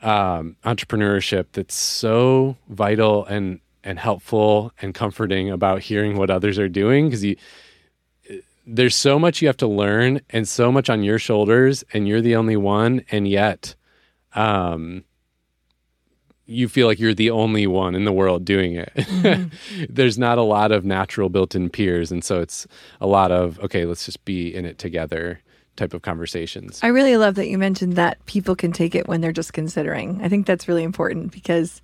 um, 0.00 0.56
entrepreneurship 0.64 1.46
that's 1.52 1.74
so 1.74 2.56
vital 2.68 3.24
and 3.26 3.60
and 3.84 3.98
helpful 3.98 4.72
and 4.80 4.94
comforting 4.94 5.50
about 5.50 5.80
hearing 5.80 6.16
what 6.16 6.30
others 6.30 6.56
are 6.56 6.68
doing 6.68 7.06
because 7.06 7.24
you 7.24 7.34
there's 8.66 8.94
so 8.94 9.18
much 9.18 9.42
you 9.42 9.48
have 9.48 9.56
to 9.58 9.66
learn 9.66 10.20
and 10.30 10.46
so 10.46 10.70
much 10.70 10.88
on 10.88 11.02
your 11.02 11.18
shoulders 11.18 11.84
and 11.92 12.06
you're 12.06 12.20
the 12.20 12.36
only 12.36 12.56
one 12.56 13.04
and 13.10 13.26
yet 13.26 13.74
um, 14.34 15.04
you 16.46 16.68
feel 16.68 16.86
like 16.86 16.98
you're 16.98 17.14
the 17.14 17.30
only 17.30 17.66
one 17.66 17.94
in 17.94 18.04
the 18.04 18.12
world 18.12 18.44
doing 18.44 18.74
it. 18.74 18.92
Mm-hmm. 18.94 19.84
There's 19.88 20.18
not 20.18 20.38
a 20.38 20.42
lot 20.42 20.72
of 20.72 20.84
natural 20.84 21.28
built-in 21.28 21.70
peers, 21.70 22.10
and 22.10 22.24
so 22.24 22.40
it's 22.40 22.66
a 23.00 23.06
lot 23.06 23.32
of 23.32 23.58
okay, 23.60 23.84
let's 23.84 24.04
just 24.04 24.24
be 24.24 24.54
in 24.54 24.64
it 24.64 24.78
together 24.78 25.40
type 25.76 25.94
of 25.94 26.02
conversations. 26.02 26.80
I 26.82 26.88
really 26.88 27.16
love 27.16 27.36
that 27.36 27.48
you 27.48 27.56
mentioned 27.56 27.94
that 27.94 28.24
people 28.26 28.54
can 28.54 28.72
take 28.72 28.94
it 28.94 29.08
when 29.08 29.20
they're 29.20 29.32
just 29.32 29.52
considering. 29.52 30.20
I 30.22 30.28
think 30.28 30.46
that's 30.46 30.68
really 30.68 30.82
important 30.82 31.32
because 31.32 31.80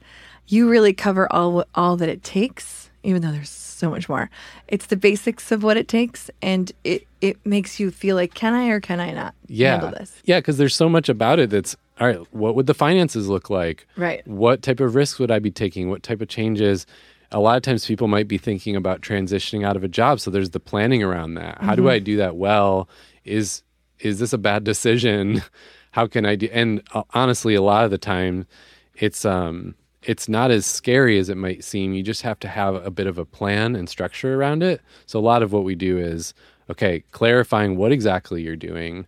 you 0.47 0.69
really 0.69 0.93
cover 0.93 1.31
all 1.33 1.65
all 1.75 1.97
that 1.97 2.09
it 2.09 2.23
takes, 2.23 2.91
even 3.03 3.23
though 3.23 3.33
there's 3.33 3.51
so 3.79 3.91
much 3.91 4.09
more. 4.09 4.31
It's 4.67 4.87
the 4.87 4.97
basics 4.97 5.53
of 5.53 5.63
what 5.63 5.77
it 5.77 5.89
takes, 5.89 6.31
and 6.43 6.73
it 6.85 7.07
it 7.21 7.45
makes 7.47 7.81
you 7.81 7.91
feel 7.91 8.17
like, 8.17 8.35
can 8.35 8.55
I 8.55 8.69
or 8.69 8.81
can 8.81 9.01
I 9.01 9.13
not 9.13 9.35
yeah. 9.47 9.73
handle 9.73 9.91
this? 9.91 10.21
Yeah, 10.25 10.39
because 10.39 10.59
there's 10.59 10.75
so 10.75 10.89
much 10.89 11.09
about 11.09 11.39
it 11.39 11.51
that's 11.51 11.77
all 12.01 12.07
right. 12.07 12.21
What 12.33 12.55
would 12.55 12.67
the 12.67 12.75
finances 12.75 13.29
look 13.29 13.51
like? 13.51 13.87
Right. 13.97 14.27
What 14.27 14.63
type 14.63 14.81
of 14.81 14.95
risks 14.95 15.19
would 15.19 15.31
I 15.31 15.39
be 15.39 15.51
taking? 15.51 15.89
What 15.91 16.03
type 16.03 16.21
of 16.21 16.29
changes? 16.29 16.87
A 17.31 17.41
lot 17.41 17.57
of 17.57 17.63
times, 17.63 17.87
people 17.87 18.09
might 18.09 18.29
be 18.29 18.39
thinking 18.39 18.77
about 18.77 19.01
transitioning 19.01 19.67
out 19.67 19.77
of 19.77 19.85
a 19.85 19.89
job, 19.89 20.21
so 20.21 20.31
there's 20.31 20.51
the 20.51 20.61
planning 20.61 21.03
around 21.03 21.35
that. 21.35 21.59
How 21.59 21.73
mm-hmm. 21.73 21.83
do 21.83 21.91
I 21.91 21.99
do 21.99 22.17
that 22.19 22.37
well? 22.37 22.89
Is 23.25 23.63
is 24.01 24.19
this 24.19 24.33
a 24.33 24.39
bad 24.39 24.65
decision? 24.65 25.43
How 25.91 26.07
can 26.07 26.25
I 26.25 26.37
do? 26.37 26.49
And 26.53 26.83
uh, 26.95 27.03
honestly, 27.15 27.55
a 27.55 27.63
lot 27.63 27.85
of 27.85 27.91
the 27.91 27.99
time, 27.99 28.47
it's 28.95 29.25
um 29.25 29.75
it's 30.09 30.29
not 30.29 30.51
as 30.51 30.65
scary 30.65 31.19
as 31.19 31.29
it 31.29 31.37
might 31.37 31.63
seem. 31.63 31.93
You 31.93 32.03
just 32.03 32.23
have 32.23 32.41
to 32.41 32.49
have 32.49 32.75
a 32.75 32.91
bit 32.91 33.07
of 33.07 33.19
a 33.19 33.27
plan 33.27 33.77
and 33.77 33.89
structure 33.89 34.35
around 34.35 34.63
it. 34.63 34.81
So 35.07 35.19
a 35.19 35.21
lot 35.21 35.43
of 35.43 35.53
what 35.53 35.65
we 35.65 35.75
do 35.75 35.99
is 35.99 36.33
okay, 36.71 37.05
clarifying 37.13 37.77
what 37.77 37.93
exactly 37.93 38.43
you're 38.43 38.57
doing 38.57 39.07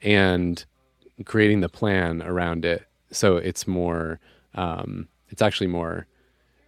and 0.00 0.64
creating 1.24 1.60
the 1.60 1.68
plan 1.68 2.22
around 2.22 2.64
it 2.64 2.86
so 3.10 3.36
it's 3.36 3.66
more 3.66 4.18
um, 4.54 5.08
it's 5.30 5.42
actually 5.42 5.66
more 5.66 6.06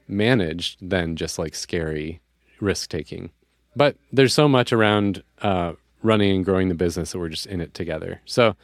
managed 0.08 0.78
than 0.80 1.16
just 1.16 1.38
like 1.38 1.54
scary 1.54 2.20
risk 2.60 2.88
taking. 2.88 3.30
But 3.76 3.96
there's 4.12 4.32
so 4.32 4.48
much 4.48 4.72
around 4.72 5.22
uh, 5.42 5.72
running 6.02 6.36
and 6.36 6.44
growing 6.44 6.68
the 6.68 6.74
business 6.74 7.12
that 7.12 7.18
we're 7.18 7.28
just 7.28 7.46
in 7.46 7.60
it 7.60 7.74
together. 7.74 8.20
So 8.24 8.56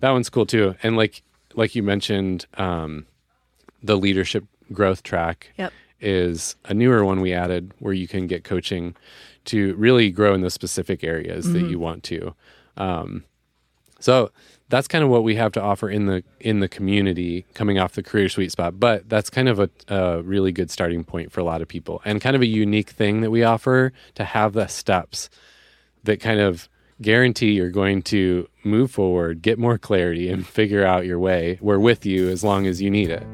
that 0.00 0.10
one's 0.10 0.30
cool 0.30 0.46
too. 0.46 0.74
And 0.82 0.96
like 0.96 1.22
like 1.54 1.74
you 1.76 1.82
mentioned, 1.82 2.46
um, 2.54 3.06
the 3.82 3.96
leadership 3.96 4.44
growth 4.72 5.02
track 5.02 5.52
yep. 5.56 5.72
is 6.00 6.56
a 6.64 6.74
newer 6.74 7.04
one 7.04 7.20
we 7.20 7.32
added 7.32 7.72
where 7.78 7.94
you 7.94 8.08
can 8.08 8.26
get 8.26 8.44
coaching 8.44 8.94
to 9.46 9.74
really 9.74 10.10
grow 10.10 10.34
in 10.34 10.40
those 10.40 10.54
specific 10.54 11.04
areas 11.04 11.44
mm-hmm. 11.44 11.54
that 11.54 11.70
you 11.70 11.78
want 11.78 12.02
to. 12.04 12.34
Um, 12.76 13.24
so 14.00 14.30
that's 14.68 14.88
kind 14.88 15.04
of 15.04 15.10
what 15.10 15.22
we 15.22 15.36
have 15.36 15.52
to 15.52 15.62
offer 15.62 15.88
in 15.88 16.06
the 16.06 16.24
in 16.40 16.60
the 16.60 16.68
community 16.68 17.46
coming 17.54 17.78
off 17.78 17.92
the 17.92 18.02
career 18.02 18.28
sweet 18.28 18.50
spot 18.50 18.78
but 18.80 19.08
that's 19.08 19.30
kind 19.30 19.48
of 19.48 19.60
a, 19.60 19.70
a, 19.88 20.22
really 20.22 20.52
good 20.52 20.70
starting 20.70 21.04
point 21.04 21.30
for 21.30 21.40
a 21.40 21.44
lot 21.44 21.62
of 21.62 21.68
people 21.68 22.00
and 22.04 22.20
kind 22.20 22.34
of 22.34 22.42
a 22.42 22.46
unique 22.46 22.90
thing 22.90 23.20
that 23.20 23.30
we 23.30 23.42
offer 23.42 23.92
to 24.14 24.24
have 24.24 24.52
the 24.52 24.66
steps 24.66 25.30
that 26.02 26.20
kind 26.20 26.40
of 26.40 26.68
guarantee 27.00 27.52
you're 27.52 27.70
going 27.70 28.02
to 28.02 28.48
move 28.62 28.90
forward 28.90 29.42
get 29.42 29.58
more 29.58 29.78
clarity 29.78 30.28
and 30.28 30.46
figure 30.46 30.84
out 30.84 31.06
your 31.06 31.18
way 31.18 31.58
we're 31.60 31.78
with 31.78 32.06
you 32.06 32.28
as 32.28 32.42
long 32.42 32.66
as 32.66 32.80
you 32.80 32.90
need 32.90 33.10
it 33.10 33.26